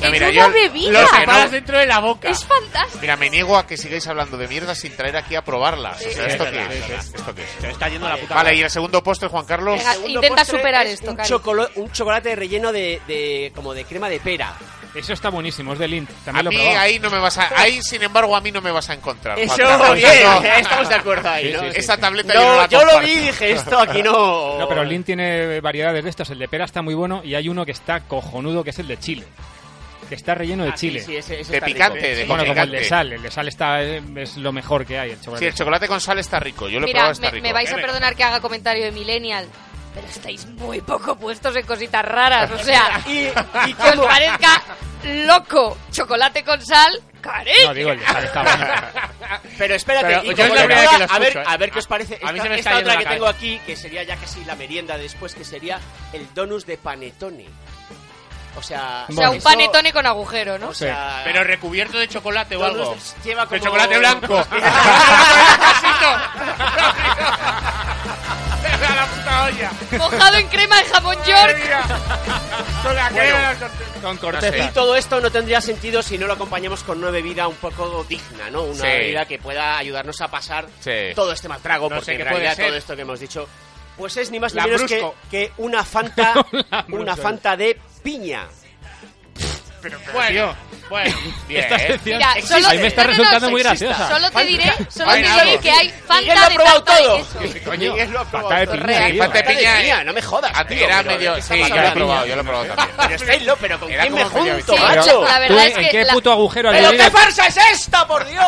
No, 0.00 0.10
mira, 0.10 0.28
una 0.28 0.34
yo- 0.46 0.52
bebida. 0.52 0.90
Lo 1.02 1.06
separas 1.08 1.50
dentro 1.50 1.78
de 1.78 1.86
la 1.86 1.98
boca. 1.98 2.28
Es 2.28 2.44
fantástico. 2.44 2.98
Mira, 3.00 3.16
me 3.16 3.30
niego 3.30 3.56
a 3.56 3.66
que 3.66 3.76
sigáis 3.76 4.06
hablando 4.06 4.36
de 4.36 4.46
mierda 4.48 4.74
sin 4.74 4.96
traer 4.96 5.16
aquí 5.16 5.34
a 5.34 5.42
probarlas. 5.42 5.96
O 5.96 6.10
sea, 6.10 6.10
Sí, 6.12 6.20
¿esto 6.30 6.44
es 6.44 6.50
qué 6.50 6.94
es? 6.94 7.04
¿Esto 7.14 7.34
qué 7.34 7.42
es? 7.42 7.48
Se 7.60 7.70
está 7.70 7.88
yendo 7.88 8.08
la 8.08 8.16
puta. 8.16 8.34
Vale, 8.34 8.50
madre. 8.50 8.56
y 8.58 8.62
el 8.62 8.70
segundo 8.70 9.02
postre, 9.02 9.28
Juan 9.28 9.44
Carlos. 9.44 9.76
Venga, 9.78 9.96
Intenta 10.08 10.44
superar 10.44 10.86
es 10.86 10.94
esto, 10.94 11.10
un, 11.10 11.16
Cari. 11.16 11.28
chocolo- 11.28 11.70
un 11.76 11.90
chocolate 11.92 12.34
relleno 12.36 12.70
de, 12.72 13.00
de 13.08 13.52
como 13.54 13.74
de 13.74 13.84
crema 13.84 14.08
de 14.08 14.20
pera. 14.20 14.54
Eso 14.94 15.12
está 15.12 15.28
buenísimo, 15.28 15.74
es 15.74 15.78
de 15.78 15.86
Lint. 15.86 16.10
A 16.32 16.42
lo 16.42 16.50
mí 16.50 16.56
ahí 16.56 16.98
no 16.98 17.10
me 17.10 17.18
vas 17.18 17.36
a... 17.36 17.50
Ahí, 17.60 17.82
sin 17.82 18.02
embargo, 18.02 18.34
a 18.34 18.40
mí 18.40 18.50
no 18.50 18.62
me 18.62 18.70
vas 18.72 18.88
a 18.88 18.94
encontrar. 18.94 19.38
Eso, 19.38 19.54
bien, 19.94 20.22
No, 20.24 20.42
estamos 20.56 20.88
de 20.88 20.94
acuerdo 20.94 21.28
ahí, 21.28 21.52
¿no? 21.52 21.60
sí, 21.60 21.66
sí. 21.72 21.78
Esa 21.80 21.98
tableta 21.98 22.32
yo 22.32 22.40
no 22.40 22.48
No, 22.54 22.56
la 22.62 22.66
yo 22.68 22.84
lo 22.84 23.00
vi 23.00 23.10
y 23.12 23.18
dije, 23.18 23.50
esto 23.52 23.78
aquí 23.78 24.02
no... 24.02 24.58
No, 24.58 24.66
pero 24.66 24.82
Lint 24.84 25.04
tiene 25.04 25.60
variedades 25.60 26.02
de 26.02 26.10
estos. 26.10 26.30
El 26.30 26.38
de 26.38 26.48
pera 26.48 26.64
está 26.64 26.80
muy 26.80 26.94
bueno 26.94 27.20
y 27.22 27.34
hay 27.34 27.48
uno 27.50 27.66
que 27.66 27.72
está 27.72 28.00
cojonudo, 28.00 28.64
que 28.64 28.70
es 28.70 28.78
el 28.78 28.88
de 28.88 28.98
chile. 28.98 29.24
Que 30.08 30.14
está 30.14 30.34
relleno 30.34 30.64
de 30.64 30.70
Ah, 30.70 30.74
chile. 30.74 31.00
sí, 31.00 31.16
ese- 31.16 31.40
ese 31.40 31.52
De 31.52 31.60
picante, 31.60 32.00
rico. 32.00 32.16
de 32.16 32.24
bueno, 32.24 32.46
como 32.46 32.62
el 32.62 32.70
de 32.70 32.84
sal. 32.84 33.12
El 33.12 33.22
de 33.22 33.30
sal 33.30 33.48
está, 33.48 33.82
eh, 33.82 34.02
es 34.16 34.36
lo 34.38 34.52
mejor 34.52 34.86
que 34.86 34.98
hay, 34.98 35.10
el 35.10 35.18
chocolate. 35.20 35.44
Sí, 35.44 35.48
el 35.48 35.54
chocolate 35.54 35.86
con 35.88 36.00
sal 36.00 36.18
está 36.18 36.40
rico. 36.40 36.68
Yo 36.68 36.80
lo 36.80 36.86
he 36.86 36.88
Mira, 36.88 37.00
probado, 37.00 37.12
está 37.12 37.26
me, 37.26 37.30
rico. 37.32 37.42
me 37.42 37.52
vais 37.52 37.72
a 37.72 37.76
perdonar 37.76 38.16
que 38.16 38.24
haga 38.24 38.40
comentario 38.40 38.84
de 38.84 38.92
Millennial, 38.92 39.46
pero 39.94 40.06
estáis 40.06 40.46
muy 40.46 40.80
poco 40.80 41.16
puestos 41.16 41.54
en 41.56 41.66
cositas 41.66 42.04
raras. 42.04 42.50
O 42.50 42.58
sea, 42.58 43.00
Y, 43.06 43.26
y 43.68 43.74
que 43.74 43.82
os 43.90 44.06
parezca 44.06 44.62
loco 45.26 45.76
chocolate 45.92 46.42
con 46.42 46.64
sal, 46.64 47.02
cariño. 47.20 47.66
No, 47.66 47.74
digo, 47.74 47.90
el 47.92 48.00
de 48.00 48.06
sal 48.06 48.24
está 48.24 48.42
bueno. 48.42 48.66
Pero 49.58 49.74
espérate, 49.74 50.06
Pero 50.06 50.22
y 50.24 50.28
yo 50.28 50.36
como 50.48 50.54
es 50.54 50.68
la 50.68 51.04
a 51.04 51.18
ver, 51.18 51.36
¿eh? 51.36 51.42
a 51.46 51.56
ver 51.58 51.70
qué 51.70 51.78
os 51.80 51.86
parece. 51.86 52.18
A 52.22 52.32
mí 52.32 52.38
esta 52.38 52.42
se 52.44 52.48
me 52.48 52.56
está 52.56 52.70
esta 52.70 52.80
otra 52.80 52.92
que 52.96 53.04
cabeza. 53.04 53.10
tengo 53.10 53.26
aquí, 53.26 53.60
que 53.66 53.76
sería 53.76 54.02
ya 54.04 54.16
casi 54.16 54.42
la 54.44 54.56
merienda 54.56 54.96
de 54.96 55.02
después, 55.02 55.34
que 55.34 55.44
sería 55.44 55.78
el 56.14 56.32
donus 56.34 56.64
de 56.64 56.78
panetone. 56.78 57.44
O 58.58 58.62
sea, 58.62 59.06
O 59.08 59.12
sea, 59.12 59.30
un 59.30 59.40
panetone 59.40 59.92
con 59.92 60.06
agujero, 60.06 60.58
¿no? 60.58 60.68
O 60.68 60.74
sea, 60.74 61.22
Pero 61.24 61.44
recubierto 61.44 61.98
de 61.98 62.08
chocolate 62.08 62.56
o 62.56 62.64
algo. 62.64 62.96
lleva 63.24 63.46
como 63.46 63.58
De 63.58 63.64
chocolate 63.64 63.98
blanco. 63.98 64.38
a 64.48 64.48
la 68.94 69.06
puta 69.06 69.44
olla. 69.44 69.70
Mojado 69.98 70.36
en 70.36 70.48
crema 70.48 70.76
de 70.76 70.84
jamón 70.84 71.16
york. 71.24 71.58
Con 72.82 72.94
la 72.94 73.10
Bueno. 73.10 73.36
Con 74.02 74.18
Y 74.58 74.68
todo 74.72 74.96
esto 74.96 75.20
no 75.20 75.30
tendría 75.30 75.60
sentido 75.60 76.02
si 76.02 76.18
no 76.18 76.26
lo 76.26 76.34
acompañamos 76.34 76.82
con 76.84 76.98
una 76.98 77.10
bebida 77.10 77.48
un 77.48 77.56
poco 77.56 78.04
digna, 78.08 78.50
¿no? 78.50 78.62
Una 78.62 78.82
Sí. 78.82 78.88
bebida 78.88 79.24
que 79.26 79.38
pueda 79.38 79.78
ayudarnos 79.78 80.20
a 80.20 80.28
pasar 80.28 80.66
Sí. 80.80 81.12
todo 81.14 81.32
este 81.32 81.48
mal 81.48 81.60
trago, 81.60 81.88
No 81.88 81.96
porque 81.96 82.12
sé 82.12 82.20
en 82.20 82.24
realidad 82.26 82.54
ser. 82.56 82.66
todo 82.66 82.76
esto 82.76 82.96
que 82.96 83.02
hemos 83.02 83.20
dicho, 83.20 83.48
pues 83.96 84.16
es 84.16 84.30
ni 84.30 84.38
más 84.38 84.54
ni 84.54 84.62
menos 84.62 84.82
que, 84.84 85.10
que 85.30 85.52
una 85.58 85.84
Fanta, 85.84 86.34
La 86.70 86.84
una. 86.88 87.16
Fanta 87.16 87.56
de 87.56 87.78
piña. 88.08 88.48
Bueno, 90.14 90.56
Bueno, 90.88 91.16
bien. 91.48 91.62
Esta 91.64 91.78
sección 91.78 92.18
Mira, 92.18 92.34
solo- 92.46 92.68
a 92.68 92.72
mí 92.72 92.78
me 92.78 92.86
está 92.86 93.02
no, 93.04 93.08
no, 93.10 93.12
no, 93.12 93.18
resultando 93.18 93.50
muy 93.50 93.62
graciosa. 93.62 94.08
Solo 94.08 94.30
te 94.30 94.44
diré, 94.44 94.72
solo 94.88 95.10
te 95.12 95.18
diré 95.18 95.58
que 95.60 95.70
hay 95.70 95.88
Fanta 96.06 96.34
lo 96.34 96.40
ha 96.40 96.48
de 96.48 96.54
probado 96.54 96.82
tarta 96.82 97.00
de 97.00 97.06
todo. 97.08 97.16
queso. 97.50 97.64
Coño, 97.64 97.92
Miguel 97.92 98.10
lo 98.12 98.20
ha 98.20 98.24
probado 98.24 98.48
Falta 98.48 98.60
de 98.60 98.66
todo. 98.66 98.74
piña, 98.76 98.86
Real. 98.98 99.12
de 99.12 99.18
Falta 99.18 99.38
de 99.38 99.44
piña, 99.44 99.80
eh. 100.00 100.04
no 100.04 100.12
me 100.12 100.22
jodas. 100.22 100.52
A 100.54 100.64
ti 100.66 100.74
tío, 100.74 100.84
era 100.86 101.02
pero 101.02 101.14
medio. 101.16 101.34
¿de 101.34 101.40
qué 101.40 101.42
Sí, 101.46 101.58
yo 101.68 101.76
lo 101.76 101.82
he 101.88 101.90
probado, 101.92 102.26
yo 102.26 102.34
lo 102.36 102.40
he 102.40 102.44
probado 102.44 102.66
también. 102.74 103.20
Pero 103.26 103.56
pero 103.60 103.80
¿con 103.80 103.90
Era 103.90 104.02
quién 104.02 104.14
me 104.14 104.22
como 104.24 104.42
medio 104.44 104.54
junto, 104.54 104.72
Sí, 104.72 104.78
bici. 104.82 104.96
macho? 104.96 105.24
la 105.24 105.34
¿Tú 105.34 105.40
verdad 105.40 105.58
en, 105.64 105.70
es 105.72 105.76
en 105.78 105.84
que 105.84 105.90
qué 105.90 106.04
la- 106.04 106.12
puto 106.12 106.32
agujero 106.32 106.68
has 106.70 106.76
¿Pero 106.76 106.90
vivido? 106.90 107.04
qué 107.04 107.10
farsa 107.18 107.46
es 107.46 107.56
esta, 107.72 108.06
por 108.06 108.26
Dios? 108.26 108.46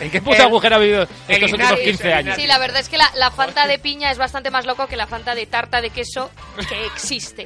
¿En 0.00 0.10
qué 0.10 0.20
puto 0.20 0.36
El- 0.36 0.42
agujero 0.42 0.76
ha 0.76 0.78
vivido 0.78 1.02
el 1.02 1.08
estos 1.28 1.52
últimos 1.52 1.70
Ignatius, 1.72 1.84
15 1.98 2.06
el 2.08 2.12
años? 2.14 2.36
Sí, 2.36 2.46
la 2.46 2.58
verdad 2.58 2.80
es 2.80 2.88
que 2.88 2.98
la, 2.98 3.10
la 3.14 3.30
Fanta 3.30 3.66
de 3.66 3.78
piña 3.78 4.10
es 4.10 4.18
bastante 4.18 4.50
más 4.50 4.66
loco 4.66 4.86
que 4.86 4.96
la 4.96 5.06
Fanta 5.06 5.34
de 5.34 5.46
tarta 5.46 5.80
de 5.80 5.90
queso 5.90 6.30
que 6.68 6.86
existe. 6.86 7.44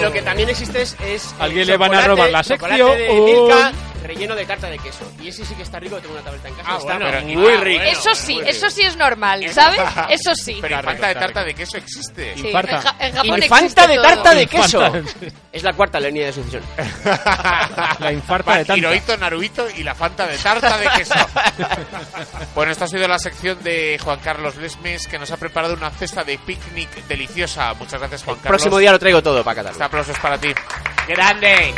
Lo 0.00 0.12
que 0.12 0.22
también 0.22 0.48
existe 0.48 0.82
es... 0.82 0.96
es 1.04 1.34
Alguien 1.38 1.66
le 1.66 1.76
van 1.76 1.94
a 1.94 2.02
chocolate- 2.02 2.06
robar 2.08 2.30
la 2.30 2.42
chocolate 2.44 2.76
sección. 2.78 2.89
De 2.94 3.08
Oh. 3.10 3.24
Milka 3.48 3.72
relleno 4.02 4.34
de 4.34 4.46
tarta 4.46 4.68
de 4.68 4.78
queso. 4.78 5.04
Y 5.22 5.28
ese 5.28 5.44
sí 5.44 5.54
que 5.54 5.62
está 5.62 5.78
rico, 5.78 5.98
tengo 5.98 6.14
una 6.14 6.22
tableta 6.24 6.48
en 6.48 6.54
casa. 6.54 6.68
Ah, 6.72 6.76
está 6.78 6.94
bueno, 6.96 7.10
pero- 7.10 7.22
muy 7.38 7.52
ah, 7.52 7.60
rico. 7.60 7.82
bueno. 7.84 7.98
Eso 7.98 8.14
sí, 8.14 8.34
muy 8.36 8.48
eso 8.48 8.70
sí 8.70 8.82
es 8.82 8.96
normal, 8.96 9.46
¿sabes? 9.52 9.80
Eso 10.08 10.34
sí. 10.34 10.58
Pero 10.60 10.82
falta 10.82 11.08
de 11.08 11.14
tarta 11.14 11.44
de 11.44 11.54
queso 11.54 11.76
existe. 11.76 12.34
Sí, 12.34 12.46
Infarta. 12.46 12.76
en, 12.76 12.82
Ja- 12.82 12.96
en 12.98 13.12
Japón 13.14 13.42
Infanta 13.42 13.58
existe 13.66 13.86
de 13.88 13.94
todo. 13.96 14.02
tarta 14.06 14.34
de 14.34 14.46
queso. 14.46 14.86
Infanta. 14.86 15.26
Es 15.52 15.62
la 15.62 15.72
cuarta 15.74 16.00
línea 16.00 16.26
de 16.26 16.32
sucesión. 16.32 16.62
La 18.00 18.12
infarta 18.12 18.52
de 18.56 18.64
tanta. 18.64 18.78
Hirohito, 18.78 19.16
Naruhito 19.18 19.66
y 19.76 19.82
la 19.82 19.94
Fanta 19.94 20.26
de 20.26 20.38
tarta 20.38 20.78
de 20.78 20.88
queso. 20.96 21.14
bueno, 22.54 22.72
esta 22.72 22.86
ha 22.86 22.88
sido 22.88 23.06
la 23.06 23.18
sección 23.18 23.62
de 23.62 23.98
Juan 24.02 24.18
Carlos 24.20 24.56
Lesmes 24.56 25.06
que 25.06 25.18
nos 25.18 25.30
ha 25.30 25.36
preparado 25.36 25.74
una 25.74 25.90
cesta 25.90 26.24
de 26.24 26.38
picnic 26.38 26.88
deliciosa. 27.06 27.74
Muchas 27.74 28.00
gracias, 28.00 28.22
Juan 28.24 28.36
Carlos. 28.36 28.48
Próximo 28.48 28.78
día 28.78 28.92
lo 28.92 28.98
traigo 28.98 29.22
todo 29.22 29.44
para 29.44 29.60
Este 29.60 29.64
Cataluña. 29.78 29.86
aplauso 29.86 30.12
es 30.12 30.18
para 30.18 30.38
ti. 30.38 30.48
¡Grande! 31.06 31.74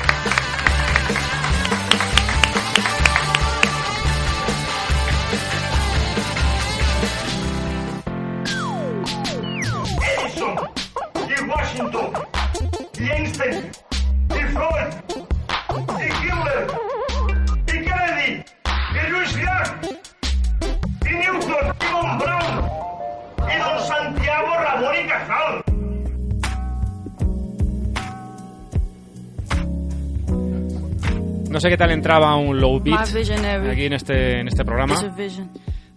Y 21.05 21.14
Newton, 21.14 22.18
Braun, 22.18 22.70
y 23.38 23.59
don 23.59 23.87
Santiago 23.87 24.48
Ramón 24.62 24.94
y 25.05 25.09
Cajal. 25.09 25.64
No 31.51 31.61
sé 31.61 31.68
qué 31.68 31.77
tal 31.77 31.90
entraba 31.90 32.35
un 32.37 32.59
low 32.61 32.81
beat 32.81 32.98
aquí 32.98 33.85
en 33.85 33.92
este, 33.92 34.40
en 34.40 34.48
este 34.48 34.64
programa. 34.64 34.94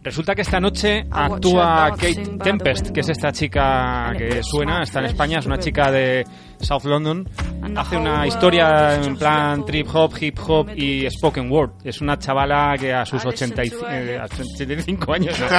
Resulta 0.03 0.35
que 0.35 0.41
esta 0.43 0.59
noche 0.59 1.05
actúa 1.09 1.89
Kate 1.91 2.37
Tempest, 2.43 2.91
que 2.91 2.99
es 2.99 3.09
esta 3.09 3.31
chica 3.31 4.13
que 4.15 4.43
suena, 4.43 4.83
está 4.83 4.99
en 4.99 5.05
España, 5.05 5.39
es 5.39 5.47
una 5.47 5.57
chica 5.57 5.89
de 5.91 6.23
South 6.59 6.83
London. 6.83 7.27
Hace 7.75 7.97
una 7.97 8.25
historia 8.27 8.97
is 8.99 9.07
en 9.07 9.17
plan 9.17 9.65
trip 9.65 9.87
hop, 9.93 10.13
hip 10.19 10.37
hop 10.47 10.69
y 10.75 11.07
spoken 11.09 11.51
word. 11.51 11.71
Es 11.83 11.99
una 12.01 12.17
chavala 12.17 12.75
que 12.79 12.93
a 12.93 13.05
sus 13.05 13.23
I 13.23 13.27
listen 13.29 13.51
80 13.53 13.63
y- 13.65 13.69
to 13.69 13.89
eh, 13.89 14.19
a 14.19 14.23
85 14.25 15.13
años. 15.13 15.39
¿no? 15.39 15.47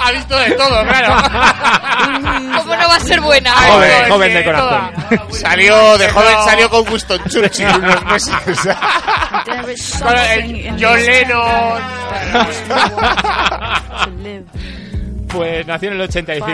Ha 0.00 0.10
visto 0.12 0.36
de 0.38 0.50
todo, 0.52 0.82
claro. 0.84 1.14
¿Cómo 2.62 2.74
no 2.76 2.88
va 2.88 2.96
a 2.96 3.00
ser 3.00 3.20
buena? 3.20 3.52
Joven, 3.52 3.90
Ay, 4.04 4.10
joven 4.10 4.34
de 4.34 4.44
corazón. 4.44 4.90
toda. 5.16 5.30
Salió 5.30 5.98
de 5.98 6.08
joven, 6.10 6.34
salió 6.44 6.70
con 6.70 6.88
Winston 6.88 7.20
Churchill 7.28 7.66
unos 7.76 8.04
meses. 8.06 8.34
John 10.80 11.04
Lennon. 11.04 11.82
Pues 15.32 15.66
nació 15.66 15.88
en 15.88 15.94
el 15.94 16.00
85. 16.02 16.46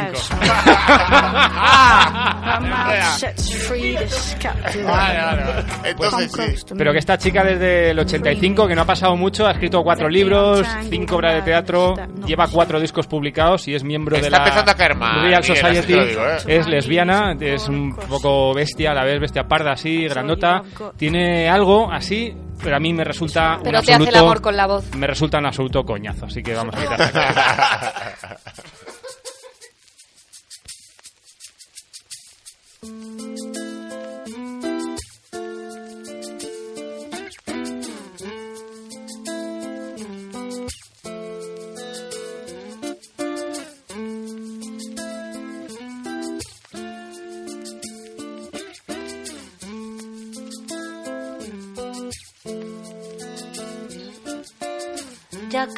Her 2.48 2.60
mouth 2.60 3.18
sets 3.18 3.54
free 3.66 3.96
this 3.96 4.36
captive. 4.40 4.84
Vale, 4.84 5.18
vale, 5.20 5.42
vale. 5.42 5.64
Come 5.64 5.88
Entonces, 5.90 6.32
close 6.32 6.56
sí. 6.56 6.64
to 6.64 6.74
me. 6.74 6.78
Pero 6.78 6.92
que 6.92 6.98
esta 6.98 7.18
chica 7.18 7.44
desde 7.44 7.90
el 7.90 7.98
85, 7.98 8.66
que 8.68 8.74
no 8.74 8.82
ha 8.82 8.86
pasado 8.86 9.16
mucho, 9.16 9.46
ha 9.46 9.50
escrito 9.52 9.82
cuatro 9.82 10.08
libros, 10.08 10.66
cinco 10.88 11.16
obras 11.16 11.34
de 11.34 11.42
teatro, 11.42 11.94
lleva 12.26 12.46
cuatro 12.48 12.80
discos 12.80 13.06
publicados 13.06 13.66
y 13.68 13.74
es 13.74 13.84
miembro 13.84 14.16
de 14.16 14.22
Está 14.22 14.30
la 14.30 14.44
empezando 14.44 14.70
a 14.72 14.74
caer 14.74 14.94
mal, 14.96 15.22
Real 15.22 15.44
Society. 15.44 15.92
digo, 15.92 16.22
¿eh? 16.26 16.36
Es 16.46 16.66
lesbiana, 16.66 17.34
es 17.40 17.68
un 17.68 17.94
poco 17.94 18.54
bestia, 18.54 18.92
a 18.92 18.94
la 18.94 19.04
vez 19.04 19.20
bestia 19.20 19.46
parda 19.46 19.72
así, 19.72 20.06
grandota. 20.06 20.62
Tiene 20.96 21.48
algo 21.48 21.90
así, 21.90 22.34
pero 22.62 22.76
a 22.76 22.80
mí 22.80 22.92
me 22.92 23.04
resulta 23.04 23.56
un 23.56 23.62
Pero 23.62 23.80
te 23.82 23.92
hace 23.92 24.02
el 24.02 24.08
absoluto- 24.08 24.18
amor 24.24 24.40
con 24.40 24.56
la 24.56 24.66
voz. 24.66 24.94
Me 24.96 25.06
resulta 25.06 25.38
un 25.38 25.46
absoluto 25.46 25.84
coñazo, 25.84 26.26
así 26.26 26.42
que 26.42 26.54
vamos 26.54 26.74
a 26.74 26.80
quitar. 26.80 28.36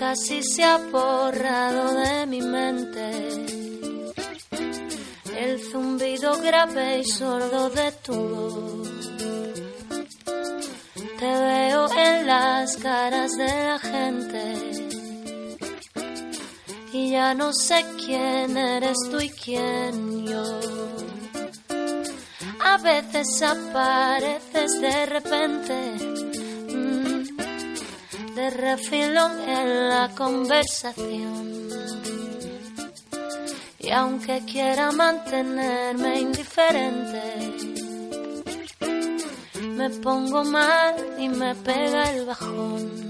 casi 0.01 0.43
se 0.43 0.65
ha 0.65 0.79
borrado 0.79 1.93
de 1.93 2.27
mi 2.27 2.41
mente 2.41 3.11
el 5.37 5.61
zumbido 5.71 6.39
grave 6.41 7.01
y 7.01 7.05
sordo 7.05 7.69
de 7.69 7.93
tu 8.05 8.15
voz. 8.15 8.89
Te 11.19 11.33
veo 11.47 11.93
en 11.93 12.27
las 12.27 12.77
caras 12.79 13.31
de 13.33 13.53
la 13.69 13.79
gente 13.79 14.45
y 16.95 17.11
ya 17.11 17.35
no 17.35 17.53
sé 17.53 17.85
quién 18.03 18.57
eres 18.57 18.97
tú 19.11 19.21
y 19.21 19.29
quién 19.29 20.27
yo. 20.27 20.61
A 22.65 22.79
veces 22.79 23.43
apareces 23.43 24.81
de 24.81 25.07
repente. 25.07 26.30
De 28.35 28.51
refilón 28.51 29.41
en 29.41 29.89
la 29.89 30.11
conversación. 30.17 31.69
Y 33.79 33.91
aunque 33.91 34.43
quiera 34.45 34.93
mantenerme 34.93 36.21
indiferente, 36.21 37.23
me 39.61 39.91
pongo 39.91 40.45
mal 40.45 40.95
y 41.19 41.29
me 41.29 41.55
pega 41.55 42.11
el 42.11 42.27
bajón. 42.27 43.10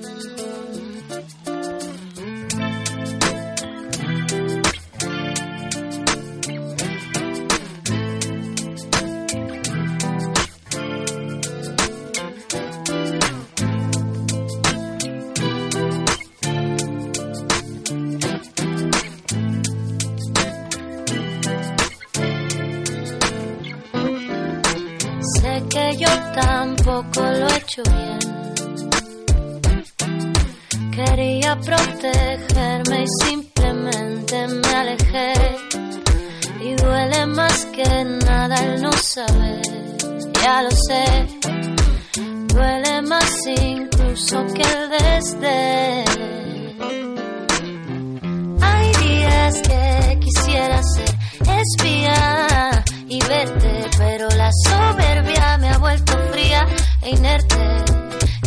Protegerme 31.50 33.02
y 33.02 33.24
simplemente 33.24 34.46
me 34.46 34.68
alejé. 34.68 35.32
Y 36.62 36.74
duele 36.74 37.26
más 37.26 37.66
que 37.66 38.04
nada 38.24 38.54
el 38.64 38.80
no 38.80 38.92
saber, 38.92 39.60
ya 40.42 40.62
lo 40.62 40.70
sé. 40.70 41.26
Duele 42.54 43.02
más 43.02 43.30
incluso 43.46 44.46
que 44.54 44.62
el 44.62 44.90
desdén. 44.90 46.04
Hay 48.62 48.92
días 49.04 49.62
que 49.62 50.20
quisiera 50.20 50.80
ser 50.84 51.18
espía 51.58 52.84
y 53.08 53.18
verte, 53.24 53.90
pero 53.98 54.28
la 54.36 54.50
soberbia 54.64 55.58
me 55.58 55.68
ha 55.68 55.78
vuelto 55.78 56.16
fría 56.30 56.64
e 57.02 57.10
inerte, 57.10 57.84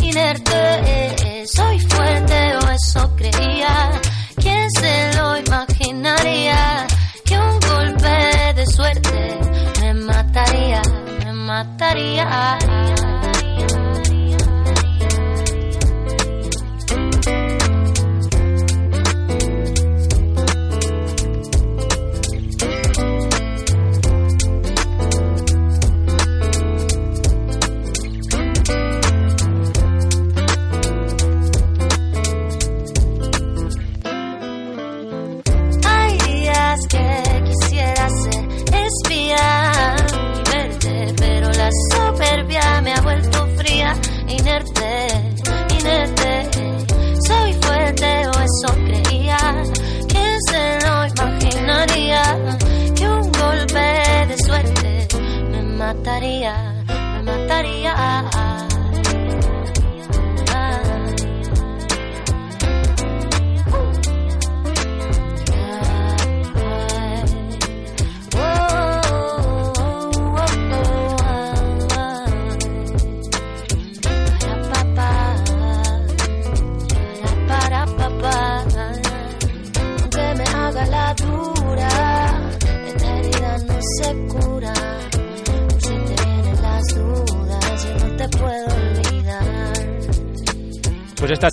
inerte. 0.00 1.44
Soy 1.46 1.78
fuerte 1.80 2.03
eso 2.74 3.10
creía. 3.16 3.90
¿Quién 4.36 4.68
se 4.70 5.16
lo 5.16 5.36
imaginaría? 5.38 6.86
Que 7.24 7.38
un 7.38 7.60
golpe 7.60 8.54
de 8.54 8.66
suerte 8.66 9.38
me 9.80 9.94
mataría, 9.94 10.82
me 11.24 11.32
mataría. 11.32 12.58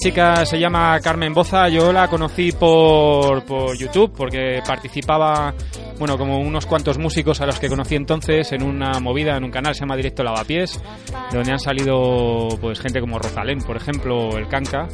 Chica 0.01 0.43
se 0.47 0.57
llama 0.57 0.99
Carmen 0.99 1.31
Boza, 1.31 1.69
yo 1.69 1.93
la 1.93 2.07
conocí 2.07 2.51
por, 2.53 3.45
por 3.45 3.77
YouTube 3.77 4.11
porque 4.17 4.59
participaba, 4.65 5.53
bueno, 5.99 6.17
como 6.17 6.39
unos 6.39 6.65
cuantos 6.65 6.97
músicos 6.97 7.39
a 7.39 7.45
los 7.45 7.59
que 7.59 7.69
conocí 7.69 7.95
entonces 7.95 8.51
en 8.51 8.63
una 8.63 8.99
movida, 8.99 9.37
en 9.37 9.43
un 9.43 9.51
canal, 9.51 9.75
se 9.75 9.81
llama 9.81 9.95
Directo 9.95 10.23
Lavapiés, 10.23 10.81
donde 11.31 11.51
han 11.51 11.59
salido 11.59 12.47
pues 12.59 12.79
gente 12.79 12.99
como 12.99 13.19
Rosalén, 13.19 13.59
por 13.59 13.77
ejemplo, 13.77 14.35
el 14.39 14.47
Canca, 14.47 14.87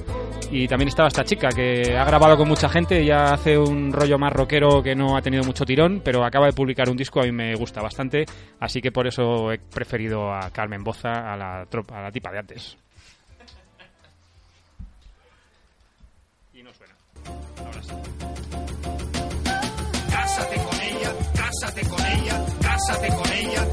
y 0.52 0.68
también 0.68 0.90
estaba 0.90 1.08
esta 1.08 1.24
chica 1.24 1.50
que 1.56 1.98
ha 1.98 2.04
grabado 2.04 2.36
con 2.36 2.50
mucha 2.50 2.68
gente, 2.68 3.06
ya 3.06 3.34
hace 3.34 3.58
un 3.58 3.94
rollo 3.94 4.18
más 4.18 4.34
rockero 4.34 4.84
que 4.84 4.94
no 4.94 5.16
ha 5.16 5.22
tenido 5.22 5.44
mucho 5.46 5.64
tirón, 5.64 6.02
pero 6.04 6.26
acaba 6.26 6.48
de 6.48 6.54
publicar 6.54 6.90
un 6.90 6.98
disco, 6.98 7.22
a 7.22 7.24
mí 7.24 7.32
me 7.32 7.56
gusta 7.56 7.82
bastante, 7.82 8.26
así 8.60 8.82
que 8.82 8.92
por 8.92 9.08
eso 9.08 9.54
he 9.54 9.60
preferido 9.60 10.34
a 10.34 10.50
Carmen 10.52 10.84
Boza 10.84 11.32
a 11.32 11.38
la, 11.38 11.66
tropa, 11.70 12.00
a 12.00 12.04
la 12.04 12.12
tipa 12.12 12.30
de 12.30 12.40
antes. 12.40 12.78
Y 16.58 16.64
no 16.64 16.74
suena. 16.74 16.96
Cásate 20.10 20.56
con 20.64 20.82
ella, 20.82 21.14
cásate 21.36 21.88
con 21.88 22.06
ella, 22.06 22.46
cásate 22.62 23.08
con 23.16 23.34
ella. 23.34 23.68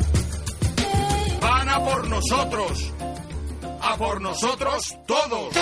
Van 1.41 1.69
a 1.69 1.85
por 1.85 2.09
nosotros. 2.09 2.93
A 3.81 3.97
por 3.97 4.21
nosotros 4.21 4.97
todos. 5.07 5.55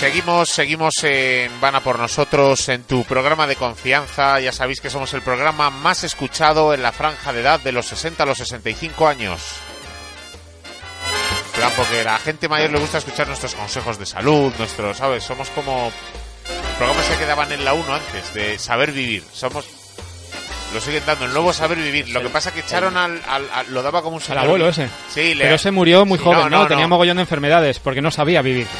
Seguimos, 0.00 0.48
seguimos 0.48 0.94
en 1.04 1.60
Van 1.60 1.74
a 1.74 1.80
por 1.80 1.98
nosotros 1.98 2.70
en 2.70 2.84
tu 2.84 3.04
programa 3.04 3.46
de 3.46 3.56
confianza. 3.56 4.40
Ya 4.40 4.50
sabéis 4.50 4.80
que 4.80 4.88
somos 4.88 5.12
el 5.12 5.20
programa 5.20 5.68
más 5.68 6.04
escuchado 6.04 6.72
en 6.72 6.82
la 6.82 6.90
franja 6.90 7.34
de 7.34 7.42
edad 7.42 7.60
de 7.60 7.72
los 7.72 7.84
60 7.84 8.22
a 8.22 8.26
los 8.26 8.38
65 8.38 9.06
años. 9.06 9.60
Plan, 11.60 11.72
porque 11.76 12.02
la 12.02 12.18
gente 12.18 12.48
mayor 12.48 12.72
le 12.72 12.78
gusta 12.78 12.96
escuchar 12.96 13.26
nuestros 13.26 13.54
consejos 13.54 13.98
de 13.98 14.06
salud, 14.06 14.50
nuestros, 14.56 14.96
¿sabes? 14.96 15.24
Somos 15.24 15.50
como 15.50 15.92
programas 16.78 17.06
que 17.06 17.18
quedaban 17.18 17.52
en 17.52 17.66
la 17.66 17.74
1 17.74 17.94
antes, 17.94 18.32
de 18.32 18.58
saber 18.58 18.92
vivir. 18.92 19.22
Somos 19.30 19.66
lo 20.72 20.80
siguen 20.80 21.02
dando, 21.06 21.24
el 21.24 21.32
nuevo 21.32 21.52
saber 21.52 21.78
vivir. 21.78 22.08
Lo 22.10 22.20
que 22.22 22.28
pasa 22.28 22.52
que 22.52 22.60
echaron 22.60 22.96
al, 22.96 23.20
al- 23.26 23.48
al- 23.52 23.66
lo 23.72 23.82
daba 23.82 24.02
como 24.02 24.16
un 24.16 24.22
El 24.22 24.26
señor. 24.26 24.44
abuelo 24.44 24.68
ese. 24.68 24.88
Sí, 25.12 25.34
le- 25.34 25.44
Pero 25.44 25.58
se 25.58 25.70
murió 25.70 26.04
muy 26.06 26.18
Sí, 26.18 26.24
joven, 26.24 26.40
no, 26.40 26.50
¿no? 26.50 26.58
no, 26.62 26.66
Tenía 26.68 26.84
no. 26.84 26.88
mogollón 26.90 27.16
de 27.16 27.22
enfermedades 27.22 27.78
porque 27.78 28.00
no 28.02 28.10
sabía 28.10 28.42
vivir. 28.42 28.66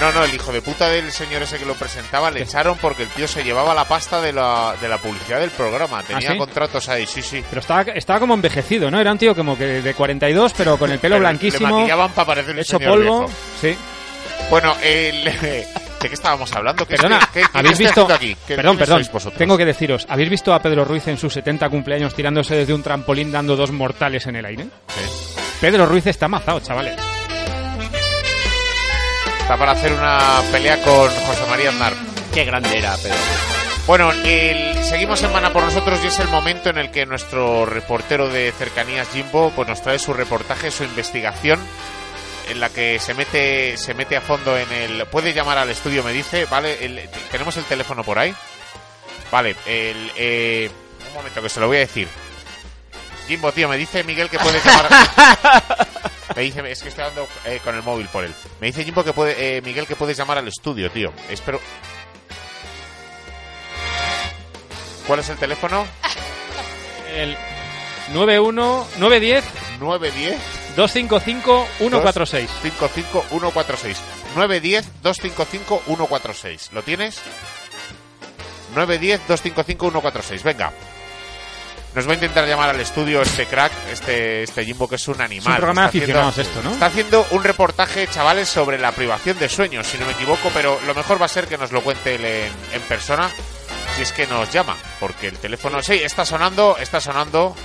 No, 0.00 0.10
no, 0.12 0.24
el 0.24 0.34
hijo 0.34 0.52
de 0.52 0.60
puta 0.60 0.88
del 0.88 1.12
señor 1.12 1.42
ese 1.42 1.56
que 1.58 1.64
lo 1.64 1.74
presentaba 1.74 2.30
le 2.32 2.42
echaron 2.42 2.76
porque 2.78 3.04
el 3.04 3.08
tío 3.10 3.28
se 3.28 3.44
llevaba 3.44 3.74
la 3.74 3.84
pasta 3.84 4.20
de 4.20 4.32
la, 4.32 4.74
de 4.80 4.88
la 4.88 4.98
publicidad 4.98 5.38
del 5.38 5.50
programa. 5.50 6.02
Tenía 6.02 6.30
¿Ah, 6.30 6.32
sí? 6.32 6.38
contratos 6.38 6.88
ahí, 6.88 7.06
sí, 7.06 7.22
sí. 7.22 7.44
Pero 7.48 7.60
estaba, 7.60 7.82
estaba 7.82 8.18
como 8.18 8.34
envejecido, 8.34 8.90
¿no? 8.90 9.00
Era 9.00 9.12
un 9.12 9.18
tío 9.18 9.36
como 9.36 9.56
que 9.56 9.80
de 9.80 9.94
42, 9.94 10.52
pero 10.56 10.76
con 10.78 10.90
el 10.90 10.98
pelo 10.98 11.14
Pero 11.14 11.20
blanquísimo. 11.20 11.68
Le 11.68 11.74
maquillaban 11.74 12.10
para 12.12 12.26
parecer 12.26 12.54
un 12.54 12.60
hecho 12.60 12.78
señor 12.78 12.92
polvo. 12.92 13.18
viejo. 13.26 13.32
Sí. 13.60 13.76
Bueno, 14.50 14.74
el, 14.82 15.28
¿de 16.00 16.08
qué 16.08 16.14
estábamos 16.14 16.52
hablando? 16.52 16.86
¿Qué 16.86 16.96
Perdona, 16.96 17.18
estoy- 17.18 17.42
qué- 17.42 17.48
qué 17.52 17.58
habéis 17.58 17.72
estoy 17.80 17.86
visto. 17.86 18.14
aquí? 18.14 18.36
¿Qué- 18.46 18.56
Perdón, 18.56 18.78
perdón. 18.78 19.02
Tengo 19.36 19.56
que 19.56 19.64
deciros, 19.64 20.06
¿habéis 20.08 20.30
visto 20.30 20.52
a 20.54 20.60
Pedro 20.60 20.84
Ruiz 20.84 21.06
en 21.08 21.18
sus 21.18 21.32
70 21.32 21.68
cumpleaños 21.68 22.14
tirándose 22.14 22.54
desde 22.56 22.74
un 22.74 22.82
trampolín 22.82 23.32
dando 23.32 23.56
dos 23.56 23.70
mortales 23.72 24.26
en 24.26 24.36
el 24.36 24.44
aire? 24.46 24.66
Pedro 25.60 25.86
Ruiz 25.86 26.06
está 26.06 26.26
amazado, 26.26 26.60
chavales. 26.60 26.96
Está 29.40 29.56
para 29.56 29.72
hacer 29.72 29.92
una 29.92 30.40
pelea 30.52 30.76
con 30.82 31.08
José 31.08 31.42
María 31.48 31.70
Aznar. 31.70 31.94
Qué 32.34 32.44
grande 32.44 32.78
era, 32.78 32.94
pero... 33.02 33.14
Bueno, 33.86 34.12
el- 34.12 34.84
seguimos 34.84 35.22
en 35.22 35.32
Mana 35.32 35.50
por 35.50 35.62
nosotros 35.62 35.98
y 36.04 36.08
es 36.08 36.18
el 36.18 36.28
momento 36.28 36.68
en 36.68 36.76
el 36.76 36.90
que 36.90 37.06
nuestro 37.06 37.64
reportero 37.64 38.28
de 38.28 38.52
cercanías 38.52 39.08
Jimbo 39.08 39.50
pues 39.56 39.66
nos 39.66 39.80
trae 39.80 39.98
su 39.98 40.12
reportaje, 40.12 40.70
su 40.70 40.84
investigación 40.84 41.58
en 42.50 42.60
la 42.60 42.70
que 42.70 42.98
se 42.98 43.14
mete 43.14 43.76
se 43.76 43.94
mete 43.94 44.16
a 44.16 44.20
fondo 44.20 44.56
en 44.56 44.70
el 44.72 45.06
puede 45.06 45.32
llamar 45.34 45.58
al 45.58 45.70
estudio 45.70 46.02
me 46.02 46.12
dice, 46.12 46.44
¿vale? 46.46 46.84
El- 46.84 47.08
tenemos 47.30 47.56
el 47.56 47.64
teléfono 47.64 48.02
por 48.04 48.18
ahí. 48.18 48.34
Vale, 49.30 49.54
el 49.66 50.10
eh, 50.16 50.70
un 51.08 51.14
momento 51.14 51.42
que 51.42 51.48
se 51.48 51.60
lo 51.60 51.66
voy 51.66 51.76
a 51.78 51.80
decir. 51.80 52.08
Jimbo, 53.26 53.52
tío, 53.52 53.68
me 53.68 53.76
dice 53.76 54.02
Miguel 54.04 54.30
que 54.30 54.38
puedes 54.38 54.64
llamar 54.64 54.88
Me 56.36 56.42
dice, 56.42 56.60
es 56.70 56.82
que 56.82 56.88
estoy 56.88 57.04
dando 57.04 57.28
eh, 57.44 57.60
con 57.64 57.74
el 57.74 57.82
móvil 57.82 58.06
por 58.08 58.24
él. 58.24 58.32
Me 58.60 58.68
dice 58.68 58.84
Jimbo 58.84 59.02
que 59.04 59.12
puede, 59.12 59.58
eh, 59.58 59.60
Miguel 59.62 59.86
que 59.86 59.96
puedes 59.96 60.16
llamar 60.16 60.38
al 60.38 60.48
estudio, 60.48 60.90
tío. 60.90 61.12
Espero. 61.28 61.60
¿Cuál 65.06 65.20
es 65.20 65.28
el 65.30 65.36
teléfono? 65.38 65.86
El 67.14 67.36
91 68.12 68.86
910 68.98 69.44
910 69.80 70.38
255 70.78 71.66
146. 71.78 72.48
55 72.62 73.24
146. 73.30 73.98
910 74.36 74.86
255 75.02 75.82
146. 75.84 76.70
¿Lo 76.72 76.82
tienes? 76.82 77.18
910 78.76 79.20
255 79.26 79.90
146. 79.90 80.42
Venga. 80.44 80.72
Nos 81.94 82.06
va 82.06 82.12
a 82.12 82.14
intentar 82.14 82.46
llamar 82.46 82.68
al 82.70 82.78
estudio 82.80 83.22
este 83.22 83.46
crack, 83.46 83.72
este, 83.90 84.44
este 84.44 84.64
Jimbo, 84.64 84.88
que 84.88 84.94
es 84.96 85.08
un 85.08 85.20
animal. 85.20 85.40
Es 85.40 85.48
un 85.48 85.56
programa 85.56 85.86
Está 85.86 85.88
haciendo- 85.98 86.20
aficionados 86.20 86.38
esto, 86.38 86.62
¿no? 86.62 86.72
Está 86.74 86.86
haciendo 86.86 87.26
un 87.32 87.42
reportaje, 87.42 88.06
chavales, 88.06 88.48
sobre 88.48 88.78
la 88.78 88.92
privación 88.92 89.36
de 89.40 89.48
sueños, 89.48 89.84
si 89.86 89.98
no 89.98 90.06
me 90.06 90.12
equivoco, 90.12 90.48
pero 90.54 90.78
lo 90.86 90.94
mejor 90.94 91.20
va 91.20 91.26
a 91.26 91.28
ser 91.28 91.48
que 91.48 91.58
nos 91.58 91.72
lo 91.72 91.82
cuente 91.82 92.14
él 92.14 92.24
en, 92.24 92.52
en 92.74 92.82
persona, 92.82 93.28
si 93.96 94.02
es 94.02 94.12
que 94.12 94.28
nos 94.28 94.52
llama, 94.52 94.76
porque 95.00 95.26
el 95.26 95.38
teléfono... 95.38 95.82
Sí, 95.82 95.94
está 95.94 96.24
sonando, 96.24 96.76
está 96.78 97.00
sonando, 97.00 97.56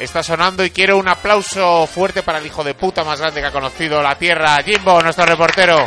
está 0.00 0.22
sonando 0.22 0.64
y 0.64 0.70
quiero 0.70 0.98
un 0.98 1.08
aplauso 1.08 1.86
fuerte 1.86 2.22
para 2.22 2.38
el 2.38 2.46
hijo 2.46 2.62
de 2.64 2.74
puta 2.74 3.04
más 3.04 3.20
grande 3.20 3.40
que 3.40 3.46
ha 3.46 3.52
conocido 3.52 4.02
la 4.02 4.16
Tierra, 4.16 4.62
Jimbo, 4.64 5.00
nuestro 5.02 5.24
reportero. 5.26 5.86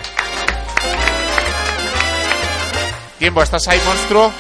Jimbo, 3.20 3.41
¿estás 3.43 3.68
ahí, 3.68 3.80
monstruo? 3.86 4.32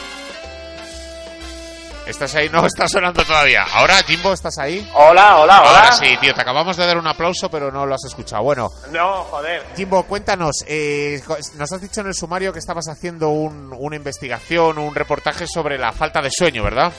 ¿Estás 2.05 2.33
ahí? 2.35 2.47
No, 2.47 2.65
está 2.65 2.87
sonando 2.87 3.21
todavía. 3.25 3.63
Ahora, 3.73 3.95
Jimbo, 4.03 4.31
¿estás 4.31 4.57
ahí? 4.59 4.87
Hola, 4.93 5.37
hola, 5.39 5.59
hola. 5.61 5.79
Ahora 5.81 5.91
sí, 5.91 6.15
tío, 6.21 6.33
te 6.33 6.39
acabamos 6.41 6.77
de 6.77 6.85
dar 6.85 6.97
un 6.97 7.05
aplauso, 7.07 7.49
pero 7.51 7.69
no 7.69 7.85
lo 7.85 7.95
has 7.95 8.05
escuchado. 8.05 8.43
Bueno, 8.43 8.71
No, 8.91 9.23
joder. 9.25 9.65
Jimbo, 9.75 10.03
cuéntanos, 10.03 10.63
eh, 10.67 11.21
nos 11.55 11.71
has 11.71 11.81
dicho 11.81 11.99
en 11.99 12.07
el 12.07 12.13
sumario 12.13 12.53
que 12.53 12.59
estabas 12.59 12.87
haciendo 12.87 13.29
un- 13.29 13.75
una 13.77 13.97
investigación, 13.97 14.77
un 14.77 14.95
reportaje 14.95 15.45
sobre 15.47 15.77
la 15.77 15.91
falta 15.91 16.21
de 16.21 16.29
sueño, 16.31 16.63
¿verdad? 16.63 16.93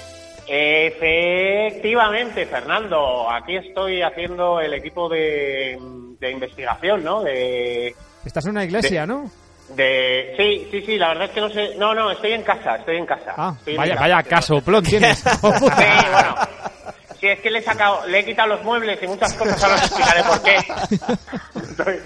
Efectivamente, 0.49 2.47
Fernando. 2.47 3.31
Aquí 3.31 3.57
estoy 3.57 4.03
haciendo 4.03 4.61
el 4.61 4.75
equipo 4.75 5.09
de, 5.09 5.79
de 6.19 6.31
investigación, 6.31 7.03
¿no? 7.05 7.23
De, 7.23 7.95
Estás 8.25 8.45
en 8.47 8.51
una 8.53 8.65
iglesia, 8.65 9.07
¿no? 9.07 9.31
de, 9.75 10.35
sí, 10.37 10.67
sí, 10.71 10.83
sí. 10.87 10.97
La 10.99 11.09
verdad 11.09 11.25
es 11.27 11.31
que 11.33 11.41
no 11.41 11.51
sé. 11.51 11.75
No, 11.77 11.95
no, 11.95 12.11
estoy 12.11 12.33
en 12.33 12.43
casa. 12.43 12.77
Estoy 12.77 12.97
en 12.97 13.07
casa. 13.07 13.35
Ah, 13.37 13.55
Estoy 13.59 13.75
en 13.75 13.79
vaya, 13.81 13.95
casa, 13.95 14.03
vaya 14.09 14.23
casoplón 14.23 14.85
tienes. 14.85 15.19
Sí, 15.23 15.39
bueno. 15.41 16.35
Sí, 17.21 17.27
es 17.27 17.41
que 17.41 17.51
le 17.51 17.59
he 17.59 17.63
sacado, 17.63 18.07
le 18.07 18.21
he 18.21 18.25
quitado 18.25 18.49
los 18.51 18.63
muebles 18.63 19.03
y 19.03 19.07
muchas 19.09 19.35
cosas, 19.35 19.61
ahora 19.65 19.75
os 19.75 19.83
explicaré 19.83 20.23
por 20.23 20.41
qué. 20.43 20.57
Estoy- 21.71 22.01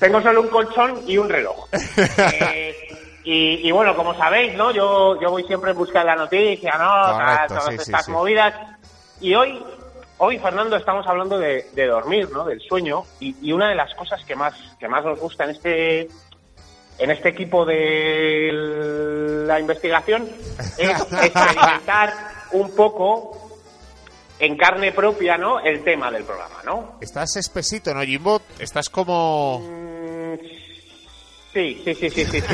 tengo 0.00 0.20
solo 0.20 0.42
un 0.42 0.48
colchón 0.48 1.02
y 1.06 1.16
un 1.16 1.28
reloj. 1.28 1.68
Eh, 1.72 2.74
y, 3.26 3.66
y 3.68 3.72
bueno, 3.72 3.96
como 3.96 4.14
sabéis, 4.14 4.54
¿no? 4.54 4.70
Yo, 4.70 5.20
yo 5.20 5.32
voy 5.32 5.42
siempre 5.42 5.72
en 5.72 5.76
busca 5.76 5.98
de 5.98 6.04
la 6.04 6.14
noticia, 6.14 6.78
¿no? 6.78 7.12
Correcto, 7.12 7.54
todas 7.56 7.66
sí, 7.66 7.74
estas 7.74 8.04
sí. 8.04 8.12
movidas. 8.12 8.54
Y 9.20 9.34
hoy, 9.34 9.60
hoy, 10.18 10.38
Fernando, 10.38 10.76
estamos 10.76 11.04
hablando 11.08 11.36
de, 11.36 11.68
de 11.74 11.86
dormir, 11.86 12.30
¿no? 12.30 12.44
Del 12.44 12.60
sueño. 12.60 13.02
Y, 13.18 13.34
y 13.42 13.50
una 13.50 13.68
de 13.68 13.74
las 13.74 13.92
cosas 13.96 14.24
que 14.24 14.36
más, 14.36 14.54
que 14.78 14.86
más 14.86 15.04
nos 15.04 15.18
gusta 15.18 15.42
en 15.42 15.50
este, 15.50 16.02
en 16.98 17.10
este 17.10 17.30
equipo 17.30 17.64
de 17.64 18.50
la 19.44 19.58
investigación 19.58 20.30
es 20.78 21.00
experimentar 21.00 22.12
un 22.52 22.76
poco 22.76 23.58
en 24.38 24.56
carne 24.56 24.92
propia, 24.92 25.36
¿no? 25.36 25.58
El 25.58 25.82
tema 25.82 26.12
del 26.12 26.22
programa, 26.22 26.62
¿no? 26.64 26.98
Estás 27.00 27.34
espesito, 27.34 27.92
¿no, 27.92 28.02
Jimbo? 28.02 28.40
Estás 28.60 28.88
como... 28.88 29.62
Sí, 30.40 30.65
sí, 31.56 31.80
sí, 31.84 31.94
sí, 31.94 32.10
sí, 32.10 32.24
sí. 32.24 32.40
Sí. 32.42 32.52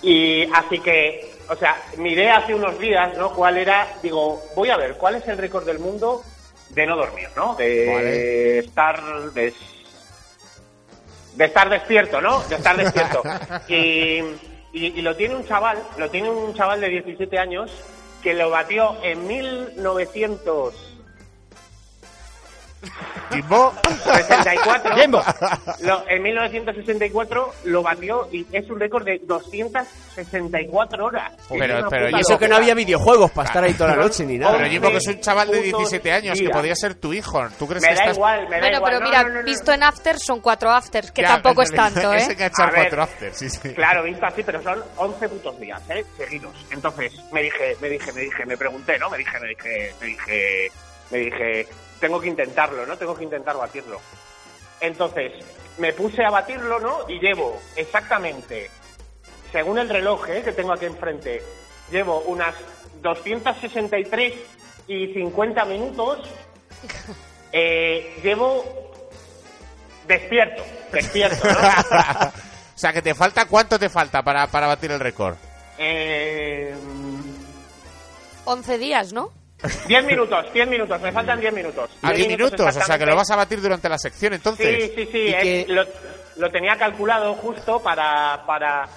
Y 0.00 0.48
así 0.54 0.78
que, 0.78 1.34
o 1.50 1.56
sea, 1.56 1.76
miré 1.98 2.30
hace 2.30 2.54
unos 2.54 2.78
días, 2.78 3.16
¿no? 3.18 3.34
¿Cuál 3.34 3.58
era? 3.58 3.86
Digo, 4.02 4.42
voy 4.56 4.70
a 4.70 4.76
ver, 4.76 4.94
¿cuál 4.94 5.16
es 5.16 5.28
el 5.28 5.36
récord 5.36 5.66
del 5.66 5.80
mundo 5.80 6.22
de 6.70 6.86
no 6.86 6.96
dormir, 6.96 7.28
¿no? 7.36 7.54
De 7.56 7.86
Vale. 7.92 8.58
estar 8.60 9.32
de, 9.32 9.52
de 11.34 11.44
estar 11.44 11.68
despierto, 11.68 12.20
¿no? 12.22 12.40
De 12.44 12.54
estar 12.56 12.76
despierto. 12.76 13.22
Y, 13.68 14.20
y, 14.72 14.86
y 14.98 15.02
lo 15.02 15.14
tiene 15.16 15.34
un 15.34 15.46
chaval, 15.46 15.82
lo 15.98 16.08
tiene 16.10 16.30
un 16.30 16.54
chaval 16.54 16.80
de 16.80 16.88
17 16.88 17.38
años 17.38 17.70
que 18.22 18.32
lo 18.34 18.48
batió 18.50 18.96
en 19.02 19.26
1900 19.26 20.87
Jimbo. 23.42 23.72
64. 24.04 24.96
Jimbo. 24.96 25.22
Lo- 25.82 26.08
en 26.08 26.22
1964 26.22 27.54
lo 27.64 27.82
batió 27.82 28.28
y 28.32 28.46
es 28.52 28.68
un 28.70 28.80
récord 28.80 29.04
de 29.04 29.20
264 29.24 31.04
horas. 31.04 31.32
Pero- 31.48 31.88
pero 31.88 32.10
Y 32.10 32.20
eso 32.20 32.38
que 32.38 32.48
no 32.48 32.56
había 32.56 32.74
videojuegos 32.74 33.30
para 33.30 33.46
estar 33.48 33.64
ahí 33.64 33.74
toda 33.74 33.90
la 33.90 34.02
noche 34.02 34.24
ni 34.24 34.38
nada. 34.38 34.56
Pero 34.56 34.70
Jimbo, 34.70 34.90
que 34.90 34.96
es 34.98 35.06
un 35.06 35.20
chaval 35.20 35.48
de 35.50 35.58
putos 35.62 35.78
17 35.90 36.12
años, 36.12 36.38
que 36.38 36.48
podría 36.50 36.74
ser 36.74 36.94
tu 36.94 37.12
hijo. 37.12 37.38
¿Tú 37.58 37.66
crees 37.66 37.82
Me 37.82 37.88
que 37.88 37.94
da 37.94 38.00
estás... 38.00 38.16
igual, 38.16 38.48
me 38.48 38.56
da 38.56 38.60
Bueno, 38.60 38.76
igual. 38.76 38.90
pero 38.92 39.00
No, 39.04 39.06
mira, 39.10 39.22
no, 39.22 39.28
no, 39.28 39.34
no, 39.40 39.44
visto 39.44 39.72
en 39.72 39.82
afters 39.82 40.22
son 40.24 40.40
cuatro 40.40 40.70
afters, 40.70 41.10
que 41.12 41.22
Ya, 41.22 41.28
tampoco 41.28 41.62
es 41.62 41.70
tanto, 41.74 42.12
¿eh? 42.12 42.22
A 42.58 42.66
ver. 42.66 42.74
cuatro 42.74 43.02
after, 43.02 43.34
sí, 43.34 43.48
sí. 43.50 43.74
Claro, 43.74 44.02
visto 44.02 44.26
así, 44.26 44.42
pero 44.42 44.62
son 44.62 44.82
11 44.96 45.28
putos 45.28 45.58
días, 45.60 45.80
¿eh? 45.90 46.04
Seguidos. 46.16 46.54
Entonces, 46.70 47.12
me 47.32 47.42
dije, 47.42 47.76
me 47.80 47.88
dije, 47.88 48.12
me 48.12 48.20
dije, 48.22 48.46
me 48.46 48.56
pregunté, 48.56 48.98
¿no? 48.98 49.10
Me 49.10 49.18
dije, 49.18 49.38
me 49.40 49.48
dije, 49.48 49.94
me 50.00 50.06
dije, 50.06 50.72
me 51.10 51.18
dije, 51.18 51.66
tengo 52.00 52.20
que 52.20 52.28
intentarlo, 52.28 52.86
¿no? 52.86 52.96
Tengo 52.96 53.14
que 53.14 53.24
intentar 53.24 53.56
batirlo. 53.56 54.00
Entonces, 54.80 55.32
me 55.78 55.92
puse 55.92 56.24
a 56.24 56.30
batirlo, 56.30 56.78
¿no? 56.80 57.08
Y 57.08 57.18
llevo 57.18 57.60
exactamente, 57.76 58.70
según 59.52 59.78
el 59.78 59.88
reloj, 59.88 60.28
¿eh? 60.28 60.42
Que 60.44 60.52
tengo 60.52 60.72
aquí 60.72 60.86
enfrente, 60.86 61.42
llevo 61.90 62.20
unas 62.20 62.54
263 63.02 64.34
y 64.86 65.14
50 65.14 65.64
minutos. 65.64 66.28
Eh, 67.50 68.20
llevo 68.22 68.92
despierto, 70.06 70.62
despierto, 70.92 71.48
¿no? 71.48 71.58
o 72.28 72.78
sea, 72.78 72.92
que 72.92 73.00
te 73.00 73.14
falta, 73.14 73.46
¿cuánto 73.46 73.78
te 73.78 73.88
falta 73.88 74.22
para, 74.22 74.46
para 74.48 74.66
batir 74.66 74.90
el 74.90 75.00
récord? 75.00 75.34
Eh, 75.78 76.74
11 78.44 78.76
días, 78.76 79.14
¿no? 79.14 79.32
10 79.86 80.04
minutos, 80.04 80.52
10 80.52 80.68
minutos, 80.68 81.00
me 81.00 81.10
faltan 81.12 81.40
10 81.40 81.52
minutos. 81.52 81.90
A 82.02 82.12
10 82.12 82.28
minutos, 82.28 82.60
o 82.76 82.80
sea, 82.80 82.98
que 82.98 83.06
lo 83.06 83.16
vas 83.16 83.30
a 83.30 83.36
batir 83.36 83.60
durante 83.60 83.88
la 83.88 83.98
sección, 83.98 84.34
entonces. 84.34 84.84
Sí, 84.84 84.92
sí, 84.96 85.08
sí, 85.10 85.18
Y 85.18 85.28
es- 85.34 85.42
que- 85.42 85.66
lo, 85.68 85.84
lo 86.36 86.50
tenía 86.50 86.76
calculado 86.76 87.34
justo 87.34 87.80
para, 87.82 88.42
para... 88.46 88.88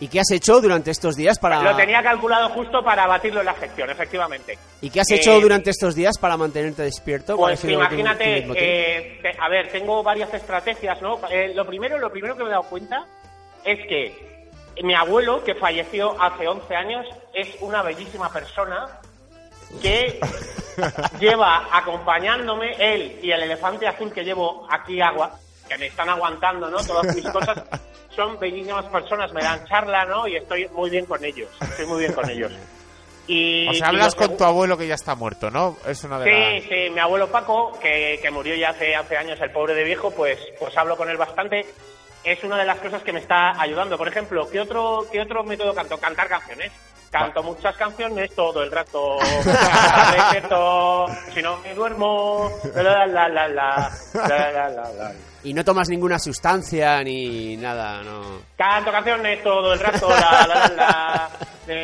¿Y 0.00 0.08
qué 0.08 0.18
has 0.20 0.30
hecho 0.32 0.60
durante 0.60 0.90
estos 0.90 1.14
días 1.14 1.38
para 1.38 1.62
Lo 1.62 1.76
tenía 1.76 2.02
calculado 2.02 2.48
justo 2.50 2.82
para 2.82 3.06
batirlo 3.06 3.40
en 3.40 3.46
la 3.46 3.54
sección, 3.54 3.88
efectivamente. 3.88 4.58
¿Y 4.80 4.90
qué 4.90 5.00
has 5.00 5.10
Eh, 5.12 5.14
hecho 5.14 5.40
durante 5.40 5.70
estos 5.70 5.94
días 5.94 6.18
para 6.18 6.36
mantenerte 6.36 6.82
despierto? 6.82 7.36
¿Cuál 7.36 7.52
ha 7.52 7.56
Pues 7.56 7.60
sido 7.60 7.74
tu- 7.74 7.78
tu 7.78 7.94
imagínate, 7.94 8.38
eh, 8.56 9.18
te- 9.22 9.36
a 9.40 9.48
ver, 9.48 9.70
tengo 9.70 10.02
varias 10.02 10.34
estrategias, 10.34 11.00
¿no? 11.00 11.20
Eh, 11.30 11.52
lo 11.54 11.64
primero, 11.64 11.96
lo 11.98 12.10
primero 12.10 12.36
que 12.36 12.42
me 12.42 12.48
he 12.48 12.52
dado 12.52 12.64
cuenta 12.64 13.06
es 13.64 13.78
que 13.88 14.48
mi 14.82 14.94
abuelo, 14.94 15.44
que 15.44 15.54
falleció 15.54 16.20
hace 16.20 16.48
11 16.48 16.74
años, 16.74 17.06
es 17.32 17.48
una 17.60 17.82
bellísima 17.82 18.30
persona 18.32 18.98
que 19.80 20.20
lleva 21.20 21.68
acompañándome 21.72 22.72
él 22.78 23.18
y 23.22 23.30
el 23.30 23.42
elefante 23.42 23.86
azul 23.86 24.12
que 24.12 24.24
llevo 24.24 24.66
aquí 24.70 25.00
agua, 25.00 25.38
que 25.68 25.78
me 25.78 25.86
están 25.86 26.08
aguantando, 26.08 26.68
¿no? 26.70 26.78
Todas 26.84 27.14
mis 27.14 27.28
cosas 27.30 27.62
son 28.14 28.38
bellísimas 28.38 28.84
personas, 28.86 29.32
me 29.32 29.42
dan 29.42 29.64
charla, 29.66 30.04
¿no? 30.04 30.26
Y 30.26 30.36
estoy 30.36 30.68
muy 30.68 30.90
bien 30.90 31.06
con 31.06 31.24
ellos, 31.24 31.48
estoy 31.60 31.86
muy 31.86 32.00
bien 32.00 32.12
con 32.12 32.28
ellos. 32.28 32.52
Y, 33.26 33.68
O 33.68 33.72
sea, 33.72 33.88
hablas 33.88 34.14
con 34.14 34.36
tu 34.36 34.44
abuelo 34.44 34.76
que 34.76 34.86
ya 34.86 34.94
está 34.96 35.14
muerto, 35.14 35.50
¿no? 35.50 35.78
Es 35.86 36.04
una 36.04 36.18
de 36.18 36.24
Sí, 36.26 36.60
las... 36.60 36.68
sí, 36.68 36.90
mi 36.92 37.00
abuelo 37.00 37.28
Paco, 37.28 37.78
que, 37.80 38.18
que 38.20 38.30
murió 38.30 38.54
ya 38.54 38.70
hace, 38.70 38.94
hace 38.94 39.16
años, 39.16 39.40
el 39.40 39.50
pobre 39.50 39.74
de 39.74 39.82
viejo, 39.84 40.10
pues, 40.10 40.38
pues 40.58 40.76
hablo 40.76 40.96
con 40.96 41.08
él 41.08 41.16
bastante. 41.16 41.64
Es 42.22 42.44
una 42.44 42.58
de 42.58 42.66
las 42.66 42.78
cosas 42.80 43.02
que 43.02 43.12
me 43.14 43.20
está 43.20 43.58
ayudando. 43.60 43.96
Por 43.96 44.08
ejemplo, 44.08 44.48
¿qué 44.50 44.60
otro, 44.60 45.06
qué 45.10 45.20
otro 45.22 45.42
método 45.42 45.74
canto? 45.74 45.96
Cantar 45.98 46.28
canciones. 46.28 46.70
Canto 47.14 47.44
muchas 47.44 47.76
canciones 47.76 48.34
todo 48.34 48.64
el 48.64 48.72
rato. 48.72 49.18
todo, 50.48 51.06
si 51.32 51.40
no 51.40 51.58
me 51.58 51.72
duermo. 51.72 52.50
La, 52.74 53.06
Y 55.44 55.54
no 55.54 55.64
tomas 55.64 55.88
ninguna 55.88 56.18
sustancia 56.18 57.04
ni 57.04 57.56
nada, 57.56 58.02
¿no? 58.02 58.40
Canto 58.56 58.90
canciones 58.90 59.40
todo 59.44 59.74
el 59.74 59.78
rato. 59.78 60.08
La, 60.08 60.44
la, 60.44 60.68
la, 60.68 60.74
la. 60.74 61.30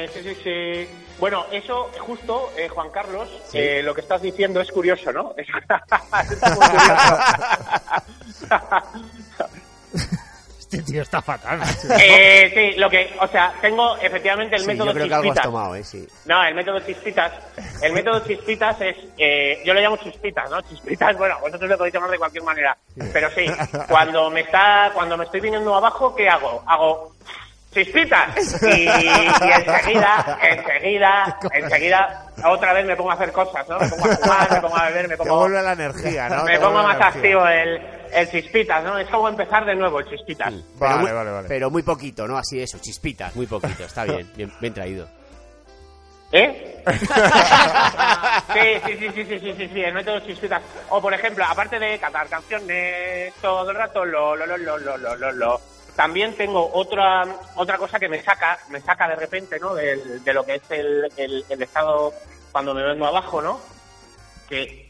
sí, 0.09 0.21
sí, 0.21 0.35
sí. 0.43 0.89
Bueno, 1.21 1.47
eso 1.53 1.93
justo, 2.01 2.51
Juan 2.69 2.91
Carlos, 2.91 3.29
lo 3.55 3.95
que 3.95 4.01
estás 4.01 4.23
diciendo 4.23 4.61
es 4.61 4.73
curioso, 4.73 5.13
¿no? 5.13 5.33
Es, 5.37 5.47
es 5.47 6.41
curioso. 6.41 7.19
Este 10.73 10.93
tío 10.93 11.03
está 11.03 11.21
fatal. 11.21 11.61
Eh, 12.01 12.53
sí, 12.55 12.79
lo 12.79 12.89
que, 12.89 13.13
o 13.21 13.27
sea, 13.27 13.53
tengo 13.61 13.97
efectivamente 13.97 14.55
el 14.57 14.63
Sí, 14.63 14.69
método 14.69 14.87
yo 14.87 14.93
creo 14.93 15.09
que 15.09 15.15
algo 15.15 15.17
has 15.17 15.23
chispitas. 15.37 15.45
tomado, 15.45 15.75
¿eh? 15.75 15.83
Sí. 15.85 16.09
No, 16.27 16.45
el 16.45 16.55
método 16.55 16.79
chispitas. 16.81 17.33
El 17.83 17.93
método 17.93 18.21
chispitas 18.27 18.81
es, 18.81 18.97
eh, 19.19 19.61
yo 19.65 19.75
lo 19.75 19.81
llamo 19.81 19.97
chispitas, 19.97 20.49
¿no? 20.49 20.61
Chispitas, 20.63 21.17
bueno, 21.17 21.37
vosotros 21.41 21.69
lo 21.69 21.77
podéis 21.77 21.95
llamar 21.95 22.11
de 22.11 22.19
cualquier 22.19 22.45
manera. 22.45 22.77
Pero 23.13 23.31
sí, 23.31 23.47
cuando 23.89 24.31
me 24.31 24.41
está, 24.43 24.91
cuando 24.95 25.17
me 25.17 25.25
estoy 25.25 25.41
viniendo 25.41 25.75
abajo, 25.75 26.15
¿qué 26.15 26.29
hago? 26.29 26.63
Hago 26.67 27.15
chispitas 27.73 28.63
y, 28.63 28.83
y 28.85 28.89
enseguida, 28.89 30.39
enseguida, 30.43 31.39
enseguida, 31.53 32.27
otra 32.45 32.73
vez 32.73 32.85
me 32.87 32.97
pongo 32.97 33.11
a 33.11 33.15
hacer 33.15 33.33
cosas, 33.33 33.69
¿no? 33.69 33.79
Me 33.79 33.89
pongo 33.89 34.05
a 34.11 34.17
fumar, 34.17 34.53
me 34.53 34.61
pongo 34.61 34.77
a 34.77 34.85
beber, 34.89 35.03
me 35.09 35.17
Te 35.17 35.19
pongo, 35.19 35.39
vuelve 35.39 35.63
la 35.63 35.73
energía, 35.73 36.29
¿no? 36.29 36.45
me 36.45 36.53
Te 36.55 36.61
pongo 36.61 36.83
más 36.83 36.97
energía. 36.97 37.07
activo 37.09 37.47
el, 37.47 37.81
el 38.13 38.31
chispitas, 38.31 38.85
¿no? 38.85 38.99
Es 38.99 39.09
como 39.09 39.29
empezar 39.29 39.65
de 39.65 39.75
nuevo 39.75 40.01
el 40.01 40.09
chispitas. 40.09 40.53
Pero 40.53 40.65
Vale, 40.79 41.03
muy, 41.03 41.13
vale, 41.13 41.31
vale. 41.31 41.49
Pero 41.49 41.71
muy 41.71 41.83
poquito, 41.83 42.27
¿no? 42.27 42.37
Así 42.37 42.61
eso, 42.61 42.79
chispitas, 42.79 43.35
muy 43.37 43.47
poquito. 43.47 43.85
Está 43.85 44.05
bien, 44.05 44.31
bien, 44.37 44.53
bien 44.61 44.75
traído. 44.75 45.09
¿Eh? 46.33 46.85
sí, 48.53 48.81
sí, 48.87 48.97
sí, 48.99 49.09
sí, 49.15 49.25
sí, 49.25 49.39
sí, 49.41 49.55
sí, 49.57 49.71
sí, 49.73 49.81
el 49.83 49.95
método 49.95 50.21
chispitas. 50.21 50.63
O 50.91 51.01
por 51.01 51.13
ejemplo, 51.13 51.45
aparte 51.45 51.79
de 51.79 51.99
cantar 51.99 52.29
canciones 52.29 53.35
todo 53.41 53.71
el 53.71 53.77
rato, 53.77 54.05
lo, 54.05 54.37
lo, 54.37 54.47
lo, 54.47 54.57
lo, 54.57 54.79
lo, 54.79 54.97
lo, 54.97 55.17
lo, 55.17 55.33
lo. 55.33 55.61
También 55.97 56.35
tengo 56.35 56.71
otra 56.73 57.27
otra 57.57 57.77
cosa 57.77 57.99
que 57.99 58.09
me 58.09 58.23
saca, 58.23 58.59
me 58.71 58.81
saca 58.81 59.09
de 59.09 59.17
repente, 59.17 59.59
¿no? 59.59 59.75
De 59.75 60.33
lo 60.33 60.45
que 60.45 60.55
es 60.55 60.63
el, 60.71 61.09
el, 61.17 61.45
el 61.49 61.63
estado 61.63 62.15
cuando 62.53 62.75
me 62.75 62.83
vengo 62.83 63.07
abajo, 63.07 63.43
¿no? 63.43 63.61
Que, 64.49 64.90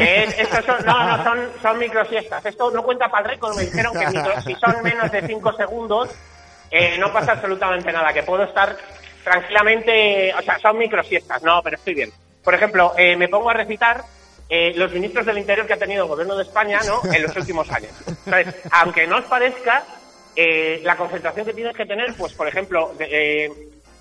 Es- 0.00 0.38
estos 0.38 0.64
son, 0.64 0.84
no, 0.84 1.16
no, 1.16 1.24
son, 1.24 1.50
son 1.60 1.78
microsiestas. 1.78 2.44
Esto 2.46 2.70
no 2.70 2.82
cuenta 2.82 3.08
para 3.10 3.24
el 3.26 3.30
récord. 3.32 3.56
Me 3.56 3.62
dijeron 3.64 3.92
que 3.92 4.06
si 4.42 4.54
son 4.54 4.82
menos 4.82 5.10
de 5.10 5.26
5 5.26 5.52
segundos, 5.54 6.08
eh, 6.70 6.96
no 6.98 7.12
pasa 7.12 7.32
absolutamente 7.32 7.92
nada. 7.92 8.12
Que 8.12 8.22
puedo 8.22 8.44
estar 8.44 8.76
tranquilamente. 9.24 10.34
O 10.38 10.42
sea, 10.42 10.58
son 10.58 10.78
microsiestas. 10.78 11.42
No, 11.42 11.62
pero 11.62 11.76
estoy 11.76 11.94
bien. 11.94 12.12
Por 12.42 12.54
ejemplo, 12.54 12.92
eh, 12.96 13.16
me 13.16 13.28
pongo 13.28 13.50
a 13.50 13.54
recitar 13.54 14.02
eh, 14.48 14.72
los 14.76 14.90
ministros 14.92 15.26
del 15.26 15.38
Interior 15.38 15.66
que 15.66 15.74
ha 15.74 15.78
tenido 15.78 16.04
el 16.04 16.08
gobierno 16.08 16.36
de 16.36 16.42
España 16.44 16.80
¿no? 16.86 17.00
en 17.12 17.22
los 17.22 17.36
últimos 17.36 17.70
años. 17.70 17.92
Entonces, 18.26 18.54
aunque 18.72 19.06
no 19.06 19.18
os 19.18 19.24
parezca, 19.24 19.84
eh, 20.34 20.80
la 20.84 20.96
concentración 20.96 21.46
que 21.46 21.54
tienes 21.54 21.76
que 21.76 21.86
tener, 21.86 22.14
pues, 22.14 22.32
por 22.34 22.48
ejemplo, 22.48 22.94
eh, 22.98 23.50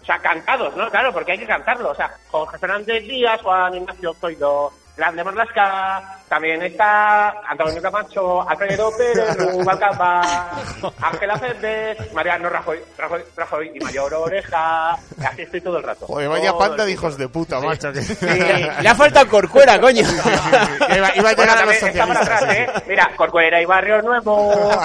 o 0.02 0.06
sea, 0.06 0.20
cantados, 0.20 0.76
¿no? 0.76 0.90
Claro, 0.90 1.14
porque 1.14 1.34
hay 1.34 1.38
que 1.38 1.46
cantarlo. 1.46 1.90
O 1.92 1.96
sea, 1.96 2.12
Jorge 2.32 2.58
Fernández 2.58 3.04
Díaz, 3.04 3.42
Juan 3.42 3.76
Ignacio 3.76 4.14
Zoido, 4.14 4.72
Grande 4.98 5.24
Marlasca, 5.24 6.18
también 6.28 6.62
está 6.62 7.30
Antonio 7.48 7.82
Camacho, 7.82 8.48
Alfredo 8.50 8.92
Pérez, 8.98 9.38
Rubalcaba, 9.38 10.22
Ángela 11.02 11.38
Fernández, 11.38 12.14
Mariano 12.14 12.50
Rajoy, 12.50 12.80
Rajoy, 12.98 13.22
Rajoy 13.38 13.72
y 13.76 13.80
Mayor 13.80 14.14
Oreja. 14.14 14.98
Y 15.22 15.24
así 15.26 15.42
estoy 15.44 15.62
todo 15.62 15.78
el 15.78 15.84
rato. 15.84 16.06
Joder, 16.06 16.28
vaya 16.28 16.50
Todo 16.50 16.60
panda 16.60 16.84
de 16.86 16.92
hijos 16.92 17.18
de 17.18 17.30
puta, 17.30 17.62
macho. 17.62 17.94
que- 17.94 18.02
Le 18.82 18.90
ha 18.90 18.96
faltado 18.96 19.30
corcuera, 19.30 19.80
coño. 19.80 20.02
Iba, 20.02 21.16
iba 21.16 21.30
a 21.30 21.34
Bueno, 21.36 21.38
llegar 21.38 21.58
a 21.60 21.66
los 21.66 21.80
también 21.80 21.98
está 21.98 22.06
para 22.06 22.26
socialistas. 22.26 22.28
atrás, 22.28 22.56
¿eh? 22.56 22.84
Mira, 22.88 23.10
Corcuera 23.16 23.62
y 23.62 23.66
Barrio 23.66 24.02
Nuevo. 24.02 24.72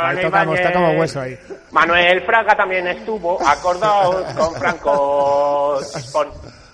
Antonio 0.00 0.62
tocamos, 0.62 0.96
hueso 0.98 1.20
ahí. 1.22 1.38
Manuel 1.70 2.20
Fraga 2.26 2.54
también 2.56 2.86
estuvo 2.88 3.38
acordado 3.46 4.22
con 4.36 4.54
Franco 4.56 5.80
Pon. 6.12 6.28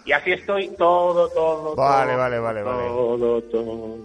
Y 0.06 0.12
así 0.12 0.32
estoy 0.32 0.68
todo, 0.78 1.28
todo, 1.30 1.74
Vale, 1.74 2.12
todo, 2.12 2.18
vale, 2.18 2.38
vale, 2.38 2.62
vale. 2.62 2.88
Todo, 2.88 3.42
todo. 3.42 3.96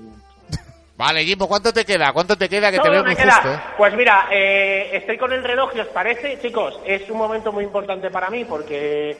Vale, 0.97 1.23
Jimbo, 1.23 1.47
¿cuánto 1.47 1.71
te 1.71 1.85
queda? 1.85 2.11
¿Cuánto 2.11 2.35
te 2.37 2.49
queda? 2.49 2.71
Que 2.71 2.79
te 2.79 2.89
veo 2.89 3.03
me 3.03 3.09
muy 3.09 3.15
queda. 3.15 3.33
justo, 3.35 3.53
¿eh? 3.53 3.59
Pues 3.77 3.93
mira, 3.95 4.27
eh, 4.31 4.89
estoy 4.97 5.17
con 5.17 5.31
el 5.31 5.43
reloj, 5.43 5.71
¿y 5.75 5.79
os 5.79 5.87
parece? 5.87 6.39
Chicos, 6.41 6.79
es 6.85 7.09
un 7.09 7.17
momento 7.17 7.51
muy 7.51 7.63
importante 7.63 8.09
para 8.11 8.29
mí 8.29 8.45
porque 8.45 9.15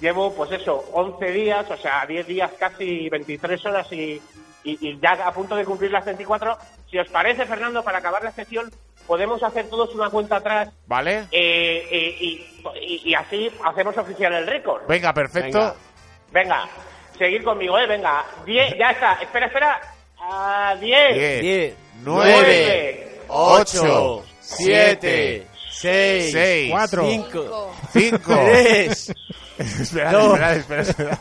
llevo, 0.00 0.32
pues 0.34 0.50
eso, 0.52 0.84
11 0.92 1.30
días, 1.30 1.70
o 1.70 1.76
sea, 1.76 2.06
10 2.06 2.26
días 2.26 2.50
casi, 2.58 3.08
23 3.08 3.66
horas 3.66 3.92
y, 3.92 4.20
y, 4.64 4.88
y 4.88 4.98
ya 5.00 5.12
a 5.26 5.32
punto 5.32 5.54
de 5.56 5.64
cumplir 5.64 5.90
las 5.92 6.04
24. 6.04 6.56
Si 6.90 6.98
os 6.98 7.08
parece, 7.08 7.46
Fernando, 7.46 7.82
para 7.84 7.98
acabar 7.98 8.24
la 8.24 8.32
sesión, 8.32 8.68
podemos 9.06 9.42
hacer 9.44 9.68
todos 9.68 9.94
una 9.94 10.10
cuenta 10.10 10.36
atrás 10.36 10.70
¿Vale? 10.86 11.26
eh, 11.30 11.86
eh, 11.90 12.16
y, 12.20 12.46
y- 12.80 13.02
y 13.10 13.14
así 13.14 13.50
hacemos 13.64 13.96
oficial 13.96 14.32
el 14.34 14.46
récord. 14.46 14.82
Venga, 14.88 15.12
perfecto. 15.12 15.58
Venga. 15.58 15.74
Venga, 16.32 16.68
seguir 17.18 17.44
conmigo, 17.44 17.78
¿eh? 17.78 17.86
Venga, 17.86 18.24
10, 18.44 18.74
ya 18.78 18.90
está. 18.90 19.14
Espera, 19.14 19.46
espera. 19.46 19.80
Ah, 20.18 20.76
10. 20.80 21.14
10, 21.14 21.40
Diez, 21.42 21.74
9, 22.02 23.20
8, 23.28 24.24
7, 24.40 25.46
6, 25.70 26.32
6, 26.32 26.70
4, 26.70 27.02
5, 27.04 27.74
5. 27.92 28.20
3. 28.34 29.14
Espera, 29.58 30.12
Dos. 30.12 30.32
espera, 30.34 30.52
espera, 30.52 30.82
espera. 30.82 31.18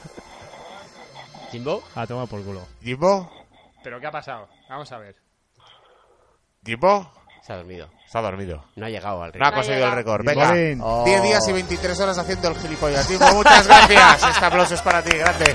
¿Jimbo? 1.51 1.83
A 1.95 2.07
tomar 2.07 2.27
por 2.27 2.43
culo. 2.43 2.65
¿Jimbo? 2.81 3.29
¿Pero 3.83 3.99
qué 3.99 4.07
ha 4.07 4.11
pasado? 4.11 4.47
Vamos 4.69 4.89
a 4.91 4.97
ver. 4.99 5.15
¿Jimbo? 6.65 7.11
Ha 7.51 7.57
dormido. 7.57 7.89
Está 8.05 8.21
dormido. 8.21 8.63
No 8.75 8.85
ha 8.85 8.89
llegado 8.89 9.21
al 9.23 9.29
No 9.29 9.33
ritmo. 9.33 9.47
ha 9.47 9.51
conseguido 9.51 9.85
el 9.87 9.91
récord. 9.93 10.25
Venga, 10.25 10.53
Jimbolín. 10.55 11.05
10 11.05 11.23
días 11.23 11.47
y 11.47 11.51
23 11.53 11.99
horas 11.99 12.17
haciendo 12.17 12.47
el 12.49 12.55
gilipollas. 12.57 13.09
Muchas 13.33 13.67
gracias. 13.67 14.23
Este 14.29 14.45
aplauso 14.45 14.75
es 14.75 14.81
para 14.81 15.01
ti, 15.03 15.17
grande. 15.17 15.53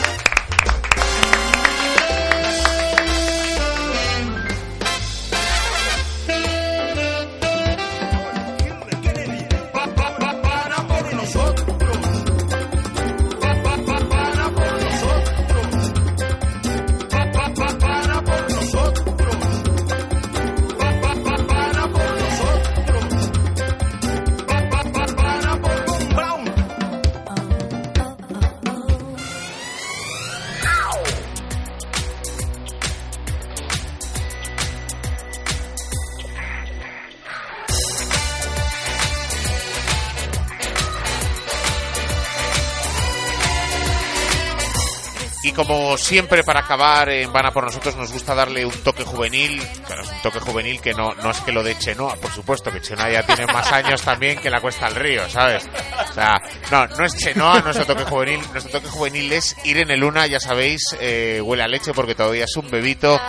Como 45.57 45.97
siempre, 45.97 46.45
para 46.45 46.61
acabar 46.61 47.09
en 47.09 47.33
Van 47.33 47.47
a 47.47 47.51
por 47.51 47.65
nosotros, 47.65 47.97
nos 47.97 48.13
gusta 48.13 48.35
darle 48.35 48.65
un 48.65 48.73
toque 48.83 49.03
juvenil. 49.05 49.61
Pero 49.89 50.03
es 50.03 50.09
un 50.11 50.23
toque 50.23 50.39
juvenil 50.41 50.81
que 50.81 50.93
no, 50.95 51.15
no 51.15 51.31
es 51.31 51.41
que 51.41 51.51
lo 51.53 51.63
de 51.63 51.77
Chenoa, 51.79 52.15
por 52.17 52.31
supuesto, 52.31 52.71
que 52.71 52.81
Chenoa 52.81 53.11
ya 53.11 53.27
tiene 53.27 53.47
más 53.47 53.73
años 53.73 54.03
también 54.03 54.39
que 54.39 54.51
la 54.51 54.61
Cuesta 54.61 54.87
al 54.87 54.95
Río, 54.95 55.29
¿sabes? 55.31 55.67
O 56.11 56.13
sea, 56.13 56.41
no, 56.71 56.87
no 56.87 57.05
es 57.07 57.17
Chenoa 57.17 57.61
nuestro 57.63 57.87
toque 57.87 58.05
juvenil. 58.05 58.41
Nuestro 58.53 58.71
toque 58.81 58.89
juvenil 58.89 59.33
es 59.33 59.57
Irene 59.65 59.97
Luna, 59.97 60.27
ya 60.27 60.39
sabéis, 60.39 60.83
eh, 61.01 61.41
huele 61.43 61.63
a 61.63 61.69
leche 61.69 61.93
porque 61.95 62.15
todavía 62.15 62.45
es 62.45 62.57
un 62.57 62.71
bebito. 62.71 63.21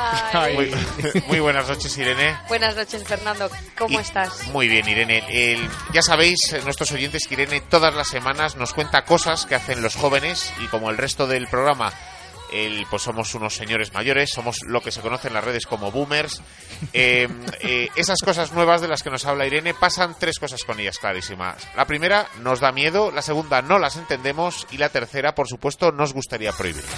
Muy, 0.53 0.71
muy 1.28 1.39
buenas 1.39 1.67
noches, 1.69 1.97
Irene. 1.97 2.38
Buenas 2.49 2.75
noches, 2.75 3.03
Fernando. 3.05 3.49
¿Cómo 3.78 3.97
Y- 3.99 4.01
estás? 4.01 4.47
Muy 4.47 4.67
bien, 4.67 4.88
Irene. 4.88 5.23
El- 5.30 5.69
ya 5.93 6.01
sabéis, 6.01 6.38
eh, 6.53 6.61
nuestros 6.65 6.91
oyentes, 6.91 7.25
que 7.28 7.36
Irene 7.36 7.61
todas 7.61 7.93
las 7.95 8.09
semanas 8.09 8.55
nos 8.57 8.73
cuenta 8.73 9.05
cosas 9.05 9.45
que 9.45 9.55
hacen 9.55 9.82
los 9.82 9.95
jóvenes 9.95 10.53
y 10.61 10.67
como 10.67 10.89
el 10.89 10.97
resto 10.97 11.25
del 11.28 11.47
programa, 11.47 11.93
el, 12.52 12.86
pues 12.89 13.02
somos 13.04 13.34
unos 13.36 13.56
señores 13.56 13.93
mayores, 13.93 14.32
somos 14.34 14.58
lo 14.66 14.82
que 14.82 14.91
se 14.91 15.02
conoce 15.02 15.28
en 15.28 15.34
las 15.34 15.43
redes 15.43 15.66
como 15.66 15.91
boomers. 15.91 16.41
eh, 16.93 17.28
eh, 17.62 17.89
esas 17.95 18.20
cosas 18.24 18.52
nuevas 18.52 18.82
de 18.82 18.88
las 18.88 19.04
que 19.04 19.10
nos 19.10 19.26
habla 19.26 19.45
Irene 19.45 19.74
pasan 19.74 20.16
tres 20.20 20.39
cosas 20.39 20.64
con 20.64 20.80
ellas 20.80 21.00
clarísimas. 21.00 21.68
La 21.76 21.86
primera 21.86 22.28
nos 22.41 22.60
da 22.60 22.72
miedo, 22.72 23.12
la 23.12 23.22
segunda 23.22 23.62
no 23.62 23.80
las 23.80 23.95
entendemos 23.98 24.66
y 24.72 24.78
la 24.78 24.89
tercera, 24.89 25.34
por 25.36 25.48
supuesto, 25.48 25.91
nos 25.91 26.14
gustaría 26.14 26.52
prohibirlas. 26.52 26.93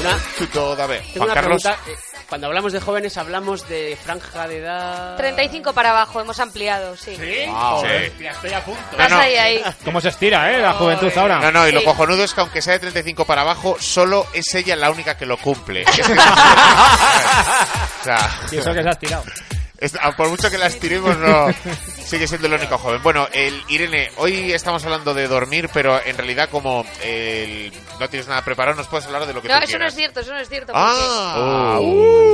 Una, 0.00 0.18
Tú 0.38 0.46
toda 0.46 0.86
vez. 0.86 1.02
tengo 1.12 1.26
Juan 1.26 1.30
una 1.30 1.34
Carlos. 1.34 1.62
pregunta. 1.62 2.09
Cuando 2.30 2.46
hablamos 2.46 2.72
de 2.72 2.80
jóvenes, 2.80 3.16
hablamos 3.18 3.68
de 3.68 3.98
franja 4.02 4.46
de 4.48 4.58
edad. 4.58 5.16
35 5.16 5.72
para 5.72 5.90
abajo, 5.90 6.20
hemos 6.20 6.38
ampliado, 6.40 6.96
sí. 6.96 7.16
¿Sí? 7.16 7.44
Wow. 7.48 7.82
Sí. 7.82 8.24
estoy 8.24 8.52
a 8.52 8.64
punto. 8.64 8.80
No, 8.96 9.08
no. 9.08 9.18
ahí, 9.18 9.34
ahí. 9.34 9.62
¿Cómo 9.84 10.00
se 10.00 10.10
estira, 10.10 10.48
eh? 10.52 10.60
La 10.62 10.74
juventud 10.74 11.10
ahora. 11.16 11.40
No, 11.40 11.50
no, 11.50 11.66
y 11.66 11.72
lo 11.72 11.80
Sí. 11.80 11.86
cojonudo 11.86 12.22
es 12.22 12.32
que 12.32 12.40
aunque 12.40 12.62
sea 12.62 12.74
de 12.74 12.78
35 12.78 13.24
para 13.24 13.42
abajo, 13.42 13.76
solo 13.80 14.28
es 14.32 14.54
ella 14.54 14.76
la 14.76 14.92
única 14.92 15.16
que 15.18 15.26
lo 15.26 15.36
cumple. 15.38 15.84
O 18.00 18.04
sea, 18.04 18.30
Y 18.50 18.56
eso 18.56 18.72
que 18.72 18.82
se 18.82 18.88
ha 18.88 18.92
estirado. 18.92 19.24
Ah, 20.00 20.14
por 20.16 20.28
mucho 20.28 20.50
que 20.50 20.58
la 20.58 20.66
estiremos, 20.66 21.16
no 21.16 21.46
sigue 22.04 22.26
siendo 22.26 22.46
el 22.46 22.54
único 22.54 22.76
joven. 22.78 23.02
Bueno, 23.02 23.28
el, 23.32 23.62
Irene, 23.68 24.10
hoy 24.16 24.52
estamos 24.52 24.84
hablando 24.84 25.14
de 25.14 25.26
dormir, 25.28 25.68
pero 25.72 26.00
en 26.04 26.16
realidad 26.16 26.48
como 26.50 26.84
el- 27.02 27.72
no 27.98 28.08
tienes 28.08 28.28
nada 28.28 28.42
preparado, 28.44 28.76
nos 28.76 28.88
puedes 28.88 29.06
hablar 29.06 29.26
de 29.26 29.32
lo 29.34 29.42
que 29.42 29.48
No, 29.48 29.58
tú 29.58 29.64
eso 29.64 29.78
no 29.78 29.86
es 29.86 29.94
cierto, 29.94 30.20
eso 30.20 30.32
no 30.32 30.38
es 30.38 30.48
cierto. 30.48 30.72
Porque 30.72 30.78
Ah, 30.84 31.78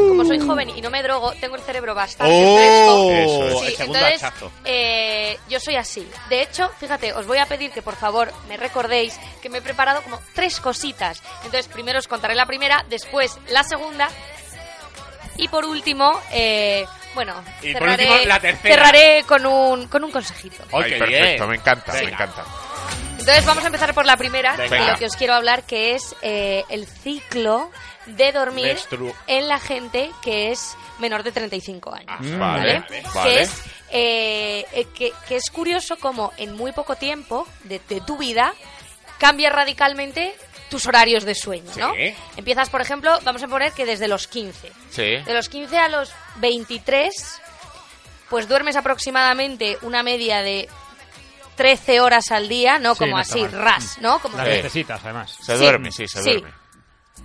como 0.09 0.25
soy 0.25 0.39
joven 0.41 0.71
y 0.71 0.81
no 0.81 0.91
me 0.91 1.03
drogo, 1.03 1.33
tengo 1.41 1.57
el 1.57 1.63
cerebro 1.63 1.95
bastante 1.95 2.35
Oh, 2.35 3.09
fresco. 3.09 3.11
eso 3.51 3.61
Sí, 3.61 3.67
el 3.67 3.77
segundo 3.77 3.99
entonces, 3.99 4.51
eh, 4.65 5.39
yo 5.49 5.61
soy 5.61 5.77
así. 5.77 6.09
De 6.29 6.43
hecho, 6.43 6.71
fíjate, 6.81 7.13
os 7.13 7.27
voy 7.27 7.39
a 7.39 7.47
pedir 7.47 7.71
que 7.71 7.83
por 7.83 7.97
favor 7.97 8.33
me 8.49 8.57
recordéis 8.57 9.19
que 9.43 9.49
me 9.49 9.59
he 9.59 9.63
preparado 9.63 10.03
como 10.03 10.21
tres 10.35 10.61
cositas. 10.61 11.23
Entonces, 11.45 11.69
primero 11.69 11.99
os 11.99 12.09
contaré 12.09 12.35
la 12.35 12.47
primera, 12.47 12.85
después 12.89 13.39
la 13.49 13.63
segunda 13.65 14.09
y 15.39 15.49
por 15.49 15.65
último, 15.67 16.19
eh, 16.33 16.87
bueno, 17.17 17.35
Y 17.63 17.73
por 17.73 17.83
cerraré, 17.83 18.05
último, 18.13 18.27
la 18.29 18.39
tercera. 18.41 18.75
cerraré 18.75 19.25
con 19.27 19.45
un, 19.47 19.89
con 19.89 20.05
un 20.05 20.13
consejito. 20.13 20.63
¡Ay, 20.73 20.83
Ay, 20.85 20.93
qué 20.93 20.99
perfecto, 20.99 21.25
bien! 21.47 21.49
me 21.49 21.57
encanta, 21.57 21.93
me 21.95 22.03
encanta. 22.03 22.45
Entonces 23.19 23.45
vamos 23.45 23.65
a 23.65 23.67
empezar 23.67 23.93
por 23.93 24.07
la 24.07 24.17
primera, 24.17 24.55
Venga. 24.57 24.85
y 24.85 24.87
lo 24.93 24.97
que 24.99 25.07
os 25.07 25.17
quiero 25.17 25.35
hablar 25.35 25.65
que 25.65 25.97
es 25.97 26.15
eh, 26.23 26.63
el 26.69 26.87
ciclo 26.87 27.73
de 28.07 28.31
dormir 28.31 28.79
en 29.27 29.49
la 29.49 29.59
gente 29.59 30.13
que 30.23 30.53
es 30.53 30.77
menor 31.01 31.25
de 31.25 31.33
35 31.33 31.93
años. 31.93 32.07
Ah, 32.09 32.19
vale, 32.39 32.79
¿vale? 32.81 33.03
vale. 33.15 33.31
Que 33.31 33.41
es 33.43 33.51
eh, 33.91 34.65
eh, 34.73 34.87
que, 34.95 35.13
que 35.27 35.37
es 35.37 35.51
curioso 35.51 35.97
como 35.99 36.33
en 36.37 36.55
muy 36.57 36.71
poco 36.71 36.95
tiempo 36.95 37.49
de, 37.65 37.81
de 37.89 38.01
tu 38.03 38.17
vida 38.17 38.53
cambia 39.19 39.51
radicalmente 39.51 40.37
tus 40.71 40.87
horarios 40.87 41.25
de 41.25 41.35
sueño, 41.35 41.71
¿no? 41.77 41.93
Sí. 41.95 42.15
Empiezas, 42.37 42.71
por 42.71 42.81
ejemplo, 42.81 43.19
vamos 43.25 43.43
a 43.43 43.49
poner 43.49 43.73
que 43.73 43.85
desde 43.87 44.09
los 44.09 44.27
15. 44.27 44.73
Sí. 44.91 45.03
De 45.19 45.35
los 45.35 45.49
15 45.49 45.79
a 45.79 45.89
los 45.89 46.13
23, 46.37 47.13
pues 48.29 48.49
duermes 48.49 48.77
aproximadamente 48.77 49.79
una 49.83 50.03
media 50.03 50.43
de 50.43 50.69
13 51.57 52.01
horas 52.01 52.31
al 52.33 52.49
día, 52.49 52.79
no 52.79 52.95
Sí, 52.95 52.99
como 52.99 53.13
no 53.13 53.19
así, 53.19 53.41
mal. 53.43 53.53
ras, 53.53 53.99
¿no? 54.01 54.19
Como 54.19 54.37
Las 54.37 54.47
que- 54.47 54.57
necesitas, 54.57 55.01
además. 55.05 55.37
Se 55.41 55.53
Sí, 55.57 55.59
duerme, 55.63 55.91
sí, 55.93 56.07
se 56.09 56.23
sí. 56.23 56.31
duerme. 56.33 56.51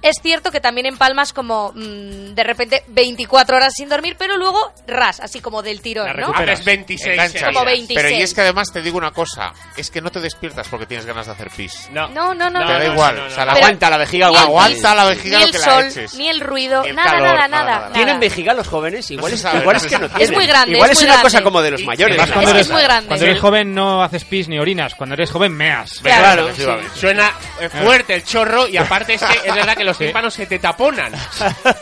Es 0.02 0.16
cierto 0.22 0.52
que 0.52 0.60
también 0.60 0.88
empalmas 0.88 1.32
como 1.34 1.72
mm, 1.76 2.34
de 2.34 2.44
repente 2.44 2.84
24 2.88 3.56
horas 3.58 3.74
sin 3.76 3.88
dormir, 3.90 4.16
pero 4.18 4.38
luego 4.38 4.74
ras, 4.88 5.20
así 5.20 5.42
como 5.42 5.62
del 5.62 5.82
tirón, 5.82 6.08
La 6.08 6.14
¿no? 6.14 6.20
recuperas. 6.28 6.54
Haces 6.56 6.66
26 6.66 7.12
Enganchas. 7.14 7.42
Como 7.44 7.60
seguidas. 7.60 7.66
26. 7.66 8.00
Pero 8.02 8.10
y 8.18 8.22
es 8.22 8.34
que 8.34 8.42
además 8.42 8.72
te 8.74 8.82
digo 8.82 8.98
una 8.98 9.12
cosa, 9.12 9.54
es 9.78 9.92
que 9.92 10.02
no 10.02 10.10
te 10.10 10.20
despiertas 10.20 10.68
porque 10.70 10.86
tienes 10.86 11.06
ganas 11.06 11.28
de 11.28 11.34
hacer 11.34 11.50
pis. 11.56 11.88
No. 11.92 12.08
No, 12.10 12.34
no, 12.34 12.50
no. 12.50 12.60
Te 12.66 12.74
da 12.74 12.80
no, 12.80 12.94
igual, 12.94 13.16
no, 13.16 13.22
no, 13.22 13.28
o 13.28 13.30
sea, 13.30 13.46
la 13.46 13.54
Pero- 13.54 13.66
Aguanta 13.66 13.90
la 13.90 13.98
vejiga, 13.98 14.28
Ni 14.30 14.34
el 14.34 14.40
aguanta. 14.42 14.66
aguanta 14.72 14.96
la 14.96 15.06
vejiga 15.06 15.38
Ni 15.38 15.42
lo 15.44 15.46
el 15.48 15.52
que 15.52 15.60
la 15.60 15.66
sol, 15.66 15.84
eches. 15.86 16.14
ni 16.16 16.28
el 16.30 16.40
ruido, 16.42 16.84
el 16.84 16.96
nada, 16.96 17.12
calor, 17.12 17.28
nada, 17.28 17.48
nada, 17.48 17.64
nada, 17.66 17.80
nada. 17.82 17.94
¿Tienen 17.94 18.20
vejiga 18.20 18.54
los 18.54 18.68
jóvenes? 18.68 19.12
Igual 19.12 19.32
No 19.32 19.36
es, 19.36 19.42
se 19.42 19.48
sabe, 19.48 19.60
igual 19.60 19.74
no 19.74 19.78
es 19.78 19.84
se 19.84 19.90
que 19.90 20.00
no 20.00 20.08
sabe. 20.08 20.18
tienen. 20.20 20.36
muy 20.36 20.48
grande, 20.48 20.74
Igual 20.76 20.90
es 20.90 20.98
es, 20.98 21.00
muy 21.02 21.06
una 21.06 21.14
grande. 21.14 21.24
cosa 21.32 21.44
como 21.44 21.62
de 21.62 21.72
los 21.72 21.84
mayores. 21.84 22.18
Además, 22.18 22.28
¿no? 22.30 22.34
cuando 22.34 22.50
Es- 22.52 22.56
eres, 22.56 22.68
es 22.68 22.74
muy 22.74 22.82
grande. 22.82 23.08
Cuando 23.08 23.26
eres 23.26 23.40
joven 23.40 23.74
no 23.76 24.04
haces 24.04 24.26
pis 24.26 24.48
ni 24.48 24.58
orinas. 24.58 24.96
Cuando 24.96 25.14
eres 25.16 25.30
joven 25.32 25.54
meas. 25.54 26.00
Claro, 26.02 26.22
Claro, 26.22 26.48
Efectivamente. 26.50 27.00
Suena 27.00 27.32
eh, 27.60 27.70
fuerte 27.70 28.16
el 28.16 28.24
chorro 28.24 28.68
y 28.68 28.78
aparte 28.78 29.14
es 29.14 29.22
que 29.24 29.48
es 29.48 29.54
verdad 29.56 29.76
que 29.78 29.84
los 29.92 29.98
tímpanos 29.98 30.34
se 30.34 30.46
te 30.46 30.60
taponan. 30.60 31.12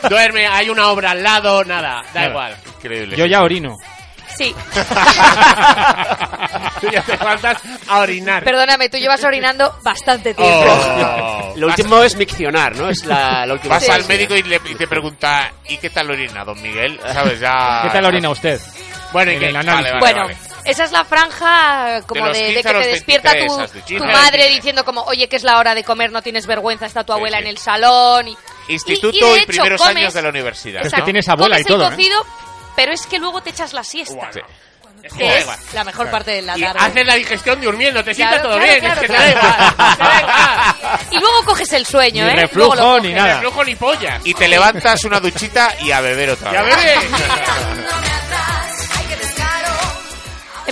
Duerme, 0.08 0.46
hay 0.46 0.68
una 0.70 0.88
obra 0.88 1.10
al 1.12 1.22
lado, 1.22 1.64
nada, 1.64 2.02
da 2.02 2.10
Claro. 2.12 2.30
igual. 2.30 2.56
Increíble. 2.76 3.16
Yo 3.16 3.26
ya 3.26 3.42
orino. 3.42 3.76
Sí, 4.36 4.54
Tú 6.80 6.88
ya 6.90 7.02
te 7.02 7.16
faltas 7.18 7.60
a 7.88 7.98
orinar. 7.98 8.42
perdóname, 8.44 8.88
tú 8.88 8.96
llevas 8.96 9.22
orinando 9.24 9.74
bastante 9.82 10.32
tiempo. 10.34 10.64
Oh. 10.66 11.52
Lo 11.56 11.66
último 11.66 12.00
es 12.02 12.14
miccionar, 12.16 12.74
¿no? 12.76 12.88
Es 12.88 13.04
la, 13.04 13.44
la 13.44 13.52
última 13.54 13.74
Vas 13.74 13.84
Sí. 13.84 13.90
al 13.90 14.06
médico 14.06 14.34
y, 14.36 14.42
le- 14.44 14.60
y 14.70 14.74
te 14.76 14.86
pregunta, 14.86 15.50
¿y 15.68 15.76
qué 15.78 15.90
tal 15.90 16.10
orina, 16.10 16.44
don 16.44 16.60
Miguel? 16.62 16.98
¿Sabes? 17.12 17.40
Ya... 17.40 17.80
¿Qué 17.84 17.90
tal 17.90 18.04
orina 18.06 18.30
usted? 18.30 18.58
Bueno, 19.12 19.32
¿y 19.32 19.34
En 19.34 19.40
qué? 19.40 19.48
el 19.48 19.56
análisis. 19.56 19.92
Vale, 19.92 19.98
bueno, 20.00 20.22
vale. 20.22 20.36
Esa 20.64 20.84
es 20.84 20.92
la 20.92 21.04
franja 21.04 22.02
como 22.06 22.26
De 22.28 22.32
de, 22.32 22.38
de 22.38 22.46
15 22.54 22.62
que 22.62 22.68
a 22.68 22.82
te 22.82 22.88
despierta 22.88 23.32
23 23.32 23.70
tu, 23.72 23.78
tu 23.78 23.84
15 23.86 24.04
a 24.04 24.06
madre 24.06 24.38
23. 24.38 24.54
diciendo 24.56 24.84
como, 24.84 25.02
oye, 25.02 25.28
que 25.28 25.36
es 25.36 25.42
la 25.42 25.58
hora 25.58 25.74
de 25.74 25.84
comer, 25.84 26.12
no 26.12 26.22
tienes 26.22 26.46
vergüenza, 26.46 26.86
está 26.86 27.04
tu 27.04 27.12
Sí, 27.12 27.16
abuela 27.18 27.38
sí. 27.38 27.42
en 27.44 27.48
el 27.48 27.58
salón. 27.58 28.28
Y, 28.28 28.36
Instituto 28.68 29.16
y- 29.16 29.18
y 29.18 29.22
de 29.22 29.30
y, 29.30 29.36
hecho, 29.38 29.46
primeros 29.46 29.80
comes- 29.80 29.96
años 29.96 30.14
de 30.14 30.22
la 30.22 30.28
universidad. 30.28 30.84
Es 30.86 30.92
que 30.92 30.98
¿no? 30.98 31.04
tienes 31.04 31.28
abuela 31.28 31.56
comes 31.56 31.66
y 31.66 31.68
todo, 31.68 31.86
el 31.86 31.92
¿eh? 31.92 31.96
cocido, 31.96 32.26
pero 32.76 32.92
es 32.92 33.06
que 33.06 33.18
luego 33.18 33.40
te 33.42 33.50
echas 33.50 33.72
la 33.72 33.84
siesta, 33.84 34.30
Sí. 34.32 34.40
Es 35.02 35.14
que 35.14 35.38
es 35.38 35.46
la 35.72 35.82
mejor 35.82 36.10
parte 36.10 36.30
de 36.30 36.42
la 36.42 36.58
Y 36.58 36.60
tarde. 36.60 36.78
haces 36.78 37.06
la 37.06 37.14
digestión 37.14 37.58
durmiendo, 37.62 38.04
te 38.04 38.12
sienta 38.12 38.34
Claro, 38.34 38.50
todo 38.50 38.58
claro, 38.58 38.70
bien. 38.70 38.80
claro, 38.84 38.94
es 38.94 39.00
que 39.00 39.06
claro. 39.06 39.24
te 39.24 39.34
da 39.34 40.18
igual. 40.20 41.00
Y 41.12 41.18
luego 41.20 41.44
coges 41.46 41.72
el 41.72 41.86
sueño, 41.86 42.26
Ni 42.26 42.30
¿eh? 42.32 42.36
reflujo, 42.36 42.74
Luego 42.74 42.96
lo 42.98 43.00
ni 43.00 43.12
nada. 43.14 43.28
Ni 43.28 43.34
reflujo 43.36 43.64
ni 43.64 43.76
pollas. 43.76 44.20
Y 44.24 44.34
te 44.34 44.46
levantas 44.46 45.02
una 45.04 45.18
duchita 45.18 45.74
y 45.80 45.90
a 45.90 46.02
beber 46.02 46.28
otra 46.28 46.50
vez. 46.52 46.76
bebé. 46.76 46.94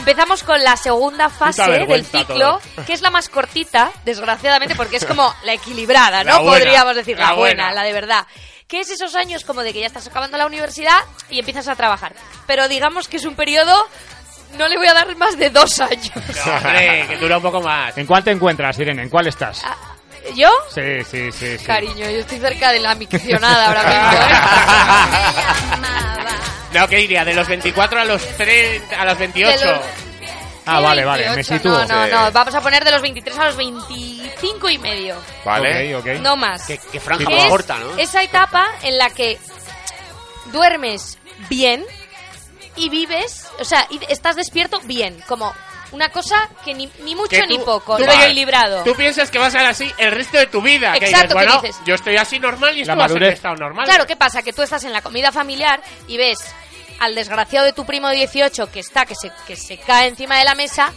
Empezamos 0.09 0.43
con 0.43 0.65
la 0.65 0.75
segunda 0.79 1.29
fase 1.29 1.71
del 1.71 2.03
ciclo, 2.03 2.59
que 2.87 2.95
es 2.95 3.03
la 3.03 3.11
más 3.11 3.29
cortita, 3.29 3.91
desgraciadamente, 4.07 4.75
porque 4.75 4.97
es 4.97 5.05
como 5.05 5.35
la 5.45 5.53
equilibrada, 5.53 6.25
¿no? 6.25 6.31
La 6.31 6.39
buena, 6.39 6.65
Podríamos 6.65 6.97
decir, 6.97 7.19
la, 7.19 7.27
la 7.27 7.33
buena, 7.35 7.65
buena. 7.65 7.75
la 7.75 7.83
de 7.87 7.93
verdad. 7.93 8.27
Que 8.67 8.81
es 8.81 8.89
esos 8.91 9.15
años 9.15 9.45
como 9.45 9.63
de 9.63 9.75
que 9.75 9.81
ya 9.81 9.87
estás 9.87 10.07
acabando 10.07 10.39
la 10.39 10.47
universidad 10.47 10.99
y 11.29 11.41
empiezas 11.41 11.69
a 11.69 11.77
trabajar. 11.77 12.15
Pero 12.47 12.69
digamos 12.69 13.07
que 13.07 13.19
es 13.19 13.27
un 13.27 13.35
periodo 13.35 13.87
no 14.57 14.67
le 14.67 14.79
voy 14.79 14.87
a 14.87 14.95
dar 14.95 15.15
más 15.17 15.37
de 15.37 15.51
dos 15.51 15.79
años. 15.79 16.11
No, 16.17 16.53
hombre, 16.55 17.05
que 17.07 17.19
dura 17.19 17.37
un 17.37 17.43
poco 17.43 17.61
más. 17.61 17.99
¿En 17.99 18.07
cuál 18.07 18.25
te 18.25 18.31
encuentras, 18.31 18.79
Irene? 18.79 19.03
¿En 19.03 19.11
cuál 19.11 19.27
estás? 19.27 19.61
Ah, 19.63 19.77
¿Yo? 20.35 20.51
Sí, 20.75 21.05
sí, 21.05 21.31
sí. 21.33 21.59
sí. 21.59 21.65
Cariño, 21.67 22.09
yo 22.09 22.21
estoy 22.21 22.39
cerca 22.39 22.73
de 22.73 22.81
la 22.81 22.95
miccionada 22.95 23.67
ahora 23.67 23.83
mismo, 23.83 24.23
¿eh? 24.23 26.15
No, 26.75 26.87
¿qué 26.89 26.97
diría? 26.97 27.25
De 27.25 27.35
los 27.35 27.49
24 27.49 28.01
a 28.01 28.05
los 28.05 28.23
3, 28.37 28.83
a 28.99 29.05
los 29.05 29.19
28. 29.19 29.59
De 29.59 29.65
los- 29.73 29.81
Ah, 30.71 30.81
vale, 30.81 31.03
vale, 31.03 31.23
me 31.31 31.37
28, 31.37 31.55
sitúo. 31.57 31.73
No, 31.87 31.87
no, 31.87 32.07
no, 32.27 32.31
vamos 32.33 32.55
a 32.55 32.61
poner 32.61 32.85
de 32.85 32.91
los 32.91 33.01
23 33.01 33.39
a 33.39 33.47
los 33.47 33.57
25 33.57 34.69
y 34.69 34.77
medio. 34.77 35.17
Vale. 35.43 35.97
Ok, 35.97 36.01
ok. 36.05 36.21
No 36.21 36.37
más. 36.37 36.67
Que, 36.67 36.77
que 36.77 37.01
franja 37.01 37.25
más 37.31 37.47
corta, 37.47 37.79
¿no? 37.79 37.97
Esa 37.97 38.23
etapa 38.23 38.67
en 38.83 38.99
la 38.99 39.09
que 39.09 39.39
duermes 40.53 41.19
bien 41.49 41.85
y 42.77 42.91
vives, 42.91 43.47
o 43.59 43.65
sea, 43.65 43.87
y 43.91 43.99
estás 44.11 44.37
despierto 44.37 44.81
bien, 44.81 45.23
como 45.27 45.55
una 45.93 46.11
cosa 46.11 46.49
que 46.65 46.75
ni, 46.75 46.89
ni 47.03 47.15
mucho 47.15 47.31
Que 47.31 47.47
ni 47.47 47.59
poco, 47.59 47.97
tú 47.97 48.05
vas- 48.05 48.25
equilibrado. 48.25 48.85
Tú 48.85 48.95
piensas 48.95 49.31
que 49.31 49.39
vas 49.39 49.55
a 49.55 49.59
ser 49.59 49.67
así 49.69 49.93
el 49.99 50.11
resto 50.13 50.37
de 50.39 50.47
tu 50.47 50.61
vida. 50.61 50.93
que 50.93 51.07
Exacto, 51.07 51.29
dices, 51.29 51.29
¿qué 51.29 51.35
bueno, 51.35 51.61
dices? 51.63 51.77
yo 51.87 51.95
estoy 51.95 52.17
así 52.17 52.39
normal 52.39 52.77
y 52.77 52.85
La 52.85 52.93
esto 52.93 52.99
va 52.99 53.05
a 53.05 53.09
ser 53.09 53.23
estado 53.25 53.57
normal. 53.57 53.87
Claro, 53.87 54.07
¿qué 54.07 54.17
pasa? 54.17 54.43
Que 54.43 54.53
tú 54.53 54.63
estás 54.63 54.85
en 54.85 54.93
la 54.93 55.01
comida 55.03 55.33
familiar 55.33 55.81
y 56.07 56.17
ves 56.17 56.39
al 57.01 57.15
desgraciado 57.15 57.65
de 57.65 57.73
tu 57.73 57.85
primo 57.87 58.09
de 58.09 58.17
18 58.17 58.71
que 58.71 58.81
está, 58.81 59.07
que 59.07 59.15
se, 59.15 59.31
que 59.47 59.57
se 59.57 59.79
cae 59.79 60.09
encima 60.09 60.37
de 60.39 60.45
la 60.45 60.55
mesa 60.55 60.93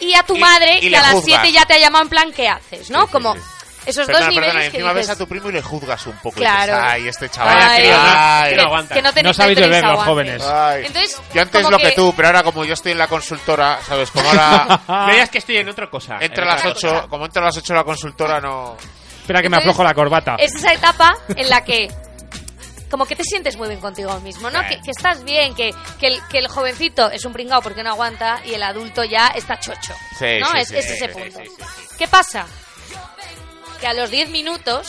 y 0.00 0.14
a 0.14 0.22
tu 0.24 0.34
Y- 0.36 0.40
madre 0.40 0.78
y 0.80 0.90
que 0.90 0.96
a 0.96 1.02
las 1.02 1.12
juzgas. 1.12 1.40
7 1.42 1.52
ya 1.52 1.64
te 1.66 1.74
ha 1.74 1.78
llamado 1.78 2.02
en 2.04 2.08
plan, 2.10 2.32
¿qué 2.32 2.48
haces? 2.48 2.90
¿no? 2.90 3.00
Sí, 3.02 3.06
sí, 3.06 3.12
Como 3.12 3.34
sí. 3.34 3.40
Esos 3.86 4.06
Perdona, 4.06 4.26
dos 4.26 4.34
niveles 4.34 4.52
perdona, 4.52 4.66
y 4.66 4.70
que 4.70 4.76
encima 4.76 4.92
ves 4.92 5.02
dices, 5.06 5.16
a 5.16 5.18
tu 5.18 5.28
primo 5.28 5.48
y 5.48 5.52
le 5.52 5.62
juzgas 5.62 6.06
un 6.06 6.16
poco. 6.18 6.36
Claro. 6.36 6.72
Y 6.72 6.76
dices, 6.76 6.90
ay, 6.92 7.08
este 7.08 7.28
chaval. 7.28 7.58
Ay, 7.58 7.90
ay, 7.92 8.50
que, 8.50 8.56
no 8.56 8.62
aguanta. 8.62 8.94
que 8.94 9.02
no 9.02 9.12
tenéis, 9.12 9.24
No 9.38 9.42
sabéis 9.42 9.60
beber 9.60 9.84
los 9.84 10.04
jóvenes. 10.04 10.42
ay. 10.44 10.84
Entonces, 10.86 11.20
Yo 11.34 11.42
antes 11.42 11.68
lo 11.70 11.78
que... 11.78 11.92
tú, 11.92 12.12
pero 12.16 12.28
ahora 12.28 12.42
como 12.42 12.64
yo 12.64 12.74
estoy 12.74 12.92
en 12.92 12.98
la 12.98 13.08
consultora, 13.08 13.78
¿sabes? 13.86 14.10
Como 14.10 14.28
ahora 14.30 14.80
digas 15.12 15.30
que 15.30 15.38
estoy 15.38 15.56
en 15.58 15.68
otra 15.68 15.88
cosa. 15.90 16.18
entre 16.20 16.42
en 16.42 16.48
las 16.48 16.60
otra 16.60 16.70
8, 16.72 16.88
cosa. 16.88 17.08
como 17.08 17.24
entre 17.26 17.42
las 17.42 17.56
8 17.56 17.74
la 17.74 17.84
consultora 17.84 18.40
no... 18.40 18.76
Espera 19.20 19.40
que 19.40 19.48
me 19.48 19.56
Entonces, 19.56 19.70
aflojo 19.70 19.84
la 19.84 19.94
corbata. 19.94 20.34
Es 20.38 20.54
esa 20.54 20.72
etapa 20.72 21.14
en 21.36 21.48
la 21.48 21.62
que 21.62 21.88
como 22.90 23.06
que 23.06 23.16
te 23.16 23.24
sientes 23.24 23.56
muy 23.56 23.68
bien 23.68 23.80
contigo 23.80 24.20
mismo, 24.20 24.50
¿no? 24.50 24.60
Que, 24.68 24.78
que 24.82 24.90
estás 24.90 25.24
bien, 25.24 25.54
que, 25.54 25.72
que, 25.98 26.08
el, 26.08 26.20
que 26.28 26.36
el 26.38 26.46
jovencito 26.48 27.10
es 27.10 27.24
un 27.24 27.32
pringao 27.32 27.62
porque 27.62 27.82
no 27.82 27.88
aguanta 27.90 28.42
y 28.44 28.52
el 28.52 28.62
adulto 28.62 29.02
ya 29.04 29.28
está 29.28 29.58
chocho. 29.58 29.94
Sí, 30.18 30.38
¿no? 30.40 30.48
sí, 30.48 30.58
es, 30.58 30.68
sí, 30.68 30.76
es 30.76 30.90
ese 30.90 31.06
sí, 31.06 31.12
punto. 31.12 31.38
sí, 31.38 31.46
sí, 31.46 31.64
sí. 31.64 31.86
¿Qué 31.96 32.06
pasa? 32.08 32.44
Que 33.82 33.86
a 33.88 33.92
los 33.94 34.10
10 34.10 34.30
minutos 34.30 34.86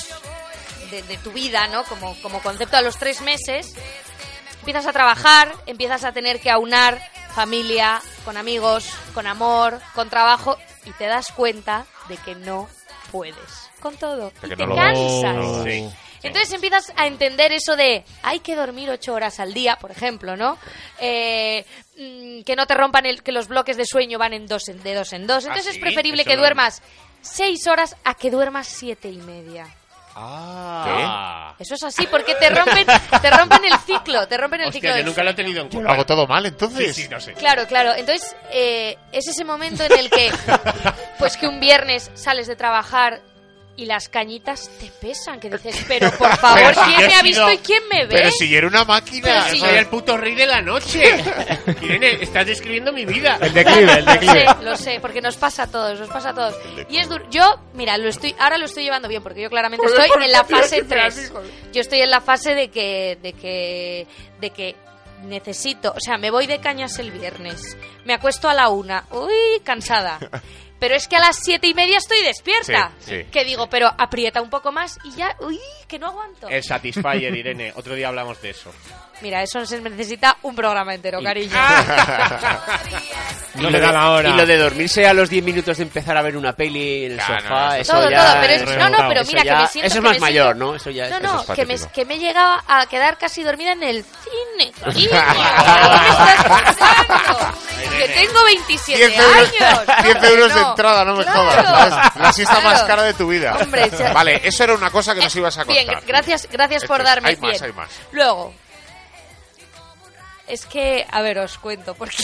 de, 0.92 1.02
de 1.04 1.18
tu 1.18 1.32
vida, 1.34 1.68
¿no? 1.68 1.84
Como, 1.84 2.16
como 2.22 2.42
concepto 2.42 2.78
a 2.78 2.82
los 2.82 2.96
3 2.98 3.22
meses, 3.22 3.74
empiezas 4.60 4.86
a 4.88 4.94
trabajar, 4.94 5.52
empiezas 5.66 6.04
a 6.06 6.12
tener 6.14 6.40
que 6.40 6.50
aunar 6.52 7.02
familia, 7.34 8.02
con 8.24 8.38
amigos, 8.38 8.88
con 9.16 9.26
amor, 9.28 9.82
con 9.96 10.10
trabajo 10.12 10.58
y 10.86 10.92
te 10.92 11.08
das 11.08 11.32
cuenta 11.36 11.86
de 12.08 12.18
que 12.18 12.36
no 12.36 12.70
puedes 13.12 13.36
con 13.80 13.98
todo. 13.98 14.32
Y 14.44 14.50
te 14.56 14.66
no 14.68 14.76
cansas. 14.76 15.64
Sí. 15.66 15.90
Entonces 16.22 16.54
empiezas 16.54 16.94
a 16.96 17.06
entender 17.08 17.52
eso 17.52 17.76
de 17.76 18.06
hay 18.22 18.40
que 18.40 18.56
dormir 18.56 18.90
ocho 18.92 19.14
horas 19.14 19.40
al 19.42 19.54
día, 19.54 19.76
por 19.78 19.92
ejemplo, 19.92 20.38
¿no? 20.38 20.58
Eh, 21.00 21.66
mm, 21.98 22.44
que 22.44 22.56
no 22.56 22.66
te 22.68 22.76
rompan 22.76 23.06
el, 23.08 23.24
que 23.24 23.34
los 23.34 23.48
bloques 23.50 23.76
de 23.76 23.86
sueño 23.86 24.18
van 24.20 24.32
en 24.34 24.48
dos 24.48 24.70
en- 24.70 24.82
de 24.84 24.94
dos 24.94 25.12
en 25.12 25.28
dos. 25.28 25.44
Entonces 25.46 25.66
¿Ah, 25.66 25.70
es 25.72 25.76
sí? 25.76 25.82
preferible 25.82 26.22
Eso 26.22 26.30
que 26.30 26.36
no- 26.36 26.42
duermas 26.44 26.82
seis 27.24 27.66
horas 27.66 27.96
a 28.04 28.14
que 28.14 28.30
duermas 28.30 28.68
siete 28.68 29.10
y 29.10 29.18
media. 29.18 29.66
Ah. 30.16 31.56
Eso 31.58 31.74
es 31.76 31.84
así 31.84 32.06
porque 32.08 32.36
te 32.36 32.50
rompen, 32.50 32.86
te 33.22 33.32
rompen 33.32 33.66
el 33.66 33.78
ciclo, 33.80 34.28
te 34.28 34.38
rompen 34.38 34.62
el 34.62 34.68
Hostia, 34.68 34.82
ciclo 34.82 34.98
yo 35.00 35.06
nunca 35.06 35.24
lo 35.24 35.30
he 35.32 35.34
tenido 35.34 35.62
en 35.62 35.70
Yo 35.70 35.72
cuenta. 35.78 35.88
lo 35.88 35.94
hago 35.96 36.06
todo 36.06 36.28
mal, 36.28 36.46
entonces. 36.46 36.96
Sí, 36.96 37.04
sí, 37.04 37.10
no 37.10 37.20
sé. 37.20 37.34
Claro, 37.34 37.66
claro. 37.68 37.94
Entonces, 37.96 38.36
eh, 38.52 38.96
es 39.12 39.28
ese 39.28 39.44
momento 39.44 39.84
en 39.84 39.92
el 39.98 40.10
que, 40.12 40.32
pues 41.18 41.36
que 41.38 41.48
un 41.48 41.60
viernes 41.60 42.12
sales 42.14 42.46
de 42.48 42.56
trabajar 42.56 43.22
y 43.76 43.86
las 43.86 44.08
cañitas 44.08 44.70
te 44.80 44.92
pesan, 45.02 45.40
que 45.40 45.50
dices, 45.50 45.84
pero 45.88 46.12
por 46.12 46.36
favor, 46.38 46.60
Pero 46.62 46.74
si 46.86 46.94
¿quién 46.94 47.08
me 47.08 47.16
ha 47.16 47.20
sido- 47.22 47.24
visto 47.24 47.52
y 47.52 47.58
quién 47.58 47.84
me 47.92 48.06
ve? 48.06 48.16
Pero 48.16 48.32
si 48.32 48.48
yo 48.50 48.58
era 48.60 48.68
una 48.68 48.84
máquina. 48.86 49.44
Si 49.50 49.60
soy 49.60 49.70
yo- 49.72 49.76
el 49.76 49.88
puto 49.88 50.16
rey 50.16 50.36
de 50.36 50.46
la 50.46 50.62
noche. 50.62 51.04
Irene, 51.82 52.22
estás 52.22 52.46
describiendo 52.46 52.94
mi 52.94 53.06
vida. 53.06 53.38
El 53.42 53.54
declive, 53.54 53.94
el 53.94 54.06
Lo 54.06 54.12
declive. 54.14 54.46
sé, 54.48 54.64
lo 54.64 54.76
sé, 54.78 55.00
porque 55.02 55.22
nos 55.22 55.38
pasa 55.38 55.64
a 55.64 55.68
todos, 55.68 56.00
nos 56.00 56.10
pasa 56.10 56.30
a 56.30 56.34
todos. 56.36 56.56
Y 56.90 56.98
es 56.98 57.10
duro. 57.10 57.26
Yo, 57.32 57.60
mira, 57.74 57.98
lo 57.98 58.10
estoy, 58.10 58.36
ahora 58.40 58.58
lo 58.58 58.66
estoy 58.66 58.84
llevando 58.84 59.08
bien, 59.08 59.24
porque 59.24 59.42
yo 59.42 59.50
claramente 59.50 59.86
estoy 59.88 60.10
en 60.24 60.32
la 60.32 60.44
fase 60.44 60.84
3. 60.84 61.32
Yo 61.74 61.82
estoy 61.82 62.02
en 62.02 62.12
la 62.12 62.22
fase 62.22 62.54
de 62.54 62.70
que, 62.70 63.18
de 63.24 63.34
que, 63.34 64.08
de 64.40 64.50
que 64.52 64.76
necesito, 65.24 65.92
o 65.96 66.00
sea, 66.00 66.18
me 66.18 66.30
voy 66.32 66.48
de 66.48 66.60
cañas 66.60 67.00
el 67.00 67.10
viernes, 67.10 67.78
me 68.04 68.14
acuesto 68.14 68.50
a 68.50 68.54
la 68.54 68.68
una, 68.70 69.06
uy, 69.12 69.62
cansada. 69.64 70.20
Pero 70.84 70.96
es 70.96 71.08
que 71.08 71.16
a 71.16 71.22
las 71.22 71.38
siete 71.42 71.68
y 71.68 71.74
media 71.74 71.98
estoy 71.98 72.22
despierta. 72.24 72.92
Sí, 73.00 73.22
sí. 73.22 73.24
Que 73.32 73.46
digo, 73.46 73.70
pero 73.70 73.88
aprieta 73.98 74.42
un 74.42 74.50
poco 74.50 74.74
más 74.74 75.00
y 75.06 75.16
ya, 75.16 75.34
uy, 75.40 75.58
que 75.88 75.98
no 75.98 76.08
aguanto. 76.08 76.50
El 76.50 76.62
Satisfyer, 76.62 77.34
Irene. 77.34 77.72
Otro 77.78 77.96
día 77.96 78.10
hablamos 78.10 78.42
de 78.42 78.50
eso. 78.50 78.70
Mira, 79.22 79.42
eso 79.42 79.66
se 79.66 79.80
necesita 79.80 80.38
un 80.42 80.56
programa 80.56 80.94
entero, 80.96 81.22
cariño. 81.22 81.54
No 83.56 83.70
le 83.70 83.80
da 83.80 83.92
la 83.92 84.10
hora. 84.10 84.30
Y 84.30 84.34
lo 84.34 84.48
de 84.48 84.58
dormirse 84.58 85.06
a 85.06 85.14
los 85.14 85.30
10 85.30 85.44
minutos 85.44 85.78
de 85.78 85.84
empezar 85.84 86.18
a 86.18 86.24
ver 86.24 86.36
una 86.36 86.54
peli 86.54 87.06
en 87.06 87.12
el 87.12 87.18
Claro, 87.20 87.42
sofá, 87.44 87.68
no, 87.68 87.74
eso 87.76 87.94
todo, 87.94 88.10
ya 88.10 88.24
todo, 88.26 88.42
pero 88.42 88.54
es, 88.54 88.78
no, 88.78 88.90
no, 88.90 88.98
pero 89.10 89.22
eso 89.22 89.32
mira, 89.32 89.44
ya- 89.44 89.54
que 89.58 89.62
me 89.62 89.68
siento... 89.68 89.88
Eso 89.88 89.98
es 90.00 90.04
más 90.04 90.20
mayor, 90.20 90.46
siento- 90.56 90.66
¿no? 90.66 90.76
Eso 90.76 90.90
ya 90.90 91.10
No, 91.10 91.16
es... 91.18 91.22
no, 91.22 91.42
es 91.42 91.48
que 91.52 91.66
me, 91.68 91.76
que 91.94 92.06
me 92.06 92.18
llegaba 92.18 92.64
a 92.68 92.86
quedar 92.88 93.20
casi 93.20 93.44
dormida 93.44 93.74
en 93.74 93.84
el 93.84 94.04
cine. 94.04 94.72
cariño. 94.84 95.10
¿Qué 95.10 96.64
me 96.64 96.70
estás 96.72 96.96
contando? 97.06 97.58
Que 97.96 98.08
tengo 98.10 98.44
27 98.44 99.08
10 99.08 99.20
euros, 99.20 99.36
años. 99.38 99.82
10 100.04 100.16
Hombre, 100.16 100.30
euros 100.30 100.56
de 100.56 100.62
entrada, 100.62 101.06
no 101.06 101.16
me 101.16 101.24
Claro. 101.24 101.42
jodas. 101.44 101.90
¿sabes? 101.90 102.16
La 102.16 102.34
siesta 102.34 102.56
Claro. 102.56 102.70
más 102.72 102.84
cara 102.84 103.04
de 103.04 103.14
tu 103.14 103.28
vida. 103.28 103.56
Hombre, 103.62 103.88
Vale, 104.16 104.42
eso 104.44 104.64
era 104.64 104.74
una 104.74 104.90
cosa 104.90 105.14
que 105.14 105.22
nos 105.22 105.36
ibas 105.36 105.56
a 105.60 105.66
contar. 105.66 105.86
Bien, 105.86 106.00
gracias, 106.08 106.48
gracias 106.52 106.86
por 106.86 107.04
darme 107.04 107.30
Hay 107.30 107.38
más, 107.38 107.62
hay 107.62 107.72
más. 107.74 107.90
Luego, 108.12 108.52
es 110.48 110.66
que, 110.66 111.06
a 111.10 111.22
ver, 111.22 111.40
os 111.40 111.58
cuento, 111.58 111.96
porque 111.96 112.18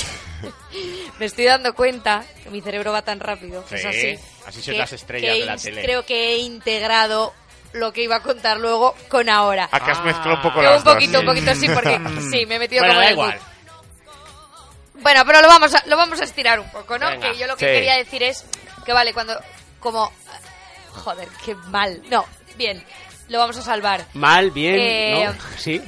me 1.20 1.26
estoy 1.26 1.46
dando 1.46 1.74
cuenta 1.74 2.24
que 2.44 2.50
mi 2.50 2.62
cerebro 2.62 2.92
va 2.92 3.02
tan 3.02 3.20
rápido, 3.20 3.64
es 3.72 3.82
Sí, 3.82 3.88
así. 3.88 4.20
así 4.46 4.62
son 4.62 4.74
que- 4.74 4.80
las 4.80 4.94
estrellas 4.94 5.38
de 5.38 5.46
la 5.46 5.58
tele. 5.58 5.82
Creo 5.84 6.06
que 6.06 6.34
he 6.34 6.38
integrado 6.40 7.34
lo 7.74 7.94
que 7.94 8.02
iba 8.04 8.16
a 8.18 8.22
contar 8.22 8.58
luego 8.58 8.96
con 9.10 9.30
ahora. 9.30 9.70
Acá 9.72 9.92
has 9.92 10.04
mezclado 10.04 10.36
un 10.38 10.42
poco 10.42 10.60
Que 10.60 10.66
las 10.66 10.78
un 10.80 10.84
poquito, 10.94 11.12
dos. 11.14 11.22
un 11.22 11.26
poquito 11.28 11.56
sí, 11.56 11.70
porque 11.70 12.00
sí, 12.32 12.46
me 12.46 12.56
he 12.56 12.60
metido 12.60 12.82
Bueno, 12.82 12.96
como 12.96 13.00
da 13.02 13.06
en 13.06 13.08
el 13.08 13.14
igual. 13.14 13.40
Bueno, 14.96 15.24
pero 15.26 15.42
lo 15.42 15.48
vamos 15.48 15.74
a, 15.76 15.84
lo 15.86 15.96
vamos 15.96 16.20
a 16.20 16.24
estirar 16.26 16.60
un 16.60 16.70
poco, 16.72 16.98
¿no? 16.98 17.08
Venga, 17.10 17.32
que 17.32 17.38
yo 17.38 17.48
lo 17.48 17.56
que 17.56 17.66
sí. 17.66 17.72
quería 17.72 17.96
decir 17.96 18.22
es 18.24 18.44
que 18.86 18.92
vale, 18.92 19.14
cuando 19.14 19.40
como 19.80 20.12
joder, 20.94 21.28
qué 21.46 21.56
mal. 21.56 22.02
No, 22.10 22.26
bien, 22.58 22.84
lo 23.30 23.40
vamos 23.40 23.56
a 23.58 23.62
salvar. 23.62 24.04
Mal, 24.14 24.52
bien, 24.52 24.76
Eh, 24.78 25.24
¿no? 25.26 25.36
Sí. 25.58 25.82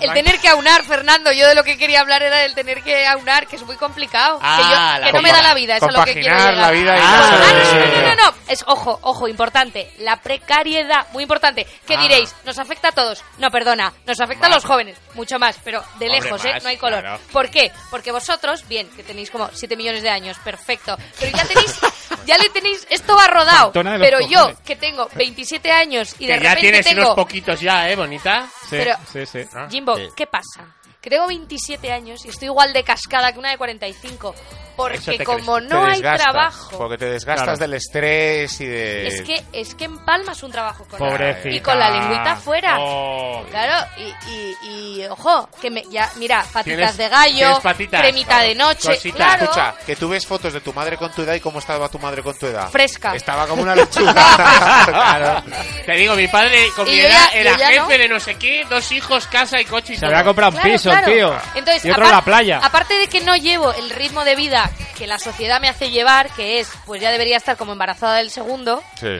El 0.00 0.12
tener 0.12 0.38
que 0.40 0.48
aunar, 0.48 0.82
Fernando, 0.84 1.30
yo 1.32 1.46
de 1.46 1.54
lo 1.54 1.62
que 1.64 1.78
quería 1.78 2.00
hablar 2.00 2.22
era 2.22 2.38
del 2.38 2.54
tener 2.54 2.82
que 2.82 3.06
aunar, 3.06 3.46
que 3.46 3.56
es 3.56 3.62
muy 3.62 3.76
complicado. 3.76 4.38
Ah, 4.42 4.56
que 4.56 4.62
yo- 4.64 5.00
la 5.00 5.06
que 5.06 5.12
no 5.12 5.22
me 5.22 5.32
da 5.32 5.42
la 5.42 5.54
vida, 5.54 5.76
eso 5.76 5.86
es 5.88 5.94
lo 5.94 6.04
que 6.04 6.12
quiero 6.14 6.36
llegar. 6.36 6.54
la 6.54 6.70
vida 6.72 6.96
y 6.96 7.00
ah, 7.00 7.02
la 7.02 7.16
ah, 7.16 7.52
no, 7.52 7.78
no, 7.78 8.02
no, 8.02 8.14
no, 8.16 8.30
no, 8.30 8.34
es 8.48 8.64
ojo, 8.66 8.98
ojo, 9.02 9.28
importante, 9.28 9.90
la 9.98 10.16
precariedad, 10.20 11.06
muy 11.12 11.22
importante. 11.22 11.66
¿Qué 11.86 11.94
Ah. 11.94 12.00
diréis? 12.02 12.34
¿Nos 12.44 12.58
afecta 12.58 12.88
a 12.88 12.92
todos? 12.92 13.22
No, 13.38 13.50
perdona, 13.50 13.92
nos 14.06 14.20
afecta 14.20 14.46
a 14.46 14.50
los 14.50 14.64
jóvenes, 14.64 14.96
mucho 15.14 15.38
más, 15.38 15.56
pero 15.64 15.80
de 15.98 16.06
Hombre, 16.06 16.20
lejos, 16.22 16.44
más, 16.44 16.56
¿eh? 16.56 16.60
No 16.62 16.68
hay 16.68 16.76
color. 16.76 17.00
claro. 17.00 17.20
¿Por 17.32 17.50
qué? 17.50 17.70
Porque 17.90 18.10
vosotros, 18.12 18.66
bien, 18.68 18.88
que 18.96 19.02
tenéis 19.04 19.30
como 19.30 19.48
7 19.52 19.76
millones 19.76 20.02
de 20.02 20.10
años, 20.10 20.36
perfecto, 20.42 20.96
pero 21.20 21.36
ya 21.36 21.44
tenéis, 21.44 21.72
ya 22.26 22.38
le 22.38 22.48
tenéis, 22.50 22.86
esto 22.90 23.16
va 23.16 23.26
rodado, 23.26 23.72
pero 23.72 24.20
yo, 24.20 24.38
cojones. 24.40 24.58
que 24.60 24.76
tengo 24.76 25.08
27 25.14 25.70
años 25.70 26.14
y 26.18 26.26
de 26.26 26.34
Que 26.38 26.40
ya 26.44 26.50
repente 26.50 26.60
tienes 26.60 26.86
tengo... 26.86 27.02
unos 27.02 27.14
poquitos 27.14 27.60
ya, 27.60 27.88
¿eh, 27.90 27.96
bonita? 27.96 28.48
Sí, 28.62 28.68
Pero- 28.70 28.96
sí, 29.12 29.26
sí. 29.26 29.44
Jimbo, 29.70 29.96
Sí. 29.96 30.08
¿qué 30.16 30.26
pasa? 30.26 30.64
Que 31.04 31.10
tengo 31.10 31.26
27 31.26 31.92
años 31.92 32.24
y 32.24 32.30
estoy 32.30 32.46
igual 32.46 32.72
de 32.72 32.82
cascada 32.82 33.30
que 33.32 33.38
una 33.38 33.50
de 33.50 33.58
45. 33.58 34.34
Eso 34.34 34.82
Porque 34.82 35.22
como 35.24 35.54
crees. 35.58 35.70
no 35.70 35.84
hay 35.84 36.00
trabajo, 36.00 36.76
Porque 36.78 36.98
te 36.98 37.04
desgastas 37.04 37.44
Claro. 37.44 37.58
del 37.58 37.74
estrés 37.74 38.60
y 38.60 38.66
de... 38.66 39.06
es 39.06 39.22
que 39.22 39.44
es 39.52 39.72
que 39.76 39.84
empalmas 39.84 40.42
un 40.42 40.50
trabajo 40.50 40.84
con 40.90 40.98
Pobrecita. 40.98 41.48
y 41.54 41.60
con 41.60 41.78
la 41.78 41.90
lengüita 41.90 42.34
fuera. 42.34 42.78
Oh. 42.80 43.44
Claro, 43.50 43.86
y, 43.98 44.28
y, 44.30 44.56
y, 45.02 45.06
ojo, 45.06 45.48
que 45.62 45.70
me, 45.70 45.84
ya, 45.90 46.10
mira, 46.16 46.44
patitas 46.52 46.96
de 46.96 47.08
gallo, 47.08 47.60
patitas, 47.62 48.00
cremita 48.00 48.26
claro, 48.30 48.48
de 48.48 48.54
noche, 48.56 49.12
claro, 49.12 49.44
Escucha, 49.44 49.74
que 49.86 49.94
tú 49.94 50.08
ves 50.08 50.26
fotos 50.26 50.52
de 50.52 50.60
tu 50.60 50.72
madre 50.72 50.96
con 50.96 51.12
tu 51.12 51.22
edad 51.22 51.34
y 51.34 51.40
cómo 51.40 51.60
estaba 51.60 51.88
tu 51.88 52.00
madre 52.00 52.24
con 52.24 52.36
tu 52.36 52.46
edad. 52.46 52.68
fresca. 52.68 53.14
Estaba 53.14 53.46
como 53.46 53.62
una 53.62 53.76
lechuga. 53.76 54.12
Claro. 54.86 55.42
Te 55.86 55.92
digo, 55.92 56.14
mi 56.16 56.26
padre 56.28 56.68
con 56.74 56.86
Y 56.88 56.92
mi 56.92 56.98
edad 57.00 57.30
ya- 57.32 57.38
era 57.38 57.56
jefe 57.58 57.78
no. 57.78 57.88
de 57.88 58.08
no 58.08 58.18
sé 58.20 58.34
qué, 58.36 58.64
dos 58.68 58.90
hijos, 58.90 59.26
casa 59.28 59.60
y 59.60 59.64
coche 59.66 59.92
y 59.92 59.96
Se 59.96 60.00
todo. 60.02 60.10
había 60.10 60.24
comprado 60.24 60.50
un 60.50 60.56
Claro, 60.56 60.72
piso, 60.72 60.90
claro. 60.98 61.12
tío. 61.12 61.40
Entonces, 61.54 61.84
y 61.84 61.90
otro 61.90 62.08
la 62.08 62.22
playa. 62.22 62.60
Aparte 62.62 62.94
de 62.94 63.06
que 63.08 63.20
no 63.20 63.36
llevo 63.36 63.72
el 63.72 63.90
ritmo 63.90 64.24
de 64.24 64.34
vida 64.36 64.70
que 64.96 65.06
la 65.06 65.18
sociedad 65.18 65.60
me 65.60 65.68
hace 65.68 65.90
llevar, 65.90 66.30
que 66.34 66.60
es, 66.60 66.70
pues 66.86 67.00
ya 67.00 67.10
debería 67.10 67.36
estar 67.36 67.56
como 67.56 67.72
embarazada 67.72 68.16
del 68.16 68.30
segundo, 68.30 68.82
Sí. 69.00 69.18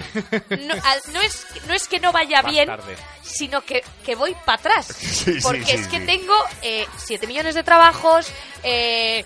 no, 0.51 1.21
es, 1.21 1.47
no 1.67 1.75
es 1.75 1.89
que 1.89 2.01
no 2.01 2.13
vaya 2.13 2.43
Más 2.43 2.53
bien, 2.53 2.67
tarde. 2.67 2.97
sino 3.23 3.61
que, 3.63 3.83
que 4.05 4.15
voy 4.15 4.35
para 4.45 4.59
atrás. 4.59 4.87
sí, 4.97 5.39
porque 5.43 5.65
sí, 5.65 5.73
es 5.77 5.89
que 5.89 6.01
tengo 6.01 6.35
7 6.97 7.27
millones 7.27 7.55
de 7.55 7.63
trabajos, 7.65 8.29
eh, 8.63 9.25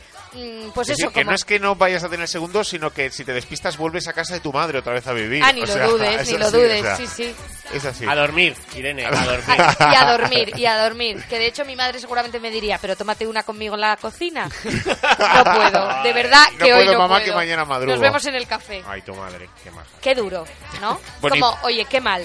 pues 0.74 0.89
Es 0.89 0.97
decir, 0.97 1.05
eso, 1.07 1.12
que 1.12 1.20
como... 1.22 1.31
no 1.31 1.35
es 1.37 1.45
que 1.45 1.59
no 1.59 1.74
vayas 1.74 2.05
a 2.05 2.09
tener 2.09 2.29
segundo, 2.29 2.62
sino 2.64 2.91
que 2.93 3.11
si 3.11 3.24
te 3.24 3.33
despistas 3.33 3.76
vuelves 3.76 4.09
a 4.09 4.12
casa 4.12 4.35
de 4.35 4.41
tu 4.41 4.53
madre 4.53 4.79
otra 4.79 4.93
vez 4.93 5.07
a 5.07 5.12
vivir. 5.12 5.43
Ah, 5.45 5.53
ni 5.53 5.62
O 5.62 5.66
lo 5.66 5.72
sea, 5.72 5.87
dudes, 5.87 6.20
es 6.22 6.31
ni 6.33 6.39
lo 6.39 6.47
así, 6.47 6.57
o 6.57 6.59
dudes, 6.61 6.81
sea, 6.83 6.97
sí, 6.97 7.07
sí. 7.07 7.35
Es 7.72 7.85
así. 7.85 8.07
A 8.09 8.14
dormir, 8.14 8.55
Irene, 8.76 9.05
a 9.07 9.11
dormir. 9.24 9.57
Y 9.81 9.95
a 9.95 10.11
dormir, 10.12 10.53
y 10.59 10.66
a 10.66 10.83
dormir. 10.83 11.22
Que 11.29 11.39
de 11.39 11.47
hecho 11.47 11.64
mi 11.64 11.76
madre 11.76 11.99
seguramente 12.01 12.41
me 12.41 12.51
diría, 12.51 12.79
pero 12.81 12.97
tómate 12.97 13.26
una 13.26 13.43
conmigo 13.43 13.74
en 13.74 13.83
la 13.83 13.97
cocina. 13.97 14.49
No 14.64 15.45
puedo, 15.45 16.03
de 16.03 16.12
verdad 16.12 16.45
No 16.53 16.59
que 16.64 16.72
hoy 16.72 16.85
puedo, 16.85 16.93
no 16.95 16.99
mamá, 17.01 17.14
puedo. 17.16 17.26
que 17.26 17.33
mañana 17.37 17.64
madrugo. 17.64 17.93
Nos 17.93 18.01
vemos 18.01 18.24
en 18.26 18.35
el 18.35 18.47
café. 18.47 18.83
Ay, 18.87 19.03
tu 19.03 19.14
madre, 19.14 19.49
qué 19.62 19.70
maja. 19.70 19.87
Qué 20.01 20.14
duro, 20.14 20.45
¿no? 20.81 21.01
Como, 21.20 21.59
oye, 21.62 21.85
qué 21.85 22.01
mal. 22.01 22.24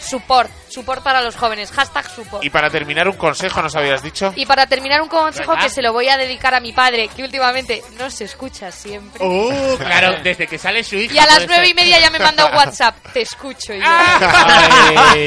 Support, 0.00 0.50
support 0.68 1.02
para 1.02 1.20
los 1.20 1.36
jóvenes, 1.36 1.70
hashtag 1.72 2.08
support. 2.10 2.42
Y 2.44 2.50
para 2.50 2.70
terminar, 2.70 3.06
un 3.08 3.16
consejo, 3.16 3.60
¿nos 3.62 3.76
habías 3.76 4.02
dicho? 4.02 4.32
Y 4.34 4.46
para 4.46 4.66
terminar, 4.66 5.02
un 5.02 5.08
consejo 5.08 5.52
¿Verdad? 5.52 5.64
que 5.66 5.70
se 5.70 5.82
lo 5.82 5.92
voy 5.92 6.08
a 6.08 6.16
dedicar 6.16 6.54
a 6.54 6.60
mi 6.60 6.72
padre, 6.72 7.08
que 7.14 7.22
últimamente 7.22 7.82
no 7.98 8.10
se 8.10 8.24
escucha 8.24 8.72
siempre. 8.72 9.24
Uh, 9.24 9.76
claro, 9.78 10.16
desde 10.24 10.46
que 10.46 10.58
sale 10.58 10.82
su 10.82 10.96
hija. 10.96 11.14
y 11.14 11.18
a 11.18 11.26
las 11.26 11.46
nueve 11.46 11.68
y 11.68 11.74
media 11.74 12.00
ya 12.00 12.10
me 12.10 12.18
manda 12.18 12.46
un 12.46 12.54
WhatsApp. 12.54 12.96
Te 13.12 13.20
escucho 13.22 13.74
y 13.74 13.78
yo. 13.80 13.84
Ay. 13.86 15.26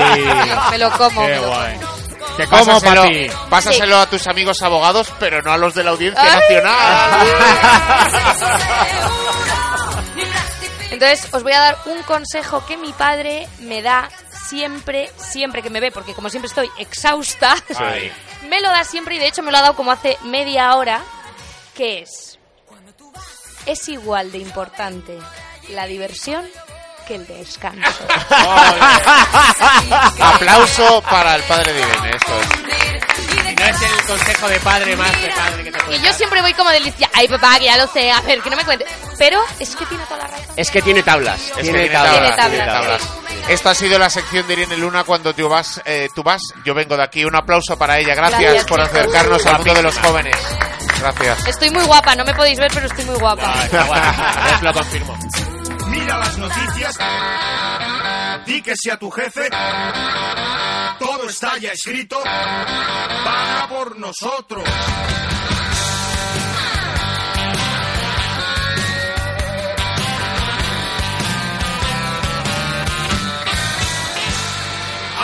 me 0.71 0.77
lo 0.79 0.91
como. 0.91 1.21
Qué 1.21 1.27
me 1.27 1.35
lo 1.37 1.47
guay. 1.47 1.75
como. 1.77 2.03
Te 2.37 2.47
como, 2.47 2.65
Pásaselo, 2.65 3.01
papi. 3.03 3.29
pásaselo 3.49 3.97
a 3.99 4.09
tus 4.09 4.25
amigos 4.27 4.61
abogados, 4.63 5.13
pero 5.19 5.41
no 5.43 5.51
a 5.51 5.57
los 5.57 5.75
de 5.75 5.83
la 5.83 5.91
Audiencia 5.91 6.23
Ay. 6.23 6.39
Nacional. 6.39 7.27
Entonces, 10.91 11.27
os 11.33 11.43
voy 11.43 11.53
a 11.53 11.59
dar 11.59 11.77
un 11.85 12.01
consejo 12.03 12.65
que 12.65 12.77
mi 12.77 12.91
padre 12.93 13.47
me 13.59 13.81
da 13.81 14.09
siempre, 14.47 15.11
siempre 15.17 15.61
que 15.61 15.69
me 15.69 15.79
ve, 15.79 15.91
porque 15.91 16.13
como 16.13 16.29
siempre 16.29 16.47
estoy 16.47 16.69
exhausta, 16.77 17.55
Ay. 17.77 18.11
me 18.49 18.61
lo 18.61 18.69
da 18.69 18.83
siempre 18.83 19.15
y 19.15 19.19
de 19.19 19.27
hecho 19.27 19.43
me 19.43 19.51
lo 19.51 19.57
ha 19.57 19.61
dado 19.61 19.75
como 19.75 19.91
hace 19.91 20.17
media 20.23 20.75
hora, 20.75 21.01
que 21.75 21.99
es, 21.99 22.39
es 23.65 23.89
igual 23.89 24.31
de 24.31 24.39
importante 24.39 25.17
la 25.69 25.85
diversión 25.85 26.45
que 27.07 27.15
el 27.15 27.27
descanso. 27.27 28.05
Aplauso 30.19 31.01
para 31.09 31.35
el 31.35 31.43
padre 31.43 31.73
de 31.73 31.81
Irene, 31.81 32.11
esto 32.15 32.39
es. 32.39 32.47
No 33.59 33.65
es 33.69 33.81
el 33.81 34.05
consejo 34.05 34.47
de 34.49 34.59
padre 34.59 34.95
más 34.97 35.21
de 35.21 35.27
padre 35.29 35.63
que 35.63 35.71
te 35.71 35.79
puede 35.79 35.95
Y 35.97 35.99
yo 35.99 36.05
dar. 36.07 36.13
siempre 36.15 36.41
voy 36.41 36.53
como 36.53 36.69
delicia, 36.69 37.09
ay 37.13 37.27
papá, 37.27 37.57
que 37.59 37.65
ya 37.65 37.77
lo 37.77 37.87
sé, 37.87 38.11
a 38.11 38.19
ver, 38.21 38.41
que 38.41 38.49
no 38.49 38.57
me 38.57 38.65
cuente. 38.65 38.85
Pero 39.17 39.41
es 39.59 39.75
que 39.75 39.85
tiene 39.85 40.03
toda 40.05 40.17
la 40.19 40.27
razón. 40.27 40.45
Es 40.57 40.71
que 40.71 40.81
tiene 40.81 41.03
tablas. 41.03 41.39
Es 41.41 41.53
que 41.55 41.61
tiene, 41.63 41.79
tiene 41.79 41.93
tablas. 41.93 42.13
Tiene 42.13 42.29
tablas. 42.35 42.49
tiene 42.49 42.65
tablas. 42.65 43.01
Esta 43.49 43.71
ha 43.71 43.75
sido 43.75 43.99
la 43.99 44.09
sección 44.09 44.47
de 44.47 44.53
Irene 44.53 44.77
Luna 44.77 45.03
cuando 45.03 45.33
tú 45.33 45.49
vas, 45.49 45.81
eh, 45.85 46.09
tú 46.15 46.23
vas, 46.23 46.41
yo 46.65 46.73
vengo 46.73 46.95
de 46.95 47.03
aquí. 47.03 47.25
Un 47.25 47.35
aplauso 47.35 47.77
para 47.77 47.99
ella. 47.99 48.15
Gracias, 48.15 48.41
Gracias, 48.41 48.65
por 48.65 48.81
acercarnos 48.81 49.45
al 49.45 49.57
mundo 49.57 49.73
de 49.73 49.83
los 49.83 49.97
jóvenes. 49.99 50.35
Gracias. 50.99 51.47
Estoy 51.47 51.69
muy 51.71 51.85
guapa, 51.85 52.15
no 52.15 52.23
me 52.23 52.33
podéis 52.33 52.59
ver, 52.59 52.71
pero 52.73 52.87
estoy 52.87 53.05
muy 53.05 53.15
guapa. 53.19 53.43
Ah, 53.45 53.65
está 53.65 53.83
guapa, 53.83 54.59
lo 54.61 54.73
confirmo. 54.73 55.17
Mira 55.87 56.17
las 56.17 56.37
noticias. 56.37 56.97
Di 58.45 58.61
que 58.61 58.73
sea 58.75 58.97
tu 58.97 59.11
jefe. 59.11 59.49
Todo 60.99 61.29
está 61.29 61.57
ya 61.57 61.71
escrito. 61.71 62.19
Paga 62.23 63.67
por 63.69 63.97
nosotros. 63.97 64.63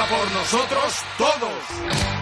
Por 0.10 0.32
nosotros 0.32 1.04
todos. 1.18 2.19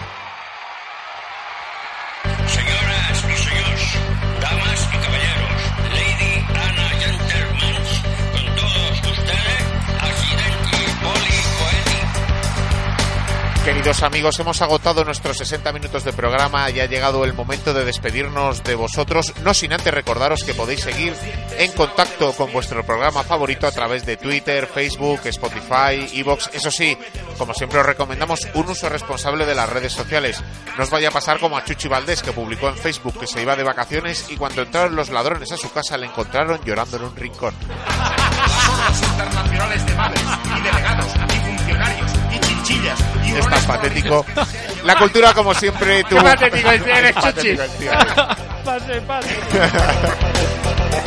Queridos 13.68 14.02
amigos, 14.02 14.40
hemos 14.40 14.62
agotado 14.62 15.04
nuestros 15.04 15.36
60 15.36 15.72
minutos 15.74 16.02
de 16.02 16.14
programa 16.14 16.70
y 16.70 16.80
ha 16.80 16.86
llegado 16.86 17.22
el 17.26 17.34
momento 17.34 17.74
de 17.74 17.84
despedirnos 17.84 18.64
de 18.64 18.74
vosotros, 18.74 19.34
no 19.44 19.52
sin 19.52 19.74
antes 19.74 19.92
recordaros 19.92 20.42
que 20.42 20.54
podéis 20.54 20.80
seguir 20.80 21.14
en 21.58 21.70
contacto 21.72 22.32
con 22.32 22.50
vuestro 22.50 22.82
programa 22.82 23.24
favorito 23.24 23.66
a 23.66 23.70
través 23.70 24.06
de 24.06 24.16
Twitter, 24.16 24.66
Facebook, 24.66 25.20
Spotify, 25.26 26.18
Evox. 26.18 26.48
Eso 26.54 26.70
sí, 26.70 26.96
como 27.36 27.52
siempre 27.52 27.80
os 27.80 27.84
recomendamos 27.84 28.48
un 28.54 28.70
uso 28.70 28.88
responsable 28.88 29.44
de 29.44 29.54
las 29.54 29.68
redes 29.68 29.92
sociales. 29.92 30.42
No 30.78 30.84
os 30.84 30.90
vaya 30.90 31.08
a 31.08 31.12
pasar 31.12 31.38
como 31.38 31.58
a 31.58 31.64
Chuchi 31.66 31.88
Valdés, 31.88 32.22
que 32.22 32.32
publicó 32.32 32.70
en 32.70 32.78
Facebook 32.78 33.20
que 33.20 33.26
se 33.26 33.42
iba 33.42 33.54
de 33.54 33.64
vacaciones 33.64 34.30
y 34.30 34.38
cuando 34.38 34.62
entraron 34.62 34.96
los 34.96 35.10
ladrones 35.10 35.52
a 35.52 35.58
su 35.58 35.70
casa 35.70 35.98
le 35.98 36.06
encontraron 36.06 36.58
llorando 36.64 36.96
en 36.96 37.02
un 37.02 37.14
rincón. 37.14 37.54
Las 37.86 39.02
internacionales 39.02 39.84
de 39.84 39.94
madres 39.94 40.24
y 40.56 40.60
delegados 40.62 41.12
y 41.14 41.40
funcionarios 41.50 42.17
y 42.74 43.36
Es 43.36 43.48
tan 43.48 43.62
patético. 43.64 44.24
La 44.84 44.96
cultura, 44.96 45.32
como 45.34 45.52
siempre, 45.54 46.04
tuvo... 46.04 46.22
patético 46.22 46.70
el 46.70 46.82
tío, 46.84 46.94
eres 46.94 47.14
Qué 47.16 47.20
Chuchi. 47.32 47.56
patético 47.56 47.62
el 47.62 47.70
tío. 47.78 47.92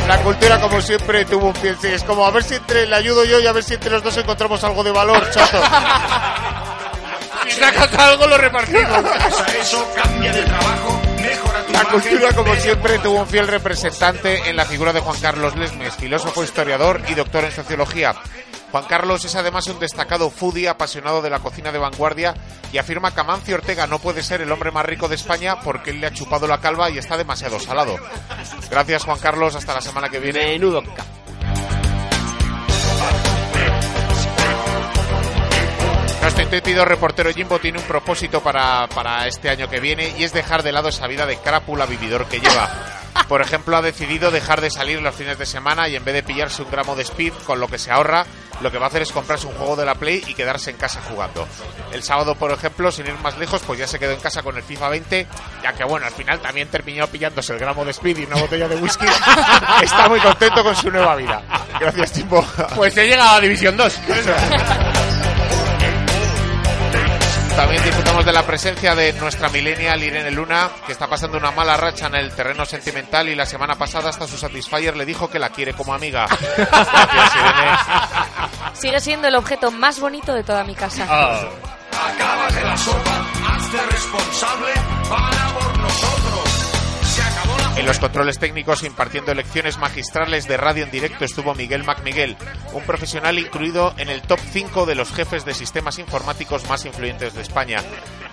La 0.08 0.18
cultura, 0.18 0.60
como 0.60 0.80
siempre, 0.80 1.24
tuvo 1.24 1.46
un 1.48 1.52
pie. 1.54 1.74
sí, 1.80 1.88
Es 1.88 2.02
como 2.04 2.26
a 2.26 2.30
ver 2.30 2.42
si 2.42 2.54
entre 2.56 2.86
le 2.86 2.96
ayudo 2.96 3.24
yo 3.24 3.40
y 3.40 3.46
a 3.46 3.52
ver 3.52 3.62
si 3.62 3.74
entre 3.74 3.90
los 3.90 4.02
dos 4.02 4.16
encontramos 4.16 4.62
algo 4.64 4.82
de 4.82 4.90
valor, 4.90 5.28
chato. 5.30 5.60
Si 7.44 7.50
sacas 7.60 7.92
algo, 7.98 8.26
lo 8.28 8.38
repartimos. 8.38 9.02
Eso, 9.60 9.84
cambia 9.96 10.32
de 10.32 10.42
trabajo, 10.42 11.00
La 11.72 11.84
cultura, 11.84 12.32
como 12.32 12.54
siempre, 12.54 12.98
tuvo 13.00 13.20
un 13.20 13.26
fiel 13.26 13.48
representante 13.48 14.48
en 14.48 14.56
la 14.56 14.64
figura 14.64 14.92
de 14.92 15.00
Juan 15.00 15.20
Carlos 15.20 15.56
Lesmes, 15.56 15.94
filósofo, 15.96 16.44
historiador 16.44 17.02
y 17.08 17.14
doctor 17.14 17.44
en 17.44 17.50
sociología. 17.52 18.14
Juan 18.72 18.84
Carlos 18.84 19.22
es 19.26 19.34
además 19.36 19.66
un 19.66 19.78
destacado 19.78 20.30
foodie 20.30 20.66
apasionado 20.66 21.20
de 21.20 21.28
la 21.28 21.40
cocina 21.40 21.70
de 21.70 21.78
vanguardia 21.78 22.32
y 22.72 22.78
afirma 22.78 23.12
que 23.12 23.20
Amancio 23.20 23.54
Ortega 23.54 23.86
no 23.86 23.98
puede 23.98 24.22
ser 24.22 24.40
el 24.40 24.50
hombre 24.50 24.70
más 24.70 24.86
rico 24.86 25.08
de 25.08 25.16
España 25.16 25.60
porque 25.60 25.90
él 25.90 26.00
le 26.00 26.06
ha 26.06 26.12
chupado 26.12 26.46
la 26.46 26.58
calva 26.58 26.88
y 26.88 26.96
está 26.96 27.18
demasiado 27.18 27.60
salado. 27.60 27.98
Gracias 28.70 29.04
Juan 29.04 29.18
Carlos, 29.18 29.54
hasta 29.56 29.74
la 29.74 29.82
semana 29.82 30.08
que 30.08 30.20
viene. 30.20 30.46
Menudo 30.46 30.82
Nuestro 36.22 36.42
intrépido 36.42 36.86
reportero 36.86 37.30
Jimbo 37.30 37.58
tiene 37.58 37.78
un 37.78 37.84
propósito 37.84 38.42
para, 38.42 38.86
para 38.86 39.26
este 39.26 39.50
año 39.50 39.68
que 39.68 39.80
viene 39.80 40.14
y 40.16 40.24
es 40.24 40.32
dejar 40.32 40.62
de 40.62 40.72
lado 40.72 40.88
esa 40.88 41.06
vida 41.06 41.26
de 41.26 41.36
crápula 41.36 41.84
vividor 41.84 42.26
que 42.26 42.40
lleva. 42.40 43.01
Por 43.28 43.40
ejemplo, 43.40 43.76
ha 43.76 43.82
decidido 43.82 44.30
dejar 44.30 44.60
de 44.60 44.70
salir 44.70 45.00
los 45.00 45.14
fines 45.14 45.38
de 45.38 45.46
semana 45.46 45.88
y 45.88 45.96
en 45.96 46.04
vez 46.04 46.14
de 46.14 46.22
pillarse 46.22 46.62
un 46.62 46.70
gramo 46.70 46.96
de 46.96 47.02
speed, 47.02 47.32
con 47.46 47.60
lo 47.60 47.68
que 47.68 47.78
se 47.78 47.90
ahorra, 47.90 48.26
lo 48.60 48.70
que 48.70 48.78
va 48.78 48.86
a 48.86 48.88
hacer 48.88 49.02
es 49.02 49.12
comprarse 49.12 49.46
un 49.46 49.54
juego 49.54 49.76
de 49.76 49.84
la 49.84 49.94
Play 49.94 50.22
y 50.26 50.34
quedarse 50.34 50.70
en 50.70 50.76
casa 50.76 51.00
jugando. 51.08 51.46
El 51.92 52.02
sábado, 52.02 52.34
por 52.34 52.52
ejemplo, 52.52 52.92
sin 52.92 53.06
ir 53.06 53.14
más 53.22 53.36
lejos, 53.38 53.62
pues 53.66 53.78
ya 53.78 53.86
se 53.86 53.98
quedó 53.98 54.12
en 54.12 54.20
casa 54.20 54.42
con 54.42 54.56
el 54.56 54.62
FIFA 54.62 54.88
20, 54.88 55.26
ya 55.62 55.72
que 55.72 55.84
bueno, 55.84 56.06
al 56.06 56.12
final 56.12 56.40
también 56.40 56.68
terminó 56.68 57.06
pillándose 57.06 57.52
el 57.52 57.58
gramo 57.58 57.84
de 57.84 57.90
speed 57.90 58.18
y 58.18 58.24
una 58.24 58.36
botella 58.36 58.68
de 58.68 58.76
whisky. 58.76 59.06
Está 59.82 60.08
muy 60.08 60.20
contento 60.20 60.62
con 60.62 60.76
su 60.76 60.90
nueva 60.90 61.16
vida. 61.16 61.42
Gracias, 61.80 62.12
Jimbo. 62.12 62.46
Pues 62.76 62.96
he 62.96 63.06
llegado 63.06 63.36
a 63.36 63.40
División 63.40 63.76
2. 63.76 63.98
También 67.56 67.84
disfrutamos 67.84 68.24
de 68.24 68.32
la 68.32 68.42
presencia 68.44 68.94
de 68.94 69.12
nuestra 69.14 69.48
millennial 69.50 70.02
Irene 70.02 70.30
Luna, 70.30 70.70
que 70.86 70.92
está 70.92 71.06
pasando 71.06 71.36
una 71.36 71.50
mala 71.50 71.76
racha 71.76 72.06
en 72.06 72.14
el 72.14 72.32
terreno 72.32 72.64
sentimental 72.64 73.28
y 73.28 73.34
la 73.34 73.44
semana 73.46 73.74
pasada 73.74 74.08
hasta 74.10 74.26
su 74.26 74.38
Satisfyer 74.38 74.96
le 74.96 75.04
dijo 75.04 75.28
que 75.28 75.38
la 75.38 75.50
quiere 75.50 75.74
como 75.74 75.92
amiga. 75.94 76.26
Gracias, 76.56 77.36
Irene. 77.36 77.76
Sigue 78.74 79.00
siendo 79.00 79.28
el 79.28 79.34
objeto 79.36 79.70
más 79.70 80.00
bonito 80.00 80.32
de 80.34 80.42
toda 80.42 80.64
mi 80.64 80.74
casa. 80.74 81.04
Acábate 81.04 82.64
la 82.64 82.76
sopa, 82.76 83.26
hazte 83.48 83.78
responsable, 83.90 84.72
para 85.08 85.54
por 85.54 85.78
nosotros. 85.78 86.51
En 87.76 87.86
los 87.86 87.98
controles 87.98 88.38
técnicos 88.38 88.84
impartiendo 88.84 89.34
lecciones 89.34 89.78
magistrales 89.78 90.46
de 90.46 90.56
radio 90.56 90.84
en 90.84 90.90
directo 90.90 91.24
estuvo 91.24 91.54
Miguel 91.54 91.84
MacMiguel, 91.84 92.36
un 92.74 92.82
profesional 92.84 93.38
incluido 93.38 93.94
en 93.96 94.08
el 94.08 94.22
top 94.22 94.38
5 94.52 94.86
de 94.86 94.94
los 94.94 95.12
jefes 95.12 95.44
de 95.44 95.54
sistemas 95.54 95.98
informáticos 95.98 96.68
más 96.68 96.84
influyentes 96.84 97.34
de 97.34 97.42
España. 97.42 97.80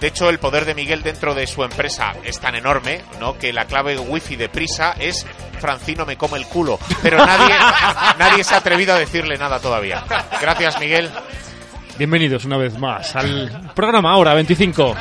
De 0.02 0.08
hecho, 0.08 0.30
el 0.30 0.40
poder 0.40 0.66
de 0.66 0.76
Miguel 0.76 1.04
dentro 1.04 1.34
de 1.34 1.48
su 1.48 1.64
empresa 1.64 2.14
es 2.24 2.40
tan 2.40 2.56
enorme, 2.56 3.02
¿no? 3.20 3.38
Que 3.38 3.54
la 3.54 3.66
clave 3.66 3.98
wifi 3.98 4.36
de 4.36 4.50
prisa 4.50 4.94
es 5.00 5.26
Francino 5.60 6.06
me 6.06 6.18
come 6.18 6.38
el 6.38 6.46
culo. 6.46 6.80
Pero 7.02 7.18
nadie, 7.18 7.56
nadie 8.20 8.44
se 8.44 8.54
ha 8.54 8.58
atrevido 8.58 8.94
a 8.94 9.00
decirle 9.00 9.38
nada 9.38 9.60
todavía. 9.60 10.04
Gracias, 10.42 10.80
Miguel. 10.80 11.10
Bienvenidos 11.98 12.46
una 12.46 12.58
vez 12.58 12.78
más 12.78 13.16
al 13.16 13.72
programa 13.76 14.12
Ahora 14.12 14.34
25. 14.34 14.96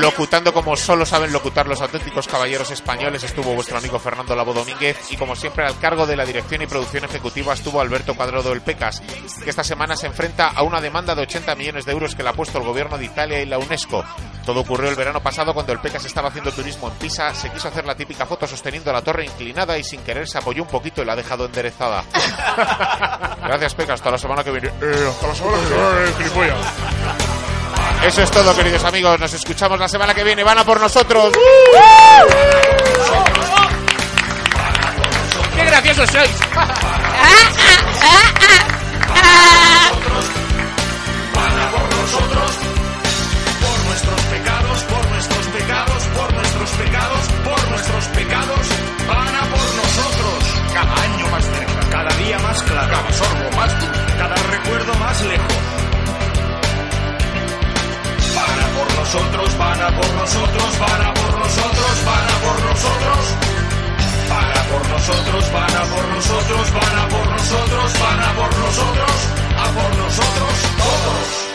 Locutando 0.00 0.52
como 0.52 0.76
solo 0.76 1.06
saben 1.06 1.32
locutar 1.32 1.66
los 1.68 1.80
auténticos 1.80 2.26
caballeros 2.26 2.70
españoles 2.70 3.22
estuvo 3.22 3.54
vuestro 3.54 3.78
amigo 3.78 3.98
Fernando 3.98 4.34
Labo 4.34 4.52
Domínguez 4.52 4.98
y 5.10 5.16
como 5.16 5.36
siempre 5.36 5.64
al 5.64 5.78
cargo 5.78 6.06
de 6.06 6.16
la 6.16 6.24
dirección 6.24 6.62
y 6.62 6.66
producción 6.66 7.04
ejecutiva 7.04 7.54
estuvo 7.54 7.80
Alberto 7.80 8.14
Cuadrado 8.14 8.50
del 8.50 8.62
Pecas, 8.62 9.00
que 9.42 9.50
esta 9.50 9.62
semana 9.62 9.96
se 9.96 10.06
enfrenta 10.06 10.48
a 10.48 10.62
una 10.62 10.80
demanda 10.80 11.14
de 11.14 11.22
80 11.22 11.54
millones 11.54 11.84
de 11.84 11.92
euros 11.92 12.14
que 12.14 12.22
le 12.22 12.30
ha 12.30 12.32
puesto 12.32 12.58
el 12.58 12.64
gobierno 12.64 12.98
de 12.98 13.04
Italia 13.04 13.40
y 13.40 13.46
la 13.46 13.58
UNESCO. 13.58 14.04
Todo 14.44 14.60
ocurrió 14.60 14.90
el 14.90 14.96
verano 14.96 15.22
pasado 15.22 15.54
cuando 15.54 15.72
el 15.72 15.78
Pecas 15.78 16.04
estaba 16.04 16.28
haciendo 16.28 16.52
turismo 16.52 16.88
en 16.88 16.94
Pisa, 16.94 17.32
se 17.34 17.50
quiso 17.50 17.68
hacer 17.68 17.86
la 17.86 17.94
típica 17.94 18.26
foto 18.26 18.46
sosteniendo 18.46 18.92
la 18.92 19.02
torre 19.02 19.24
inclinada 19.24 19.78
y 19.78 19.84
sin 19.84 20.00
querer 20.02 20.28
se 20.28 20.38
apoyó 20.38 20.62
un 20.62 20.68
poquito 20.68 21.02
y 21.02 21.04
la 21.04 21.12
ha 21.12 21.16
dejado 21.16 21.46
enderezada. 21.46 22.04
Gracias 23.42 23.74
Pecas, 23.74 23.94
hasta 23.94 24.10
la 24.10 24.18
semana 24.18 24.42
que 24.42 24.50
viene. 24.50 24.68
Eh, 24.68 25.08
hasta 25.08 25.28
la 25.28 25.34
semana 25.34 25.58
que 25.58 25.74
viene, 25.74 26.12
gilipollas. 26.18 27.25
Eso 28.04 28.22
es 28.22 28.30
todo, 28.30 28.54
queridos 28.54 28.84
amigos. 28.84 29.18
Nos 29.18 29.32
escuchamos 29.32 29.78
la 29.78 29.88
semana 29.88 30.14
que 30.14 30.24
viene. 30.24 30.44
Van 30.44 30.58
a 30.58 30.64
por 30.64 30.80
nosotros. 30.80 31.32
¡Qué 35.54 35.64
graciosos 35.64 36.10
sois! 36.10 36.85
nosotros, 59.06 59.56
van 59.56 59.78
por 59.94 60.14
nosotros, 60.14 60.78
van 60.80 61.06
a 61.06 61.14
por 61.14 61.38
nosotros, 61.38 62.04
van 62.04 62.28
a 62.28 62.36
por 62.42 62.64
nosotros. 62.64 63.36
para 64.28 64.62
por 64.64 64.88
nosotros, 64.88 65.52
van 65.52 65.76
a 65.76 65.82
por 65.84 66.08
nosotros, 66.08 66.72
van 66.72 66.98
a 66.98 67.08
por 67.08 67.26
nosotros, 67.30 67.92
van 68.00 68.20
a 68.20 68.34
por 68.34 68.58
nosotros, 68.58 69.16
a 69.56 69.64
por 69.70 69.96
nosotros 69.96 70.52
todos. 70.76 71.45